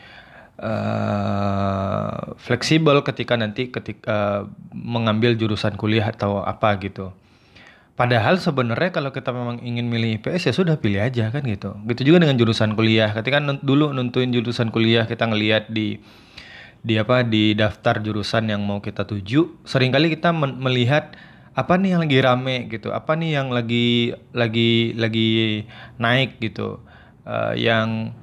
uh, 0.60 2.36
fleksibel 2.40 3.04
ketika 3.04 3.36
nanti 3.36 3.70
ketika 3.70 4.08
uh, 4.08 4.42
mengambil 4.72 5.36
jurusan 5.36 5.76
kuliah 5.76 6.08
atau 6.08 6.44
apa 6.44 6.80
gitu. 6.80 7.12
Padahal 7.94 8.42
sebenarnya 8.42 8.90
kalau 8.90 9.14
kita 9.14 9.30
memang 9.30 9.62
ingin 9.62 9.86
milih 9.86 10.18
IPS 10.18 10.50
ya 10.50 10.54
sudah 10.54 10.82
pilih 10.82 10.98
aja 10.98 11.30
kan 11.30 11.46
gitu. 11.46 11.78
Gitu 11.86 12.10
juga 12.10 12.26
dengan 12.26 12.42
jurusan 12.42 12.74
kuliah. 12.74 13.14
Ketika 13.14 13.38
dulu 13.62 13.94
nentuin 13.94 14.34
jurusan 14.34 14.74
kuliah 14.74 15.06
kita 15.06 15.30
ngelihat 15.30 15.70
di 15.70 16.02
di 16.82 16.98
apa 16.98 17.22
di 17.22 17.54
daftar 17.54 18.02
jurusan 18.02 18.50
yang 18.50 18.66
mau 18.66 18.82
kita 18.82 19.06
tuju 19.06 19.62
sering 19.64 19.94
kali 19.94 20.10
kita 20.10 20.34
melihat 20.34 21.14
apa 21.54 21.78
nih 21.78 21.94
yang 21.94 22.02
lagi 22.02 22.18
rame? 22.26 22.58
gitu. 22.74 22.90
Apa 22.90 23.14
nih 23.14 23.38
yang 23.38 23.54
lagi 23.54 24.18
lagi 24.34 24.98
lagi 24.98 25.30
naik? 26.02 26.42
gitu. 26.42 26.82
Uh, 27.30 27.54
yang 27.54 28.18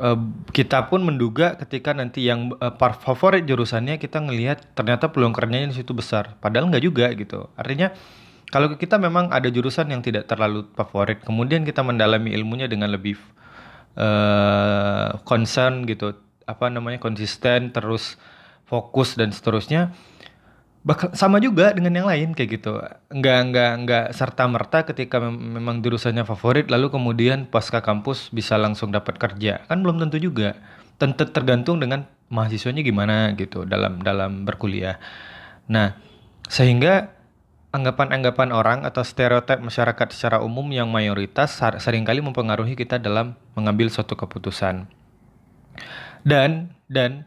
uh, 0.00 0.18
kita 0.56 0.88
pun 0.88 1.04
menduga 1.04 1.60
ketika 1.60 1.92
nanti 1.92 2.24
yang 2.24 2.56
uh, 2.64 2.72
favorit 2.96 3.44
jurusannya 3.44 4.00
kita 4.00 4.24
ngelihat 4.24 4.72
ternyata 4.72 5.12
peluang 5.12 5.36
kerjanya 5.36 5.68
di 5.68 5.76
situ 5.76 5.92
besar. 5.92 6.40
Padahal 6.40 6.72
nggak 6.72 6.80
juga 6.80 7.12
gitu. 7.12 7.52
Artinya 7.60 7.92
kalau 8.50 8.74
kita 8.78 8.96
memang 8.96 9.34
ada 9.34 9.50
jurusan 9.50 9.90
yang 9.90 10.00
tidak 10.02 10.30
terlalu 10.30 10.66
favorit 10.78 11.22
kemudian 11.22 11.66
kita 11.66 11.82
mendalami 11.82 12.32
ilmunya 12.34 12.70
dengan 12.70 12.94
lebih 12.94 13.18
uh, 13.98 15.18
concern 15.26 15.84
gitu 15.88 16.14
apa 16.46 16.70
namanya 16.70 17.02
konsisten 17.02 17.74
terus 17.74 18.14
fokus 18.66 19.18
dan 19.18 19.34
seterusnya 19.34 19.94
bakal 20.86 21.10
sama 21.18 21.42
juga 21.42 21.74
dengan 21.74 21.90
yang 21.98 22.06
lain 22.06 22.30
kayak 22.30 22.62
gitu. 22.62 22.78
Nggak 23.10 23.38
nggak 23.50 23.72
nggak 23.82 24.06
serta 24.14 24.46
merta 24.46 24.86
ketika 24.86 25.18
mem 25.18 25.58
memang 25.58 25.82
jurusannya 25.82 26.22
favorit 26.22 26.70
lalu 26.70 26.94
kemudian 26.94 27.50
pasca 27.50 27.82
kampus 27.82 28.30
bisa 28.30 28.54
langsung 28.54 28.94
dapat 28.94 29.18
kerja. 29.18 29.66
Kan 29.66 29.82
belum 29.82 29.98
tentu 29.98 30.22
juga. 30.22 30.54
Tentu 30.96 31.26
tergantung 31.28 31.82
dengan 31.82 32.06
mahasiswanya 32.30 32.86
gimana 32.86 33.34
gitu 33.34 33.66
dalam 33.66 33.98
dalam 33.98 34.46
berkuliah. 34.46 35.02
Nah 35.66 35.98
sehingga 36.46 37.15
anggapan-anggapan 37.74 38.50
orang 38.54 38.78
atau 38.86 39.02
stereotip 39.02 39.58
masyarakat 39.60 40.08
secara 40.14 40.38
umum 40.40 40.64
yang 40.72 40.88
mayoritas 40.88 41.58
sering 41.82 42.06
kali 42.06 42.22
mempengaruhi 42.22 42.78
kita 42.78 42.96
dalam 42.96 43.36
mengambil 43.58 43.90
suatu 43.92 44.16
keputusan 44.16 44.86
dan 46.26 46.74
dan 46.90 47.22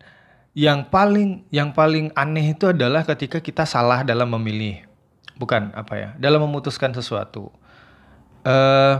yang 0.51 0.83
paling 0.91 1.47
yang 1.55 1.71
paling 1.71 2.11
aneh 2.19 2.51
itu 2.51 2.67
adalah 2.67 3.07
ketika 3.07 3.39
kita 3.39 3.63
salah 3.63 4.03
dalam 4.03 4.27
memilih. 4.35 4.83
Bukan 5.39 5.71
apa 5.71 5.93
ya, 5.95 6.09
dalam 6.19 6.43
memutuskan 6.43 6.91
sesuatu. 6.91 7.47
Uh, 8.43 8.99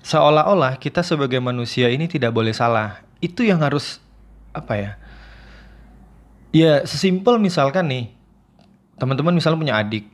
seolah-olah 0.00 0.80
kita 0.80 1.04
sebagai 1.04 1.36
manusia 1.36 1.92
ini 1.92 2.08
tidak 2.08 2.32
boleh 2.32 2.56
salah. 2.56 3.04
Itu 3.20 3.44
yang 3.44 3.60
harus 3.60 4.00
apa 4.56 4.72
ya? 4.80 4.92
Ya, 6.56 6.80
sesimpel 6.88 7.36
misalkan 7.36 7.92
nih, 7.92 8.16
teman-teman 8.96 9.36
misalnya 9.36 9.60
punya 9.60 9.76
adik 9.76 10.08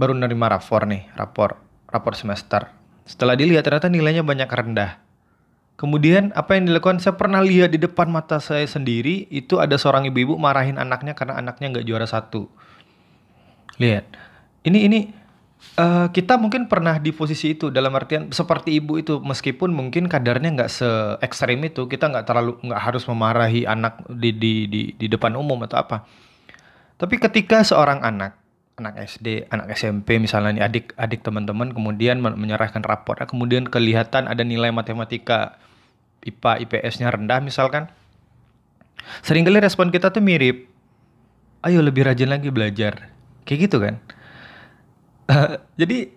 baru 0.00 0.16
nerima 0.16 0.48
rapor 0.48 0.88
nih, 0.88 1.12
rapor 1.12 1.60
rapor 1.92 2.16
semester. 2.16 2.72
Setelah 3.04 3.36
dilihat 3.36 3.68
ternyata 3.68 3.92
nilainya 3.92 4.24
banyak 4.24 4.48
rendah 4.48 5.10
Kemudian 5.80 6.28
apa 6.36 6.60
yang 6.60 6.68
dilakukan? 6.68 7.00
Saya 7.00 7.16
pernah 7.16 7.40
lihat 7.40 7.72
di 7.72 7.80
depan 7.80 8.12
mata 8.12 8.36
saya 8.36 8.68
sendiri 8.68 9.24
itu 9.32 9.56
ada 9.56 9.80
seorang 9.80 10.04
ibu-ibu 10.12 10.36
marahin 10.36 10.76
anaknya 10.76 11.16
karena 11.16 11.40
anaknya 11.40 11.72
nggak 11.72 11.86
juara 11.88 12.04
satu. 12.04 12.52
Lihat, 13.80 14.04
ini 14.68 14.84
ini 14.84 15.00
uh, 15.80 16.12
kita 16.12 16.36
mungkin 16.36 16.68
pernah 16.68 17.00
di 17.00 17.16
posisi 17.16 17.56
itu 17.56 17.72
dalam 17.72 17.96
artian 17.96 18.28
seperti 18.28 18.76
ibu 18.76 19.00
itu 19.00 19.24
meskipun 19.24 19.72
mungkin 19.72 20.04
kadarnya 20.04 20.52
nggak 20.52 20.68
se 20.68 21.16
ekstrim 21.24 21.64
itu 21.64 21.88
kita 21.88 22.12
nggak 22.12 22.28
terlalu 22.28 22.60
nggak 22.60 22.82
harus 22.84 23.08
memarahi 23.08 23.64
anak 23.64 24.04
di, 24.04 24.36
di 24.36 24.68
di 24.68 24.80
di 24.92 25.06
depan 25.08 25.32
umum 25.32 25.64
atau 25.64 25.80
apa. 25.80 26.04
Tapi 27.00 27.16
ketika 27.16 27.64
seorang 27.64 28.04
anak 28.04 28.36
anak 28.80 28.96
SD, 29.04 29.52
anak 29.52 29.76
SMP 29.76 30.16
misalnya 30.16 30.50
nih 30.56 30.64
adik 30.64 30.86
adik 30.96 31.20
teman-teman 31.20 31.70
kemudian 31.76 32.18
menyerahkan 32.18 32.80
rapor, 32.80 33.20
kemudian 33.28 33.68
kelihatan 33.68 34.26
ada 34.26 34.40
nilai 34.40 34.72
matematika 34.72 35.60
IPA 36.24 36.64
IPS-nya 36.66 37.12
rendah 37.12 37.44
misalkan. 37.44 37.92
Seringkali 39.20 39.60
respon 39.60 39.92
kita 39.92 40.08
tuh 40.08 40.24
mirip 40.24 40.68
ayo 41.64 41.84
lebih 41.84 42.08
rajin 42.08 42.32
lagi 42.32 42.48
belajar. 42.48 43.12
Kayak 43.44 43.58
gitu 43.68 43.76
kan. 43.80 43.94
Jadi 45.80 46.16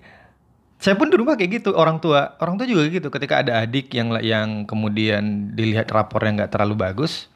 saya 0.79 0.99
pun 0.99 1.07
di 1.07 1.15
rumah 1.15 1.39
kayak 1.39 1.63
gitu 1.63 1.71
orang 1.75 1.99
tua 1.99 2.39
orang 2.39 2.55
tua 2.55 2.67
juga 2.67 2.87
gitu. 2.87 3.07
Ketika 3.11 3.43
ada 3.43 3.63
adik 3.63 3.91
yang 3.91 4.15
yang 4.23 4.63
kemudian 4.63 5.55
dilihat 5.55 5.91
rapornya 5.91 6.43
nggak 6.43 6.51
terlalu 6.55 6.75
bagus 6.79 7.31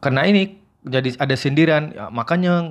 karena 0.00 0.24
ini 0.26 0.65
jadi 0.86 1.18
ada 1.18 1.34
sindiran 1.34 1.90
ya, 1.90 2.06
makanya 2.14 2.62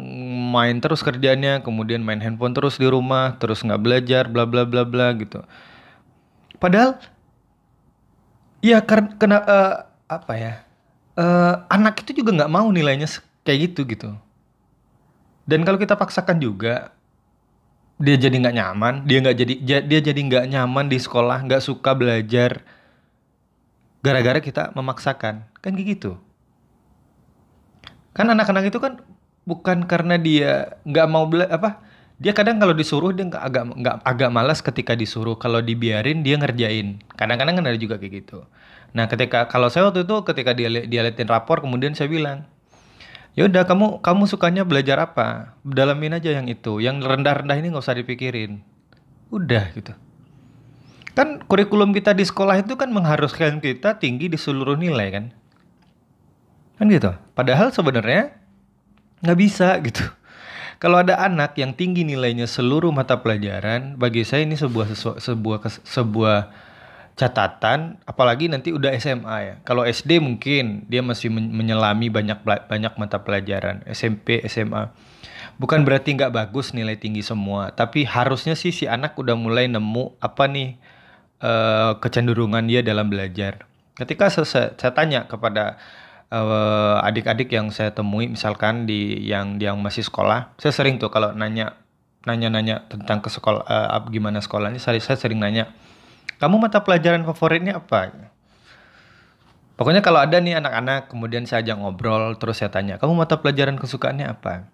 main 0.55 0.79
terus 0.79 1.03
kerjanya 1.03 1.59
kemudian 1.59 1.99
main 1.99 2.23
handphone 2.23 2.55
terus 2.55 2.79
di 2.79 2.87
rumah 2.87 3.35
terus 3.37 3.61
nggak 3.61 3.81
belajar 3.83 4.23
bla 4.31 4.47
bla 4.47 4.63
bla 4.63 4.87
bla 4.87 5.11
gitu 5.19 5.43
padahal 6.63 6.95
Iya 8.65 8.81
karena 8.81 9.13
kena 9.21 9.37
uh, 9.45 9.75
apa 10.09 10.33
ya? 10.33 10.53
Uh, 11.13 11.61
anak 11.69 12.01
itu 12.01 12.17
juga 12.17 12.33
nggak 12.33 12.49
mau 12.49 12.65
nilainya 12.73 13.05
kayak 13.45 13.71
gitu 13.71 13.85
gitu. 13.85 14.09
Dan 15.45 15.61
kalau 15.61 15.77
kita 15.77 15.93
paksakan 15.93 16.41
juga, 16.41 16.89
dia 18.01 18.17
jadi 18.17 18.33
nggak 18.41 18.55
nyaman, 18.57 18.93
dia 19.05 19.21
nggak 19.21 19.37
jadi 19.37 19.53
dia 19.85 19.99
jadi 20.01 20.17
nggak 20.17 20.45
nyaman 20.49 20.89
di 20.89 20.97
sekolah, 20.97 21.45
nggak 21.45 21.61
suka 21.61 21.93
belajar, 21.93 22.65
gara-gara 24.01 24.41
kita 24.41 24.73
memaksakan, 24.73 25.45
kan 25.61 25.71
kayak 25.77 26.01
gitu. 26.01 26.17
Kan 28.15 28.31
anak-anak 28.31 28.71
itu 28.71 28.79
kan 28.79 29.03
bukan 29.43 29.85
karena 29.85 30.15
dia 30.15 30.79
nggak 30.87 31.07
mau 31.11 31.27
bela 31.29 31.45
apa 31.51 31.83
dia 32.15 32.31
kadang 32.31 32.63
kalau 32.63 32.71
disuruh 32.71 33.11
dia 33.11 33.27
nggak 33.27 33.43
agak 33.43 33.63
nggak 33.75 33.95
agak 34.07 34.29
malas 34.31 34.63
ketika 34.63 34.95
disuruh. 34.95 35.35
Kalau 35.35 35.59
dibiarin 35.59 36.23
dia 36.23 36.39
ngerjain. 36.39 37.03
Kadang-kadang 37.19 37.59
kan 37.59 37.65
ada 37.67 37.75
juga 37.75 37.99
kayak 37.99 38.23
gitu. 38.23 38.47
Nah 38.95 39.11
ketika 39.11 39.51
kalau 39.51 39.67
saya 39.67 39.91
waktu 39.91 40.07
itu 40.07 40.23
ketika 40.23 40.55
dia 40.55 40.71
dia 40.87 41.01
liatin 41.03 41.27
rapor 41.27 41.59
kemudian 41.59 41.91
saya 41.91 42.07
bilang 42.07 42.47
ya 43.35 43.51
udah 43.51 43.67
kamu 43.67 43.99
kamu 43.99 44.23
sukanya 44.31 44.63
belajar 44.63 44.95
apa? 45.03 45.59
Dalamin 45.67 46.15
aja 46.15 46.31
yang 46.31 46.47
itu. 46.47 46.79
Yang 46.79 47.03
rendah-rendah 47.03 47.59
ini 47.59 47.75
nggak 47.75 47.83
usah 47.83 47.99
dipikirin. 47.99 48.63
Udah 49.35 49.75
gitu. 49.75 49.91
Kan 51.19 51.43
kurikulum 51.51 51.91
kita 51.91 52.15
di 52.15 52.23
sekolah 52.23 52.63
itu 52.63 52.79
kan 52.79 52.95
mengharuskan 52.95 53.59
kita 53.59 53.99
tinggi 53.99 54.31
di 54.31 54.39
seluruh 54.39 54.79
nilai 54.79 55.11
kan 55.11 55.25
kan 56.75 56.85
gitu 56.91 57.11
padahal 57.33 57.71
sebenarnya 57.71 58.35
nggak 59.23 59.39
bisa 59.39 59.79
gitu 59.83 60.05
kalau 60.75 60.99
ada 60.99 61.23
anak 61.23 61.55
yang 61.55 61.71
tinggi 61.71 62.03
nilainya 62.03 62.51
seluruh 62.51 62.91
mata 62.91 63.23
pelajaran, 63.23 63.95
bagi 63.95 64.27
saya 64.27 64.43
ini 64.43 64.59
sebuah 64.59 64.91
sebuah 65.23 65.59
sebuah 65.87 66.39
catatan, 67.15 67.95
apalagi 68.03 68.51
nanti 68.51 68.75
udah 68.75 68.91
SMA 68.99 69.37
ya. 69.39 69.55
Kalau 69.63 69.87
SD 69.87 70.19
mungkin 70.19 70.83
dia 70.91 70.99
masih 70.99 71.31
menyelami 71.31 72.11
banyak 72.11 72.43
banyak 72.43 72.93
mata 72.99 73.23
pelajaran, 73.23 73.87
SMP, 73.87 74.43
SMA. 74.51 74.91
Bukan 75.55 75.87
berarti 75.87 76.11
nggak 76.11 76.35
bagus 76.35 76.75
nilai 76.75 76.99
tinggi 76.99 77.23
semua, 77.23 77.71
tapi 77.71 78.03
harusnya 78.03 78.59
sih 78.59 78.75
si 78.75 78.83
anak 78.83 79.15
udah 79.15 79.39
mulai 79.39 79.71
nemu 79.71 80.19
apa 80.19 80.51
nih 80.51 80.75
uh, 81.39 81.95
kecenderungan 82.03 82.67
dia 82.67 82.83
dalam 82.83 83.07
belajar. 83.07 83.63
Ketika 83.95 84.27
saya 84.27 84.91
tanya 84.91 85.23
kepada 85.23 85.79
uh, 86.35 86.99
adik-adik 87.07 87.47
yang 87.47 87.71
saya 87.71 87.95
temui 87.95 88.27
misalkan 88.27 88.83
di 88.83 89.23
yang 89.23 89.55
yang 89.63 89.79
masih 89.79 90.03
sekolah, 90.03 90.51
saya 90.59 90.75
sering 90.75 90.99
tuh 90.99 91.07
kalau 91.07 91.31
nanya 91.31 91.79
nanya-nanya 92.27 92.89
tentang 92.91 93.23
ke 93.23 93.31
sekolah 93.31 93.63
uh, 93.63 94.03
gimana 94.11 94.43
sekolahnya, 94.43 94.81
saya, 94.81 94.99
saya 94.99 95.15
sering 95.15 95.39
nanya, 95.39 95.71
kamu 96.41 96.59
mata 96.59 96.83
pelajaran 96.83 97.23
favoritnya 97.23 97.79
apa? 97.79 98.11
Pokoknya 99.75 99.99
kalau 100.03 100.23
ada 100.23 100.39
nih 100.39 100.59
anak-anak, 100.59 101.11
kemudian 101.11 101.43
saya 101.43 101.63
ajak 101.63 101.75
ngobrol, 101.79 102.35
terus 102.39 102.59
saya 102.59 102.71
tanya, 102.71 102.95
kamu 102.99 103.13
mata 103.15 103.39
pelajaran 103.39 103.75
kesukaannya 103.79 104.27
apa? 104.27 104.67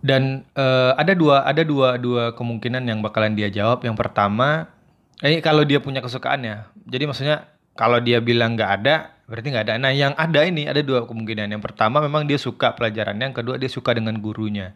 Dan 0.00 0.48
uh, 0.56 0.96
ada 0.96 1.12
dua 1.12 1.44
ada 1.44 1.60
dua 1.60 2.00
dua 2.00 2.32
kemungkinan 2.32 2.88
yang 2.88 3.04
bakalan 3.04 3.36
dia 3.36 3.52
jawab. 3.52 3.84
Yang 3.84 4.00
pertama, 4.00 4.72
eh 5.20 5.36
kalau 5.44 5.60
dia 5.60 5.76
punya 5.76 6.00
kesukaannya. 6.00 6.72
Jadi 6.88 7.04
maksudnya 7.04 7.52
kalau 7.76 8.00
dia 8.00 8.20
bilang 8.24 8.56
nggak 8.56 8.70
ada, 8.80 9.19
Berarti 9.30 9.46
nggak 9.54 9.64
ada. 9.70 9.74
Nah, 9.78 9.94
yang 9.94 10.10
ada 10.18 10.42
ini 10.42 10.66
ada 10.66 10.82
dua 10.82 11.06
kemungkinan. 11.06 11.54
Yang 11.54 11.62
pertama 11.62 12.02
memang 12.02 12.26
dia 12.26 12.34
suka 12.34 12.74
pelajarannya, 12.74 13.30
yang 13.30 13.36
kedua 13.38 13.62
dia 13.62 13.70
suka 13.70 13.94
dengan 13.94 14.18
gurunya. 14.18 14.74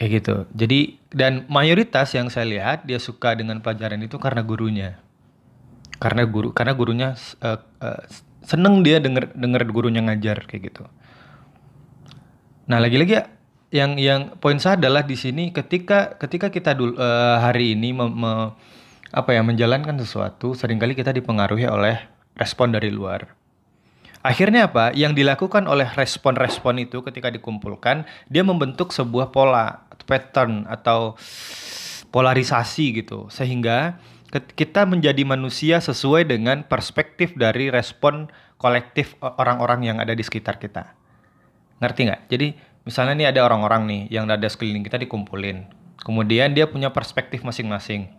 Kayak 0.00 0.10
gitu. 0.24 0.36
Jadi 0.56 0.80
dan 1.12 1.44
mayoritas 1.52 2.16
yang 2.16 2.32
saya 2.32 2.48
lihat 2.48 2.88
dia 2.88 2.96
suka 2.96 3.36
dengan 3.36 3.60
pelajaran 3.60 4.00
itu 4.00 4.16
karena 4.16 4.40
gurunya. 4.40 4.96
Karena 6.00 6.24
guru 6.24 6.56
karena 6.56 6.72
gurunya 6.72 7.08
uh, 7.44 7.60
uh, 7.60 8.02
seneng 8.40 8.80
dia 8.80 9.04
denger 9.04 9.36
denger 9.36 9.62
gurunya 9.68 10.00
ngajar 10.00 10.48
kayak 10.48 10.72
gitu. 10.72 10.88
Nah, 12.72 12.80
lagi-lagi 12.80 13.20
yang 13.68 14.00
yang 14.00 14.40
poin 14.40 14.56
saya 14.56 14.80
adalah 14.80 15.04
di 15.04 15.16
sini 15.20 15.52
ketika 15.52 16.16
ketika 16.16 16.48
kita 16.48 16.72
dulu 16.72 16.96
uh, 16.96 17.36
hari 17.36 17.76
ini 17.76 17.92
me, 17.92 18.08
me, 18.08 18.32
apa 19.12 19.36
ya 19.36 19.44
menjalankan 19.44 20.00
sesuatu 20.00 20.56
sering 20.56 20.80
kali 20.80 20.96
kita 20.96 21.12
dipengaruhi 21.12 21.68
oleh 21.68 22.15
respon 22.36 22.76
dari 22.76 22.92
luar. 22.92 23.32
Akhirnya 24.20 24.66
apa? 24.66 24.90
Yang 24.90 25.22
dilakukan 25.22 25.70
oleh 25.70 25.86
respon-respon 25.86 26.82
itu 26.82 26.98
ketika 27.00 27.30
dikumpulkan, 27.30 28.04
dia 28.26 28.42
membentuk 28.42 28.90
sebuah 28.90 29.30
pola, 29.30 29.86
pattern 30.06 30.66
atau 30.66 31.14
polarisasi 32.10 33.02
gitu 33.02 33.28
sehingga 33.28 33.98
kita 34.32 34.84
menjadi 34.88 35.22
manusia 35.22 35.78
sesuai 35.78 36.26
dengan 36.26 36.66
perspektif 36.66 37.34
dari 37.38 37.70
respon 37.70 38.26
kolektif 38.56 39.14
orang-orang 39.20 39.86
yang 39.86 39.96
ada 40.02 40.12
di 40.16 40.24
sekitar 40.24 40.58
kita. 40.58 40.96
Ngerti 41.78 42.00
nggak? 42.08 42.22
Jadi 42.32 42.48
misalnya 42.88 43.14
nih 43.14 43.28
ada 43.36 43.40
orang-orang 43.46 43.82
nih 43.86 44.02
yang 44.10 44.24
ada 44.26 44.48
sekeliling 44.48 44.82
kita 44.82 44.96
dikumpulin. 44.96 45.68
Kemudian 46.00 46.56
dia 46.56 46.66
punya 46.66 46.90
perspektif 46.90 47.44
masing-masing. 47.44 48.10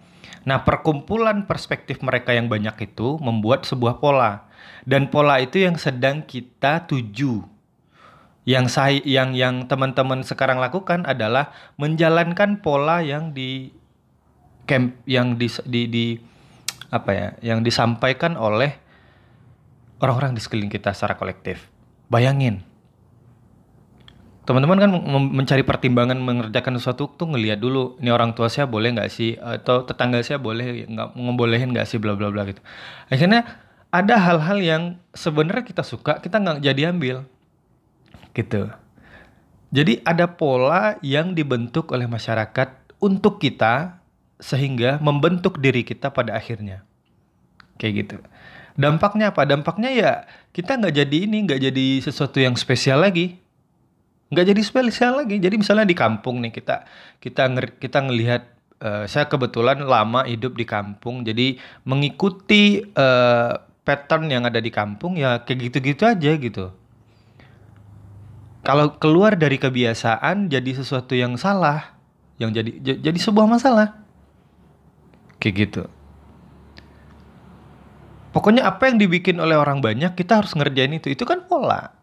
Nah, 0.47 0.63
perkumpulan 0.63 1.43
perspektif 1.43 1.99
mereka 1.99 2.31
yang 2.31 2.47
banyak 2.47 2.91
itu 2.91 3.19
membuat 3.19 3.67
sebuah 3.67 3.99
pola. 3.99 4.47
Dan 4.87 5.11
pola 5.11 5.43
itu 5.43 5.59
yang 5.59 5.75
sedang 5.75 6.23
kita 6.23 6.87
tuju. 6.87 7.43
Yang 8.47 8.65
saya 8.71 8.99
yang 9.03 9.35
yang 9.35 9.67
teman-teman 9.67 10.23
sekarang 10.23 10.63
lakukan 10.63 11.03
adalah 11.03 11.51
menjalankan 11.75 12.63
pola 12.63 13.03
yang 13.03 13.35
di 13.35 13.75
camp 14.63 14.95
yang 15.03 15.35
di, 15.35 15.51
di 15.67 15.81
di 15.91 16.05
apa 16.87 17.11
ya, 17.11 17.27
yang 17.43 17.59
disampaikan 17.59 18.39
oleh 18.39 18.79
orang-orang 19.99 20.31
di 20.31 20.39
sekeliling 20.39 20.71
kita 20.71 20.95
secara 20.95 21.19
kolektif. 21.19 21.67
Bayangin, 22.07 22.63
teman-teman 24.47 24.79
kan 24.79 24.91
mencari 25.27 25.67
pertimbangan 25.67 26.15
mengerjakan 26.23 26.79
sesuatu 26.79 27.11
tuh 27.11 27.27
ngelihat 27.35 27.59
dulu 27.59 27.99
ini 27.99 28.15
orang 28.15 28.31
tua 28.31 28.47
saya 28.47 28.63
boleh 28.63 28.95
nggak 28.95 29.11
sih 29.11 29.35
atau 29.35 29.83
tetangga 29.83 30.23
saya 30.23 30.39
boleh 30.39 30.87
nggak 30.87 31.19
ngebolehin 31.19 31.75
nggak 31.75 31.83
sih 31.83 31.99
bla 31.99 32.15
bla 32.15 32.31
bla 32.31 32.47
gitu. 32.47 32.63
Akhirnya 33.11 33.43
ada 33.91 34.15
hal-hal 34.15 34.63
yang 34.63 34.83
sebenarnya 35.11 35.67
kita 35.67 35.83
suka 35.83 36.23
kita 36.23 36.39
nggak 36.39 36.63
jadi 36.63 36.95
ambil. 36.95 37.27
Gitu. 38.31 38.71
Jadi 39.75 39.99
ada 40.07 40.31
pola 40.31 40.95
yang 41.03 41.35
dibentuk 41.35 41.91
oleh 41.91 42.07
masyarakat 42.07 42.95
untuk 43.03 43.43
kita 43.43 43.99
sehingga 44.39 44.95
membentuk 45.03 45.59
diri 45.59 45.83
kita 45.83 46.15
pada 46.15 46.39
akhirnya. 46.39 46.87
Kayak 47.75 47.93
gitu. 47.99 48.17
Dampaknya 48.79 49.35
apa? 49.35 49.43
Dampaknya 49.43 49.91
ya 49.91 50.11
kita 50.55 50.79
nggak 50.79 51.03
jadi 51.03 51.17
ini 51.27 51.37
nggak 51.51 51.61
jadi 51.67 51.87
sesuatu 51.99 52.39
yang 52.39 52.55
spesial 52.55 53.03
lagi 53.03 53.43
nggak 54.27 54.45
jadi 54.53 54.61
spesial 54.63 55.23
lagi. 55.23 55.39
Jadi 55.39 55.55
misalnya 55.55 55.87
di 55.87 55.95
kampung 55.95 56.43
nih 56.43 56.51
kita 56.51 56.83
kita 57.23 57.43
nger, 57.47 57.65
kita 57.79 57.99
ngelihat 58.03 58.43
uh, 58.83 59.03
saya 59.07 59.31
kebetulan 59.31 59.79
lama 59.83 60.27
hidup 60.27 60.55
di 60.59 60.65
kampung. 60.67 61.23
Jadi 61.23 61.59
mengikuti 61.87 62.83
uh, 62.83 63.51
pattern 63.87 64.27
yang 64.27 64.43
ada 64.43 64.59
di 64.59 64.67
kampung 64.67 65.15
ya 65.15 65.47
kayak 65.47 65.71
gitu-gitu 65.71 66.03
aja 66.03 66.31
gitu. 66.35 66.75
Kalau 68.67 68.99
keluar 68.99 69.39
dari 69.39 69.55
kebiasaan 69.55 70.51
jadi 70.51 70.71
sesuatu 70.75 71.15
yang 71.15 71.39
salah 71.39 71.95
yang 72.35 72.51
jadi 72.51 72.99
jadi 72.99 73.19
sebuah 73.19 73.47
masalah. 73.47 74.03
Kayak 75.39 75.55
gitu. 75.55 75.83
Pokoknya 78.35 78.67
apa 78.67 78.91
yang 78.91 78.99
dibikin 79.01 79.39
oleh 79.39 79.55
orang 79.55 79.79
banyak 79.79 80.13
kita 80.13 80.43
harus 80.43 80.51
ngerjain 80.53 80.93
itu. 80.93 81.09
Itu 81.09 81.23
kan 81.23 81.47
pola 81.47 81.96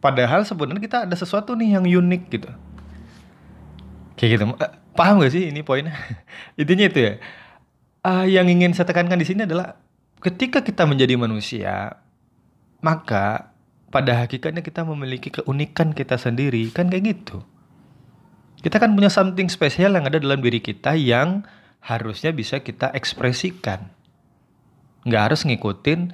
Padahal 0.00 0.48
sebenarnya 0.48 0.80
kita 0.80 0.98
ada 1.04 1.12
sesuatu 1.12 1.52
nih 1.52 1.76
yang 1.76 1.84
unik 1.84 2.22
gitu. 2.32 2.48
Kayak 4.16 4.30
gitu. 4.36 4.44
Uh, 4.56 4.72
paham 4.96 5.20
gak 5.20 5.32
sih 5.36 5.52
ini 5.52 5.60
poinnya? 5.60 5.92
Intinya 6.60 6.88
itu 6.88 6.98
ya. 7.04 7.12
Uh, 8.00 8.24
yang 8.24 8.48
ingin 8.48 8.72
saya 8.72 8.88
tekankan 8.88 9.20
di 9.20 9.28
sini 9.28 9.44
adalah 9.44 9.76
ketika 10.24 10.64
kita 10.64 10.88
menjadi 10.88 11.20
manusia, 11.20 12.00
maka 12.80 13.52
pada 13.92 14.24
hakikatnya 14.24 14.64
kita 14.64 14.88
memiliki 14.88 15.28
keunikan 15.28 15.92
kita 15.92 16.16
sendiri, 16.16 16.72
kan 16.72 16.88
kayak 16.88 17.12
gitu. 17.12 17.44
Kita 18.64 18.80
kan 18.80 18.96
punya 18.96 19.12
something 19.12 19.52
spesial 19.52 19.92
yang 19.96 20.08
ada 20.08 20.16
dalam 20.16 20.40
diri 20.40 20.64
kita 20.64 20.96
yang 20.96 21.44
harusnya 21.84 22.32
bisa 22.32 22.64
kita 22.64 22.88
ekspresikan. 22.96 23.92
Nggak 25.04 25.22
harus 25.32 25.44
ngikutin 25.44 26.12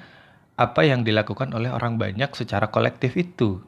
apa 0.58 0.82
yang 0.86 1.06
dilakukan 1.06 1.54
oleh 1.54 1.70
orang 1.70 1.98
banyak 1.98 2.30
secara 2.34 2.70
kolektif 2.70 3.14
itu 3.18 3.62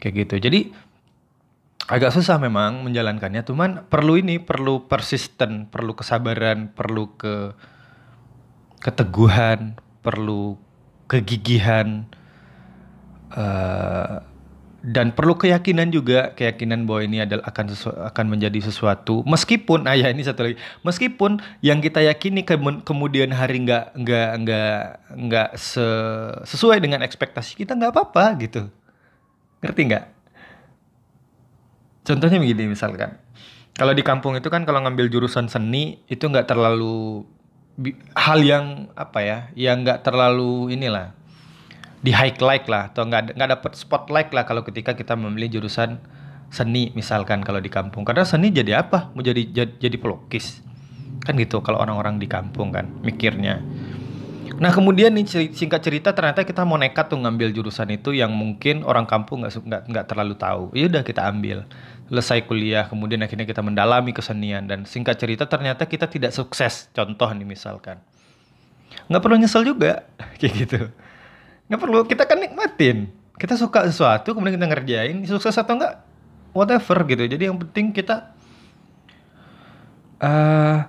kayak 0.00 0.26
gitu. 0.26 0.50
Jadi 0.50 0.60
agak 1.86 2.14
susah 2.16 2.40
memang 2.40 2.86
menjalankannya. 2.86 3.44
Cuman 3.44 3.70
perlu 3.86 4.16
ini 4.16 4.40
perlu 4.40 4.88
persisten 4.88 5.68
perlu 5.68 5.92
kesabaran 5.92 6.72
perlu 6.72 7.14
ke 7.14 7.52
keteguhan 8.80 9.76
perlu 10.00 10.56
kegigihan 11.04 12.08
uh, 13.34 14.24
dan 14.80 15.12
perlu 15.12 15.36
keyakinan 15.36 15.92
juga. 15.92 16.32
Keyakinan 16.32 16.88
bahwa 16.88 17.04
ini 17.04 17.20
adalah 17.20 17.44
akan 17.44 17.66
sesu, 17.68 17.92
akan 17.92 18.26
menjadi 18.32 18.64
sesuatu. 18.64 19.20
Meskipun 19.28 19.84
ah 19.84 19.92
ya 19.92 20.08
ini 20.08 20.24
satu 20.24 20.48
lagi. 20.48 20.56
Meskipun 20.80 21.44
yang 21.60 21.84
kita 21.84 22.00
yakini 22.00 22.46
ke, 22.48 22.56
kemudian 22.86 23.28
hari 23.36 23.60
nggak 23.60 23.92
nggak 23.92 24.30
nggak 24.46 24.80
nggak 25.20 25.50
se, 25.60 25.84
sesuai 26.48 26.80
dengan 26.80 27.04
ekspektasi 27.04 27.60
kita 27.60 27.76
nggak 27.76 27.92
apa-apa 27.92 28.24
gitu 28.40 28.72
Ngerti 29.60 29.80
nggak? 29.86 30.04
Contohnya 32.04 32.38
begini 32.40 32.72
misalkan. 32.72 33.20
Kalau 33.76 33.94
di 33.94 34.02
kampung 34.04 34.36
itu 34.36 34.50
kan 34.50 34.66
kalau 34.66 34.82
ngambil 34.84 35.08
jurusan 35.08 35.46
seni 35.46 36.02
itu 36.10 36.26
nggak 36.26 36.50
terlalu 36.50 37.24
hal 38.18 38.40
yang 38.44 38.92
apa 38.98 39.20
ya, 39.24 39.38
yang 39.56 39.86
nggak 39.86 40.04
terlalu 40.04 40.74
inilah 40.74 41.16
di 42.00 42.16
highlight 42.16 42.64
lah 42.68 42.88
atau 42.92 43.04
nggak 43.04 43.36
nggak 43.36 43.50
dapet 43.60 43.72
spotlight 43.76 44.32
lah 44.32 44.48
kalau 44.48 44.64
ketika 44.64 44.96
kita 44.96 45.12
memilih 45.16 45.60
jurusan 45.60 46.00
seni 46.48 46.90
misalkan 46.96 47.44
kalau 47.44 47.60
di 47.60 47.68
kampung 47.68 48.02
karena 48.02 48.24
seni 48.24 48.50
jadi 48.50 48.82
apa 48.82 49.12
mau 49.12 49.22
jadi, 49.22 49.44
jadi 49.52 49.96
pelukis 50.00 50.64
kan 51.22 51.36
gitu 51.36 51.60
kalau 51.60 51.78
orang-orang 51.78 52.16
di 52.16 52.26
kampung 52.26 52.72
kan 52.72 52.88
mikirnya 53.04 53.60
Nah 54.60 54.76
kemudian 54.76 55.08
nih 55.16 55.24
singkat 55.56 55.80
cerita 55.80 56.12
ternyata 56.12 56.44
kita 56.44 56.68
mau 56.68 56.76
nekat 56.76 57.08
tuh 57.08 57.16
ngambil 57.16 57.48
jurusan 57.56 57.88
itu 57.96 58.12
yang 58.12 58.28
mungkin 58.28 58.84
orang 58.84 59.08
kampung 59.08 59.40
nggak 59.40 59.56
nggak 59.56 59.82
nggak 59.88 60.04
terlalu 60.04 60.36
tahu. 60.36 60.68
Ya 60.76 60.84
udah 60.92 61.00
kita 61.00 61.24
ambil. 61.24 61.64
Selesai 62.12 62.44
kuliah, 62.44 62.84
kemudian 62.84 63.24
akhirnya 63.24 63.48
kita 63.48 63.64
mendalami 63.64 64.12
kesenian 64.12 64.68
dan 64.68 64.84
singkat 64.84 65.16
cerita 65.16 65.48
ternyata 65.48 65.88
kita 65.88 66.12
tidak 66.12 66.36
sukses. 66.36 66.92
Contoh 66.92 67.30
nih 67.32 67.46
misalkan, 67.48 68.04
nggak 69.08 69.22
perlu 69.22 69.40
nyesel 69.40 69.64
juga 69.64 70.04
kayak 70.42 70.52
gitu. 70.52 70.80
Nggak 71.72 71.80
perlu 71.80 72.04
kita 72.04 72.28
kan 72.28 72.38
nikmatin. 72.44 73.08
Kita 73.40 73.56
suka 73.56 73.88
sesuatu 73.88 74.36
kemudian 74.36 74.60
kita 74.60 74.68
ngerjain 74.68 75.16
sukses 75.24 75.56
atau 75.56 75.80
enggak 75.80 76.04
whatever 76.52 77.00
gitu. 77.08 77.24
Jadi 77.24 77.48
yang 77.48 77.56
penting 77.56 77.96
kita 77.96 78.36
uh, 80.20 80.84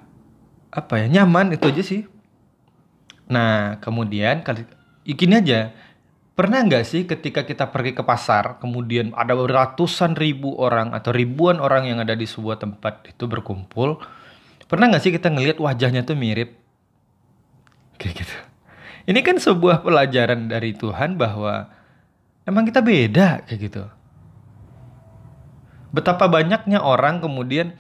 apa 0.72 0.94
ya 1.00 1.08
nyaman 1.08 1.56
itu 1.56 1.72
aja 1.72 1.84
sih 1.84 2.11
Nah, 3.32 3.80
kemudian 3.80 4.44
kali 4.44 4.68
gini 5.08 5.40
aja. 5.40 5.72
Pernah 6.36 6.64
nggak 6.68 6.86
sih 6.88 7.04
ketika 7.08 7.48
kita 7.48 7.70
pergi 7.72 7.96
ke 7.96 8.04
pasar, 8.04 8.60
kemudian 8.60 9.12
ada 9.16 9.36
ratusan 9.36 10.16
ribu 10.16 10.56
orang 10.58 10.96
atau 10.96 11.12
ribuan 11.12 11.60
orang 11.60 11.92
yang 11.92 12.00
ada 12.00 12.16
di 12.16 12.24
sebuah 12.24 12.60
tempat 12.60 13.14
itu 13.14 13.28
berkumpul, 13.28 14.00
pernah 14.66 14.90
nggak 14.90 15.04
sih 15.04 15.14
kita 15.14 15.28
ngelihat 15.28 15.60
wajahnya 15.60 16.08
tuh 16.08 16.16
mirip? 16.16 16.56
Kayak 18.00 18.26
gitu. 18.26 18.36
Ini 19.12 19.20
kan 19.22 19.38
sebuah 19.38 19.84
pelajaran 19.84 20.48
dari 20.48 20.72
Tuhan 20.72 21.20
bahwa 21.20 21.68
emang 22.48 22.64
kita 22.64 22.80
beda 22.80 23.46
kayak 23.46 23.60
gitu. 23.62 23.84
Betapa 25.92 26.32
banyaknya 26.32 26.80
orang 26.80 27.20
kemudian 27.20 27.76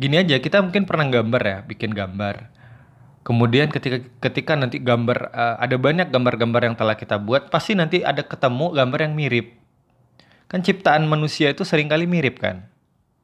gini 0.00 0.16
aja, 0.16 0.40
kita 0.40 0.64
mungkin 0.64 0.88
pernah 0.88 1.06
gambar 1.06 1.42
ya, 1.44 1.58
bikin 1.68 1.92
gambar 1.92 2.59
Kemudian 3.20 3.68
ketika 3.68 4.00
ketika 4.24 4.56
nanti 4.56 4.80
gambar 4.80 5.28
uh, 5.36 5.56
ada 5.60 5.76
banyak 5.76 6.08
gambar-gambar 6.08 6.72
yang 6.72 6.76
telah 6.76 6.96
kita 6.96 7.20
buat, 7.20 7.52
pasti 7.52 7.76
nanti 7.76 8.00
ada 8.00 8.24
ketemu 8.24 8.72
gambar 8.72 9.00
yang 9.04 9.12
mirip. 9.12 9.46
Kan 10.48 10.64
ciptaan 10.64 11.04
manusia 11.04 11.52
itu 11.52 11.62
sering 11.62 11.92
kali 11.92 12.08
mirip 12.08 12.40
kan. 12.40 12.64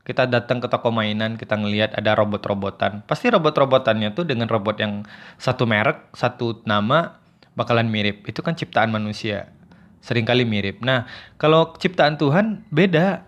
Kita 0.07 0.29
datang 0.29 0.63
ke 0.63 0.71
toko 0.71 0.95
mainan, 0.95 1.35
kita 1.35 1.59
ngelihat 1.59 1.97
ada 1.99 2.15
robot-robotan. 2.15 3.03
Pasti 3.09 3.27
robot-robotannya 3.27 4.15
tuh 4.15 4.23
dengan 4.23 4.47
robot 4.47 4.79
yang 4.79 5.03
satu 5.35 5.67
merek, 5.67 6.15
satu 6.15 6.63
nama 6.63 7.19
bakalan 7.59 7.91
mirip. 7.91 8.23
Itu 8.29 8.45
kan 8.45 8.55
ciptaan 8.55 8.95
manusia. 8.95 9.51
Seringkali 10.05 10.47
mirip. 10.47 10.85
Nah, 10.85 11.11
kalau 11.41 11.75
ciptaan 11.75 12.21
Tuhan 12.21 12.69
beda. 12.71 13.27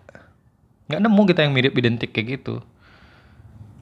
Nggak 0.87 1.01
nemu 1.03 1.23
kita 1.27 1.41
yang 1.43 1.53
mirip 1.57 1.75
identik 1.75 2.14
kayak 2.14 2.39
gitu. 2.39 2.62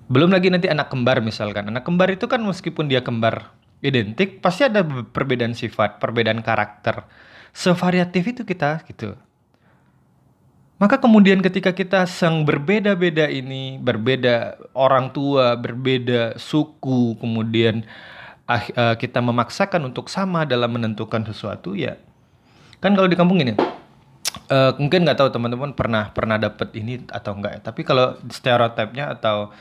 Belum 0.07 0.31
lagi 0.31 0.51
nanti 0.51 0.71
anak 0.71 0.91
kembar 0.91 1.19
misalkan. 1.19 1.67
Anak 1.67 1.83
kembar 1.83 2.11
itu 2.15 2.31
kan 2.31 2.39
meskipun 2.43 2.87
dia 2.87 3.03
kembar 3.03 3.51
identik, 3.83 4.39
pasti 4.41 4.67
ada 4.67 4.87
perbedaan 4.87 5.53
sifat, 5.53 5.99
perbedaan 5.99 6.41
karakter. 6.41 7.05
Sevariatif 7.51 8.23
itu 8.25 8.43
kita 8.47 8.85
gitu. 8.87 9.19
Maka 10.77 11.01
kemudian 11.01 11.41
ketika 11.41 11.73
kita 11.73 12.05
sang 12.05 12.45
berbeda-beda 12.45 13.33
ini, 13.33 13.81
berbeda 13.81 14.61
orang 14.77 15.09
tua, 15.09 15.57
berbeda 15.57 16.37
suku, 16.37 17.17
kemudian 17.17 17.89
ah, 18.45 18.61
uh, 18.61 18.95
kita 19.01 19.25
memaksakan 19.25 19.89
untuk 19.89 20.13
sama 20.13 20.45
dalam 20.45 20.77
menentukan 20.77 21.25
sesuatu 21.25 21.73
ya. 21.73 21.97
Kan 22.85 22.93
kalau 22.93 23.09
di 23.09 23.17
kampung 23.17 23.41
ini 23.41 23.57
uh, 24.53 24.73
mungkin 24.77 25.09
nggak 25.09 25.17
tahu 25.17 25.33
teman-teman 25.33 25.73
pernah 25.73 26.13
pernah 26.13 26.37
dapat 26.37 26.77
ini 26.77 27.03
atau 27.09 27.33
enggak 27.33 27.53
ya. 27.57 27.61
Tapi 27.73 27.81
kalau 27.81 28.21
stereotipnya 28.29 29.17
atau 29.17 29.57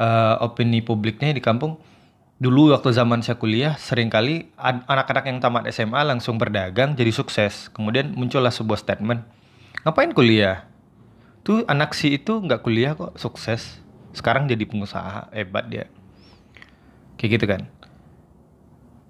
eh, 0.00 0.34
opini 0.40 0.80
publiknya 0.80 1.36
di 1.36 1.44
kampung. 1.44 1.76
Dulu 2.40 2.72
waktu 2.72 2.96
zaman 2.96 3.20
saya 3.20 3.36
kuliah 3.36 3.76
sering 3.76 4.08
kali 4.08 4.48
an- 4.56 4.80
anak-anak 4.88 5.28
yang 5.28 5.38
tamat 5.44 5.68
SMA 5.68 6.00
langsung 6.08 6.40
berdagang 6.40 6.96
jadi 6.96 7.12
sukses. 7.12 7.68
Kemudian 7.68 8.16
muncullah 8.16 8.48
sebuah 8.48 8.80
statement 8.80 9.20
ngapain 9.84 10.12
kuliah? 10.16 10.64
Tuh 11.44 11.64
anak 11.68 11.92
si 11.92 12.16
itu 12.16 12.40
nggak 12.40 12.64
kuliah 12.64 12.96
kok 12.96 13.16
sukses. 13.20 13.80
Sekarang 14.16 14.48
jadi 14.48 14.64
pengusaha 14.64 15.28
hebat 15.36 15.68
dia. 15.68 15.86
Kayak 17.20 17.30
gitu 17.36 17.46
kan. 17.46 17.62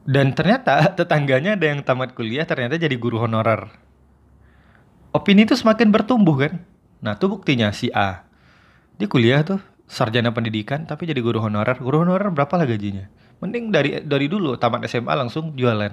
Dan 0.02 0.34
ternyata 0.34 0.90
tetangganya 0.98 1.54
ada 1.54 1.66
yang 1.70 1.86
tamat 1.86 2.18
kuliah 2.18 2.42
ternyata 2.42 2.74
jadi 2.74 2.98
guru 2.98 3.22
honorer. 3.22 3.70
Opini 5.14 5.46
itu 5.46 5.54
semakin 5.54 5.90
bertumbuh 5.90 6.34
kan? 6.34 6.62
Nah 6.98 7.14
tuh 7.14 7.38
buktinya 7.38 7.70
si 7.70 7.90
A. 7.94 8.26
Dia 8.98 9.06
kuliah 9.06 9.42
tuh 9.46 9.62
sarjana 9.90 10.30
pendidikan 10.30 10.86
tapi 10.86 11.10
jadi 11.10 11.18
guru 11.18 11.42
honorer. 11.42 11.82
Guru 11.82 12.06
honorer 12.06 12.30
berapa 12.30 12.54
lah 12.54 12.64
gajinya? 12.70 13.10
Mending 13.42 13.74
dari 13.74 13.90
dari 14.06 14.30
dulu 14.30 14.54
tamat 14.54 14.86
SMA 14.86 15.10
langsung 15.18 15.58
jualan. 15.58 15.92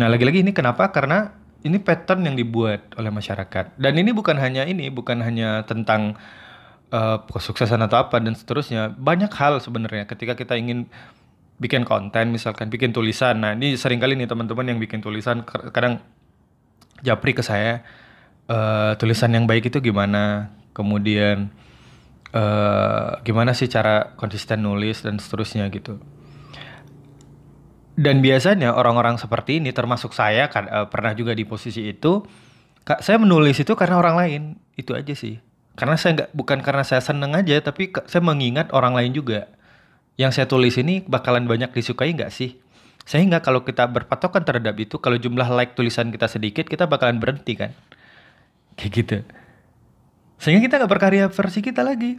Nah 0.00 0.08
lagi-lagi 0.08 0.40
ini 0.40 0.56
kenapa? 0.56 0.88
Karena 0.88 1.28
ini 1.60 1.76
pattern 1.76 2.24
yang 2.24 2.40
dibuat 2.40 2.96
oleh 2.96 3.12
masyarakat. 3.12 3.76
Dan 3.76 3.92
ini 4.00 4.16
bukan 4.16 4.40
hanya 4.40 4.64
ini 4.64 4.88
bukan 4.88 5.20
hanya 5.20 5.68
tentang 5.68 6.16
eh, 6.88 7.18
kesuksesan 7.28 7.84
atau 7.84 8.00
apa 8.00 8.16
dan 8.16 8.32
seterusnya. 8.32 8.96
Banyak 8.96 9.28
hal 9.36 9.60
sebenarnya 9.60 10.08
ketika 10.08 10.32
kita 10.32 10.56
ingin 10.56 10.88
bikin 11.60 11.84
konten 11.84 12.32
misalkan 12.32 12.72
bikin 12.72 12.96
tulisan. 12.96 13.44
Nah 13.44 13.52
ini 13.52 13.76
sering 13.76 14.00
kali 14.00 14.16
nih 14.16 14.24
teman-teman 14.24 14.72
yang 14.72 14.80
bikin 14.80 15.04
tulisan 15.04 15.44
kadang 15.44 16.00
japri 17.04 17.36
ke 17.36 17.44
saya 17.44 17.84
eh, 18.48 18.92
tulisan 18.96 19.36
yang 19.36 19.44
baik 19.44 19.68
itu 19.68 19.84
gimana 19.84 20.56
kemudian 20.76 21.50
eh 22.30 23.10
gimana 23.26 23.50
sih 23.58 23.66
cara 23.66 24.14
konsisten 24.14 24.62
nulis 24.62 25.02
dan 25.02 25.18
seterusnya 25.18 25.66
gitu. 25.74 25.98
Dan 28.00 28.22
biasanya 28.24 28.72
orang-orang 28.72 29.20
seperti 29.20 29.60
ini 29.60 29.74
termasuk 29.74 30.14
saya 30.14 30.48
kan 30.48 30.64
eh, 30.70 30.86
pernah 30.88 31.12
juga 31.12 31.34
di 31.34 31.44
posisi 31.44 31.90
itu 31.90 32.22
Kak, 32.80 33.04
saya 33.04 33.20
menulis 33.20 33.60
itu 33.60 33.72
karena 33.76 34.00
orang 34.00 34.16
lain. 34.16 34.42
Itu 34.74 34.96
aja 34.96 35.12
sih. 35.12 35.36
Karena 35.76 36.00
saya 36.00 36.16
nggak 36.16 36.30
bukan 36.32 36.58
karena 36.64 36.82
saya 36.82 37.04
seneng 37.04 37.36
aja 37.36 37.60
tapi 37.60 37.92
saya 38.08 38.24
mengingat 38.24 38.72
orang 38.72 38.96
lain 38.96 39.12
juga. 39.12 39.52
Yang 40.16 40.40
saya 40.40 40.46
tulis 40.48 40.74
ini 40.80 41.04
bakalan 41.04 41.44
banyak 41.44 41.72
disukai 41.72 42.12
nggak 42.16 42.32
sih? 42.32 42.56
Sehingga 43.04 43.40
kalau 43.40 43.64
kita 43.64 43.88
berpatokan 43.88 44.44
terhadap 44.44 44.76
itu 44.80 45.00
kalau 45.00 45.16
jumlah 45.16 45.48
like 45.52 45.76
tulisan 45.76 46.12
kita 46.12 46.28
sedikit 46.28 46.68
kita 46.68 46.88
bakalan 46.88 47.20
berhenti 47.20 47.56
kan? 47.56 47.72
Kayak 48.76 48.90
gitu 48.96 49.12
sehingga 50.40 50.64
kita 50.64 50.80
nggak 50.80 50.90
berkarya 50.90 51.28
versi 51.28 51.60
kita 51.60 51.84
lagi. 51.84 52.16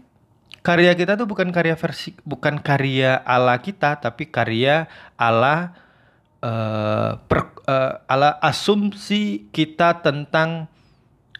Karya 0.61 0.93
kita 0.93 1.17
tuh 1.17 1.26
bukan 1.26 1.49
karya 1.49 1.74
versi 1.74 2.13
bukan 2.22 2.61
karya 2.61 3.17
ala 3.26 3.57
kita 3.57 3.97
tapi 3.97 4.30
karya 4.30 4.86
ala 5.17 5.74
eh, 6.38 7.17
per- 7.26 7.65
eh, 7.65 7.93
ala 8.05 8.38
asumsi 8.45 9.49
kita 9.49 10.05
tentang 10.05 10.69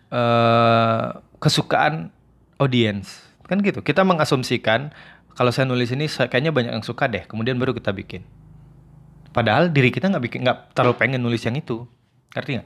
eh, 0.10 1.08
kesukaan 1.38 2.10
audiens 2.58 3.22
kan 3.46 3.60
gitu 3.62 3.84
kita 3.84 4.02
mengasumsikan 4.08 4.96
kalau 5.38 5.52
saya 5.54 5.68
nulis 5.68 5.92
ini 5.94 6.10
kayaknya 6.10 6.50
banyak 6.56 6.72
yang 6.72 6.86
suka 6.88 7.06
deh 7.06 7.22
kemudian 7.30 7.62
baru 7.62 7.78
kita 7.78 7.94
bikin. 7.94 8.26
Padahal 9.38 9.70
diri 9.70 9.94
kita 9.94 10.10
nggak 10.10 10.24
bikin 10.26 10.40
nggak 10.42 10.74
terlalu 10.74 10.98
pengen 10.98 11.22
nulis 11.22 11.46
yang 11.46 11.54
itu. 11.54 11.86
Nggak? 12.34 12.66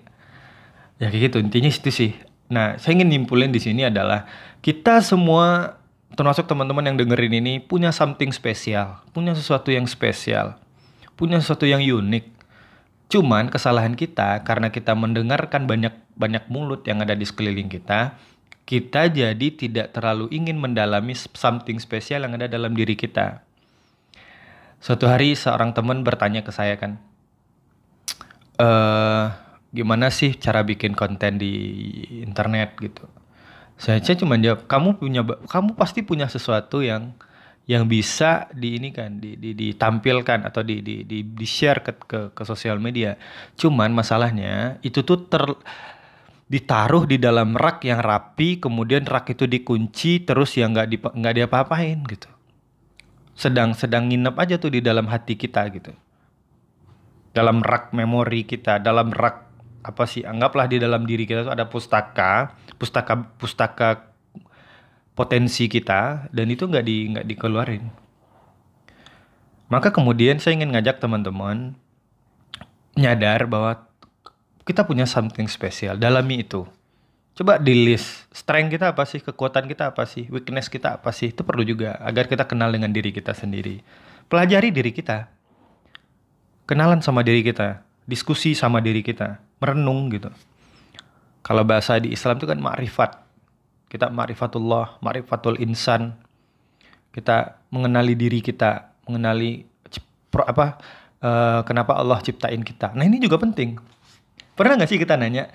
Ya 1.03 1.11
kayak 1.11 1.29
gitu 1.29 1.37
intinya 1.43 1.67
itu 1.67 1.91
sih 1.91 2.15
nah 2.45 2.77
saya 2.77 3.01
ingin 3.01 3.09
nyimpulin 3.09 3.49
di 3.49 3.57
sini 3.57 3.87
adalah 3.89 4.29
kita 4.61 5.01
semua 5.01 5.77
termasuk 6.13 6.45
teman-teman 6.45 6.85
yang 6.85 6.97
dengerin 6.97 7.41
ini 7.41 7.53
punya 7.57 7.89
something 7.89 8.29
spesial 8.29 9.01
punya 9.11 9.33
sesuatu 9.33 9.73
yang 9.73 9.89
spesial 9.89 10.61
punya 11.15 11.39
sesuatu 11.39 11.65
yang 11.65 11.81
unik. 11.81 12.35
Cuman 13.07 13.47
kesalahan 13.47 13.95
kita 13.95 14.43
karena 14.43 14.69
kita 14.69 14.93
mendengarkan 14.93 15.65
banyak 15.65 15.95
banyak 16.15 16.43
mulut 16.51 16.83
yang 16.87 17.03
ada 17.03 17.15
di 17.15 17.23
sekeliling 17.27 17.71
kita 17.71 18.15
kita 18.65 19.13
jadi 19.13 19.47
tidak 19.53 19.93
terlalu 19.93 20.25
ingin 20.33 20.57
mendalami 20.57 21.13
something 21.13 21.77
spesial 21.77 22.25
yang 22.25 22.33
ada 22.33 22.49
dalam 22.49 22.73
diri 22.73 22.97
kita. 22.97 23.45
Suatu 24.81 25.05
hari 25.05 25.37
seorang 25.37 25.69
teman 25.77 26.01
bertanya 26.01 26.41
ke 26.41 26.49
saya 26.49 26.75
kan 26.77 26.97
eh 28.55 29.25
gimana 29.75 30.07
sih 30.09 30.31
cara 30.39 30.63
bikin 30.63 30.95
konten 30.95 31.35
di 31.37 31.53
internet 32.23 32.79
gitu. 32.79 33.05
Saya 33.75 33.99
cuma 33.99 34.39
jawab, 34.39 34.65
kamu 34.71 34.89
punya 35.01 35.21
kamu 35.51 35.75
pasti 35.75 35.99
punya 36.01 36.31
sesuatu 36.31 36.79
yang 36.79 37.11
yang 37.67 37.89
bisa 37.89 38.47
di 38.53 38.77
ini 38.79 38.93
kan 38.93 39.19
di, 39.19 39.35
di- 39.35 39.57
ditampilkan 39.57 40.47
atau 40.47 40.61
di 40.63 40.79
di 40.85 41.03
di, 41.03 41.17
di 41.27 41.47
share 41.49 41.81
ke, 41.83 41.91
ke 42.07 42.19
ke 42.31 42.43
sosial 42.47 42.79
media. 42.79 43.19
Cuman 43.59 43.91
masalahnya 43.91 44.79
itu 44.85 45.03
tuh 45.03 45.27
ter 45.27 45.43
ditaruh 46.45 47.09
di 47.09 47.17
dalam 47.17 47.57
rak 47.57 47.83
yang 47.83 47.99
rapi, 47.99 48.61
kemudian 48.61 49.03
rak 49.03 49.33
itu 49.33 49.49
dikunci 49.49 50.23
terus 50.23 50.55
yang 50.55 50.77
nggak 50.77 50.87
dipa- 50.93 51.13
nggak 51.17 51.35
diapa-apain 51.43 51.99
gitu. 52.07 52.29
Sedang 53.35 53.75
sedang 53.75 54.07
nginep 54.07 54.35
aja 54.39 54.55
tuh 54.61 54.71
di 54.71 54.79
dalam 54.79 55.09
hati 55.11 55.35
kita 55.35 55.67
gitu 55.73 55.91
dalam 57.35 57.59
rak 57.59 57.91
memori 57.91 58.47
kita, 58.47 58.79
dalam 58.79 59.11
rak 59.11 59.44
apa 59.85 60.09
sih? 60.09 60.25
Anggaplah 60.25 60.65
di 60.65 60.81
dalam 60.81 61.05
diri 61.05 61.29
kita 61.29 61.45
tuh 61.45 61.53
ada 61.53 61.69
pustaka, 61.69 62.57
pustaka 62.81 63.13
pustaka 63.37 63.89
potensi 65.13 65.69
kita 65.69 66.27
dan 66.33 66.47
itu 66.49 66.65
nggak 66.65 66.85
di 66.85 66.97
nggak 67.13 67.25
dikeluarin. 67.29 67.85
Maka 69.69 69.89
kemudian 69.93 70.37
saya 70.37 70.57
ingin 70.57 70.73
ngajak 70.73 71.01
teman-teman 71.01 71.77
nyadar 72.97 73.49
bahwa 73.49 73.85
kita 74.65 74.85
punya 74.85 75.05
something 75.05 75.45
spesial, 75.45 75.97
dalami 75.97 76.41
itu. 76.41 76.65
Coba 77.35 77.59
di 77.59 77.75
list, 77.75 78.31
strength 78.31 78.71
kita 78.71 78.95
apa 78.95 79.03
sih, 79.03 79.19
kekuatan 79.19 79.67
kita 79.67 79.91
apa 79.91 80.07
sih, 80.07 80.25
weakness 80.31 80.71
kita 80.71 80.97
apa 80.97 81.11
sih, 81.11 81.35
itu 81.35 81.43
perlu 81.43 81.67
juga 81.67 81.99
agar 81.99 82.31
kita 82.31 82.47
kenal 82.47 82.71
dengan 82.71 82.95
diri 82.95 83.11
kita 83.11 83.35
sendiri. 83.35 83.83
Pelajari 84.31 84.71
diri 84.71 84.95
kita, 84.95 85.27
kenalan 86.63 87.03
sama 87.03 87.21
diri 87.27 87.43
kita, 87.43 87.83
diskusi 88.05 88.53
sama 88.53 88.79
diri 88.79 89.01
kita, 89.01 89.41
merenung 89.57 90.13
gitu. 90.13 90.29
Kalau 91.45 91.61
bahasa 91.61 91.97
di 92.01 92.13
Islam 92.13 92.41
itu 92.41 92.49
kan 92.49 92.57
ma'rifat. 92.57 93.11
Kita 93.85 94.09
ma'rifatullah, 94.09 95.01
ma'rifatul 95.01 95.61
insan. 95.61 96.17
Kita 97.13 97.61
mengenali 97.69 98.17
diri 98.17 98.41
kita, 98.41 98.93
mengenali 99.05 99.65
apa 100.35 100.65
eh, 101.21 101.61
kenapa 101.65 101.97
Allah 101.97 102.17
ciptain 102.21 102.61
kita. 102.65 102.97
Nah, 102.97 103.05
ini 103.05 103.21
juga 103.21 103.37
penting. 103.37 103.77
Pernah 104.57 104.79
nggak 104.81 104.89
sih 104.89 104.99
kita 104.99 105.19
nanya, 105.19 105.51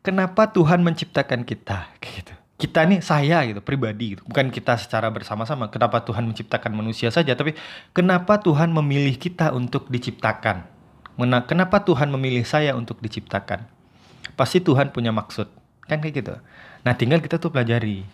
kenapa 0.00 0.48
Tuhan 0.50 0.80
menciptakan 0.80 1.42
kita? 1.42 1.90
Gitu. 2.04 2.32
Kita 2.56 2.88
nih 2.88 3.04
saya 3.04 3.44
gitu, 3.44 3.60
pribadi 3.60 4.16
gitu. 4.16 4.24
Bukan 4.24 4.48
kita 4.48 4.80
secara 4.80 5.12
bersama-sama. 5.12 5.68
Kenapa 5.68 6.00
Tuhan 6.00 6.24
menciptakan 6.24 6.72
manusia 6.72 7.12
saja, 7.12 7.36
tapi 7.36 7.52
kenapa 7.92 8.40
Tuhan 8.40 8.72
memilih 8.72 9.20
kita 9.20 9.52
untuk 9.52 9.92
diciptakan? 9.92 10.75
Kenapa 11.18 11.80
Tuhan 11.80 12.12
memilih 12.12 12.44
saya 12.44 12.76
untuk 12.76 13.00
diciptakan? 13.00 13.64
Pasti 14.36 14.60
Tuhan 14.60 14.92
punya 14.92 15.10
maksud. 15.10 15.48
Kan 15.88 16.04
kayak 16.04 16.14
gitu. 16.20 16.34
Nah, 16.84 16.92
tinggal 16.92 17.24
kita 17.24 17.40
tuh 17.40 17.48
pelajari. 17.48 18.04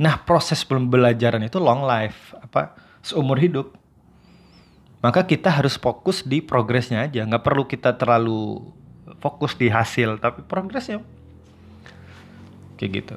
Nah, 0.00 0.20
proses 0.24 0.64
pembelajaran 0.64 1.44
itu 1.44 1.60
long 1.60 1.84
life, 1.84 2.32
apa? 2.40 2.74
Seumur 3.04 3.36
hidup. 3.36 3.76
Maka 4.98 5.22
kita 5.22 5.54
harus 5.54 5.78
fokus 5.78 6.26
di 6.26 6.42
progresnya 6.42 7.06
aja, 7.06 7.22
nggak 7.22 7.44
perlu 7.46 7.70
kita 7.70 7.94
terlalu 7.94 8.66
fokus 9.22 9.54
di 9.54 9.70
hasil, 9.70 10.18
tapi 10.18 10.42
progresnya 10.42 10.98
kayak 12.78 12.92
gitu. 13.02 13.16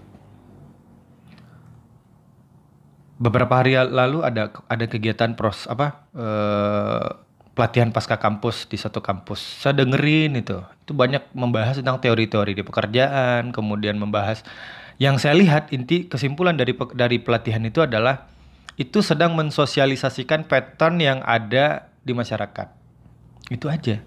Beberapa 3.22 3.62
hari 3.62 3.78
lalu 3.78 4.26
ada 4.26 4.50
ada 4.66 4.86
kegiatan 4.90 5.38
pros 5.38 5.70
apa 5.70 6.10
eh, 6.14 7.08
pelatihan 7.52 7.92
pasca 7.92 8.16
kampus 8.18 8.68
di 8.68 8.80
satu 8.80 9.04
kampus. 9.04 9.64
Saya 9.64 9.76
dengerin 9.84 10.40
itu, 10.40 10.60
itu 10.84 10.92
banyak 10.96 11.34
membahas 11.36 11.80
tentang 11.80 12.00
teori-teori 12.00 12.56
di 12.56 12.64
pekerjaan, 12.64 13.52
kemudian 13.52 14.00
membahas 14.00 14.44
yang 15.02 15.18
saya 15.18 15.34
lihat 15.34 15.74
inti 15.74 16.06
kesimpulan 16.06 16.54
dari 16.54 16.78
dari 16.94 17.18
pelatihan 17.18 17.66
itu 17.66 17.82
adalah 17.82 18.30
itu 18.78 19.02
sedang 19.02 19.34
mensosialisasikan 19.34 20.46
pattern 20.46 21.02
yang 21.02 21.20
ada 21.26 21.90
di 22.06 22.14
masyarakat. 22.14 22.68
Itu 23.52 23.68
aja. 23.68 24.00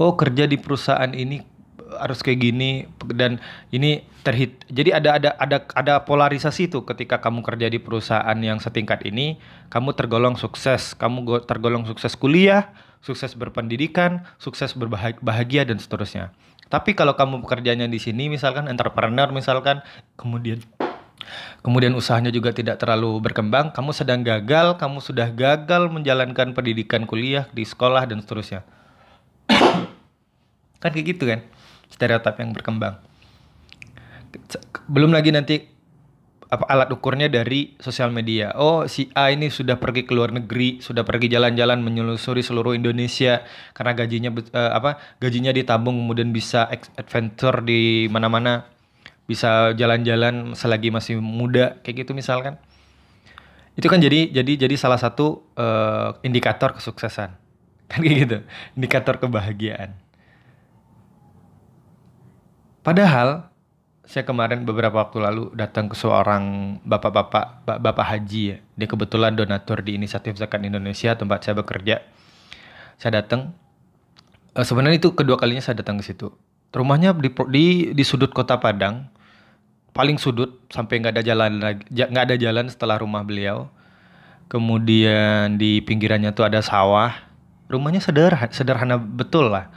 Oh, 0.00 0.16
kerja 0.16 0.48
di 0.48 0.56
perusahaan 0.56 1.12
ini 1.12 1.44
harus 1.98 2.22
kayak 2.22 2.38
gini 2.38 2.86
dan 3.10 3.42
ini 3.74 4.06
terhit. 4.22 4.62
Jadi 4.70 4.94
ada 4.94 5.16
ada 5.18 5.30
ada 5.40 5.58
ada 5.74 5.94
polarisasi 6.06 6.70
tuh 6.70 6.86
ketika 6.86 7.18
kamu 7.18 7.42
kerja 7.42 7.66
di 7.66 7.82
perusahaan 7.82 8.38
yang 8.38 8.62
setingkat 8.62 9.02
ini, 9.08 9.40
kamu 9.72 9.96
tergolong 9.98 10.38
sukses, 10.38 10.94
kamu 10.94 11.18
go- 11.26 11.42
tergolong 11.42 11.82
sukses 11.88 12.14
kuliah, 12.14 12.70
sukses 13.02 13.34
berpendidikan, 13.34 14.28
sukses 14.36 14.76
berbahagia 14.76 15.66
dan 15.66 15.80
seterusnya. 15.80 16.30
Tapi 16.70 16.94
kalau 16.94 17.18
kamu 17.18 17.42
pekerjaannya 17.42 17.90
di 17.90 17.98
sini 17.98 18.30
misalkan 18.30 18.70
entrepreneur 18.70 19.26
misalkan 19.34 19.82
kemudian 20.14 20.62
kemudian 21.60 21.92
usahanya 21.98 22.32
juga 22.32 22.54
tidak 22.54 22.80
terlalu 22.80 23.20
berkembang, 23.20 23.74
kamu 23.74 23.90
sedang 23.92 24.24
gagal, 24.24 24.78
kamu 24.80 24.98
sudah 25.02 25.28
gagal 25.30 25.90
menjalankan 25.92 26.56
pendidikan 26.56 27.04
kuliah 27.04 27.46
di 27.52 27.66
sekolah 27.66 28.08
dan 28.08 28.24
seterusnya. 28.24 28.64
kan 30.82 30.90
kayak 30.94 31.06
gitu 31.16 31.28
kan, 31.28 31.44
stereotip 31.90 32.38
yang 32.38 32.54
berkembang. 32.54 32.96
Belum 34.86 35.10
lagi 35.10 35.34
nanti 35.34 35.80
apa 36.50 36.66
alat 36.66 36.90
ukurnya 36.90 37.30
dari 37.30 37.78
sosial 37.78 38.10
media. 38.10 38.50
Oh, 38.58 38.82
si 38.90 39.06
A 39.14 39.30
ini 39.30 39.54
sudah 39.54 39.78
pergi 39.78 40.02
ke 40.02 40.10
luar 40.10 40.34
negeri, 40.34 40.82
sudah 40.82 41.06
pergi 41.06 41.30
jalan-jalan 41.30 41.78
menyelusuri 41.78 42.42
seluruh 42.42 42.74
Indonesia 42.74 43.46
karena 43.70 43.94
gajinya 43.94 44.30
uh, 44.34 44.74
apa? 44.74 44.98
Gajinya 45.22 45.54
ditabung 45.54 45.94
kemudian 46.02 46.34
bisa 46.34 46.66
adventure 46.98 47.62
di 47.62 48.10
mana-mana. 48.10 48.66
Bisa 49.30 49.78
jalan-jalan 49.78 50.58
selagi 50.58 50.90
masih 50.90 51.22
muda 51.22 51.78
kayak 51.86 52.02
gitu 52.02 52.18
misalkan. 52.18 52.58
Itu 53.78 53.86
kan 53.86 54.02
jadi 54.02 54.34
jadi 54.34 54.66
jadi 54.66 54.74
salah 54.74 54.98
satu 54.98 55.46
uh, 55.54 56.18
indikator 56.26 56.74
kesuksesan. 56.74 57.38
Kan 57.90 58.02
kayak 58.02 58.16
gitu. 58.26 58.38
Indikator 58.74 59.22
kebahagiaan. 59.22 60.09
Padahal 62.80 63.50
saya 64.10 64.26
kemarin 64.26 64.66
beberapa 64.66 64.98
waktu 64.98 65.22
lalu 65.22 65.54
datang 65.54 65.86
ke 65.86 65.94
seorang 65.94 66.76
bapak-bapak 66.82 67.62
bapak 67.62 68.06
haji 68.10 68.42
ya. 68.42 68.58
Dia 68.74 68.88
kebetulan 68.90 69.38
donatur 69.38 69.86
di 69.86 69.94
Inisiatif 69.94 70.34
Zakat 70.34 70.58
Indonesia 70.66 71.14
tempat 71.14 71.46
saya 71.46 71.54
bekerja. 71.54 72.02
Saya 72.98 73.22
datang. 73.22 73.54
Uh, 74.50 74.66
sebenarnya 74.66 74.98
itu 74.98 75.14
kedua 75.14 75.38
kalinya 75.38 75.62
saya 75.62 75.78
datang 75.78 76.02
ke 76.02 76.10
situ. 76.10 76.34
Rumahnya 76.74 77.14
di, 77.14 77.30
di 77.54 77.64
di 77.94 78.02
sudut 78.02 78.34
kota 78.34 78.58
Padang, 78.58 79.06
paling 79.94 80.18
sudut 80.18 80.58
sampai 80.74 80.98
nggak 80.98 81.14
ada 81.14 81.22
jalan 81.22 81.50
nggak 81.86 82.24
ada 82.26 82.34
jalan 82.34 82.66
setelah 82.66 82.98
rumah 82.98 83.22
beliau. 83.22 83.70
Kemudian 84.50 85.54
di 85.54 85.78
pinggirannya 85.86 86.34
tuh 86.34 86.50
ada 86.50 86.58
sawah. 86.58 87.14
Rumahnya 87.70 88.02
sederhana, 88.02 88.50
sederhana 88.50 88.98
betul 88.98 89.54
lah. 89.54 89.70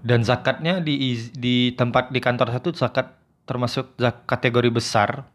Dan 0.00 0.24
zakatnya 0.24 0.80
di 0.80 1.16
di 1.36 1.76
tempat 1.76 2.08
di 2.08 2.20
kantor 2.24 2.56
satu 2.56 2.72
zakat 2.72 3.20
termasuk 3.44 3.98
kategori 4.24 4.70
besar. 4.72 5.28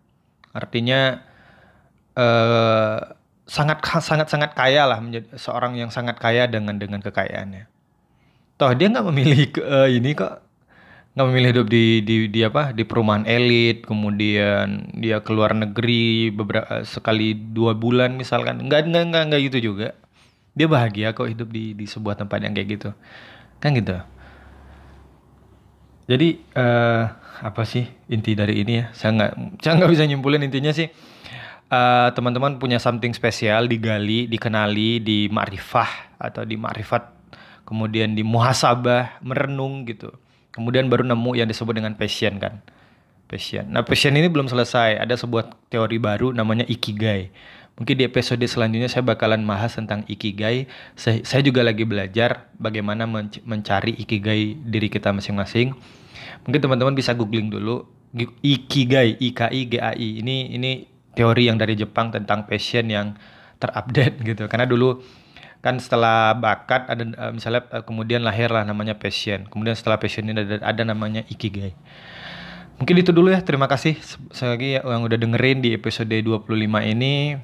Artinya 0.56 1.22
eh, 2.18 3.00
sangat 3.46 3.80
sangat 4.08 4.28
sangat 4.32 4.52
kaya 4.58 4.90
lah 4.90 5.00
menjadi 5.00 5.38
seorang 5.38 5.78
yang 5.78 5.94
sangat 5.94 6.18
kaya 6.18 6.50
dengan 6.50 6.82
dengan 6.82 7.00
kekayaannya. 7.00 7.70
Toh 8.56 8.72
dia 8.74 8.88
nggak 8.90 9.08
memilih 9.12 9.40
uh, 9.62 9.90
ini 9.92 10.16
kok. 10.18 10.42
Nggak 11.16 11.28
memilih 11.32 11.50
hidup 11.56 11.68
di, 11.72 11.86
di 12.04 12.16
di 12.28 12.40
apa? 12.44 12.76
Di 12.76 12.84
perumahan 12.84 13.24
elit 13.24 13.88
kemudian 13.88 14.92
dia 15.00 15.24
keluar 15.24 15.56
negeri 15.56 16.32
beberapa 16.32 16.84
sekali 16.84 17.36
dua 17.36 17.72
bulan 17.76 18.20
misalkan. 18.20 18.64
Nggak 18.68 18.92
nggak 18.92 19.04
nggak 19.12 19.24
nggak 19.32 19.42
gitu 19.52 19.72
juga. 19.72 19.96
Dia 20.56 20.68
bahagia 20.72 21.12
kok 21.12 21.28
hidup 21.28 21.52
di 21.52 21.76
di 21.76 21.86
sebuah 21.88 22.20
tempat 22.20 22.44
yang 22.44 22.56
kayak 22.56 22.70
gitu. 22.80 22.90
Kan 23.60 23.76
gitu 23.76 24.15
jadi 26.06 26.38
uh, 26.54 27.04
apa 27.42 27.66
sih 27.66 27.90
inti 28.08 28.38
dari 28.38 28.62
ini 28.62 28.74
ya? 28.80 28.86
Saya 28.94 29.12
nggak 29.18 29.32
saya 29.60 29.74
nggak 29.82 29.92
bisa 29.92 30.04
nyimpulin 30.06 30.46
intinya 30.46 30.72
sih. 30.72 30.90
teman 31.66 32.14
teman-teman 32.14 32.62
punya 32.62 32.78
something 32.78 33.12
spesial 33.12 33.66
digali, 33.66 34.30
dikenali, 34.30 35.02
di 35.02 35.26
makrifah 35.28 36.16
atau 36.22 36.46
di 36.46 36.56
makrifat, 36.56 37.10
kemudian 37.66 38.14
di 38.14 38.22
muhasabah, 38.22 39.20
merenung 39.26 39.84
gitu. 39.90 40.14
Kemudian 40.54 40.88
baru 40.88 41.04
nemu 41.04 41.36
yang 41.36 41.50
disebut 41.50 41.76
dengan 41.76 41.98
passion 41.98 42.38
kan. 42.40 42.62
Passion. 43.26 43.66
Nah, 43.74 43.82
passion 43.82 44.14
ini 44.14 44.30
belum 44.30 44.46
selesai. 44.48 45.02
Ada 45.02 45.18
sebuah 45.20 45.68
teori 45.68 45.98
baru 45.98 46.32
namanya 46.32 46.64
ikigai. 46.70 47.34
Mungkin 47.76 47.96
di 48.00 48.08
episode 48.08 48.40
selanjutnya 48.48 48.88
saya 48.88 49.04
bakalan 49.04 49.44
bahas 49.44 49.76
tentang 49.76 50.08
ikigai. 50.08 50.72
Saya, 50.96 51.20
saya 51.28 51.44
juga 51.44 51.60
lagi 51.60 51.84
belajar 51.84 52.48
bagaimana 52.56 53.04
mencari 53.44 54.00
ikigai 54.00 54.56
diri 54.64 54.88
kita 54.88 55.12
masing-masing. 55.12 55.76
Mungkin 56.48 56.60
teman-teman 56.64 56.96
bisa 56.96 57.12
googling 57.12 57.52
dulu 57.52 57.84
ikigai, 58.40 59.20
I 59.20 59.30
K 59.36 59.52
I 59.52 59.62
G 59.68 59.74
A 59.84 59.92
I. 59.92 60.24
Ini 60.24 60.56
ini 60.56 60.88
teori 61.20 61.52
yang 61.52 61.60
dari 61.60 61.76
Jepang 61.76 62.16
tentang 62.16 62.48
passion 62.48 62.88
yang 62.88 63.20
terupdate 63.60 64.24
gitu. 64.32 64.48
Karena 64.48 64.64
dulu 64.64 65.04
kan 65.60 65.76
setelah 65.76 66.32
bakat 66.32 66.88
ada 66.88 67.04
eh, 67.04 67.32
misalnya 67.36 67.68
eh, 67.76 67.84
kemudian 67.84 68.24
lahirlah 68.24 68.64
namanya 68.64 68.96
passion. 68.96 69.52
Kemudian 69.52 69.76
setelah 69.76 70.00
passion 70.00 70.24
ini 70.24 70.48
ada, 70.48 70.64
ada 70.64 70.84
namanya 70.88 71.28
ikigai. 71.28 71.76
Mungkin 72.80 72.96
itu 73.04 73.12
dulu 73.12 73.36
ya. 73.36 73.44
Terima 73.44 73.68
kasih 73.68 74.00
sekali 74.32 74.80
yang 74.80 75.04
udah 75.04 75.20
dengerin 75.20 75.60
di 75.60 75.76
episode 75.76 76.16
25 76.16 76.48
ini 76.88 77.36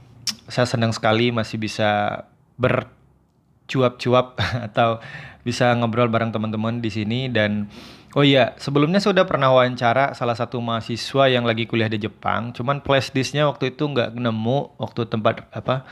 saya 0.52 0.68
senang 0.68 0.92
sekali 0.92 1.32
masih 1.32 1.56
bisa 1.56 2.22
bercuap-cuap 2.60 4.36
atau 4.68 5.00
bisa 5.48 5.72
ngobrol 5.80 6.12
bareng 6.12 6.36
teman-teman 6.36 6.84
di 6.84 6.92
sini. 6.92 7.32
Dan 7.32 7.72
oh 8.12 8.22
iya 8.28 8.52
sebelumnya 8.60 9.00
sudah 9.00 9.24
pernah 9.24 9.48
wawancara 9.56 10.12
salah 10.12 10.36
satu 10.36 10.60
mahasiswa 10.60 11.32
yang 11.32 11.48
lagi 11.48 11.64
kuliah 11.72 11.88
di 11.88 12.04
Jepang. 12.04 12.52
Cuman 12.52 12.84
flash 12.84 13.16
disknya 13.16 13.48
waktu 13.48 13.72
itu 13.72 13.88
nggak 13.88 14.12
nemu 14.20 14.76
waktu 14.76 15.08
tempat 15.08 15.48
apa 15.56 15.88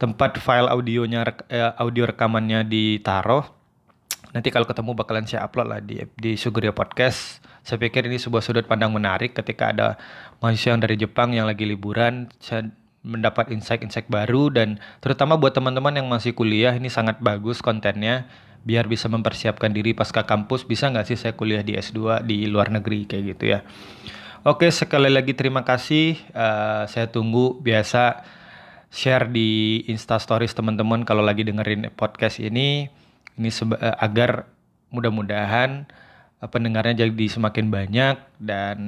tempat 0.00 0.40
file 0.40 0.72
audionya 0.72 1.28
eh, 1.52 1.76
audio 1.76 2.08
rekamannya 2.08 2.64
ditaruh. 2.64 3.44
Nanti 4.32 4.48
kalau 4.52 4.64
ketemu 4.68 4.92
bakalan 4.96 5.28
saya 5.28 5.44
upload 5.44 5.68
lah 5.68 5.80
di 5.84 6.00
di 6.16 6.32
Suguria 6.40 6.72
Podcast. 6.72 7.44
Saya 7.60 7.76
pikir 7.76 8.08
ini 8.08 8.16
sebuah 8.16 8.40
sudut 8.40 8.64
pandang 8.64 8.96
menarik 8.96 9.36
ketika 9.36 9.76
ada 9.76 10.00
mahasiswa 10.40 10.72
yang 10.72 10.80
dari 10.80 10.96
Jepang 10.96 11.36
yang 11.36 11.44
lagi 11.44 11.68
liburan. 11.68 12.32
Saya 12.40 12.64
mendapat 13.06 13.54
insight-insight 13.54 14.10
baru 14.10 14.50
dan 14.50 14.82
terutama 14.98 15.38
buat 15.38 15.54
teman-teman 15.54 15.94
yang 15.94 16.08
masih 16.10 16.34
kuliah 16.34 16.74
ini 16.74 16.90
sangat 16.90 17.22
bagus 17.22 17.62
kontennya. 17.62 18.26
Biar 18.66 18.90
bisa 18.90 19.06
mempersiapkan 19.08 19.70
diri 19.70 19.94
pasca 19.94 20.26
kampus 20.26 20.66
bisa 20.66 20.90
nggak 20.90 21.06
sih 21.08 21.16
saya 21.16 21.32
kuliah 21.38 21.62
di 21.62 21.78
S2 21.78 22.26
di 22.26 22.44
luar 22.50 22.68
negeri 22.74 23.06
kayak 23.06 23.24
gitu 23.36 23.44
ya. 23.54 23.62
Oke 24.44 24.68
sekali 24.74 25.08
lagi 25.08 25.32
terima 25.32 25.66
kasih. 25.66 26.18
Uh, 26.34 26.84
saya 26.90 27.08
tunggu 27.08 27.58
biasa 27.62 28.22
share 28.88 29.30
di 29.30 29.82
Insta 29.88 30.18
Stories 30.18 30.52
teman-teman 30.52 31.06
kalau 31.06 31.22
lagi 31.22 31.46
dengerin 31.46 31.90
podcast 31.94 32.42
ini. 32.42 32.90
Ini 33.38 33.50
uh, 33.62 33.98
agar 33.98 34.50
mudah-mudahan 34.90 35.86
uh, 36.42 36.48
pendengarnya 36.50 37.08
jadi 37.08 37.26
semakin 37.30 37.66
banyak 37.70 38.16
dan 38.42 38.78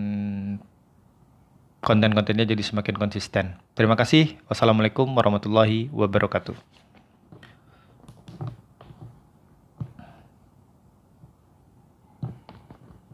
konten-kontennya 1.81 2.45
jadi 2.45 2.61
semakin 2.61 2.97
konsisten. 2.97 3.57
Terima 3.77 3.97
kasih. 3.97 4.37
Wassalamualaikum 4.49 5.09
warahmatullahi 5.17 5.89
wabarakatuh. 5.93 6.80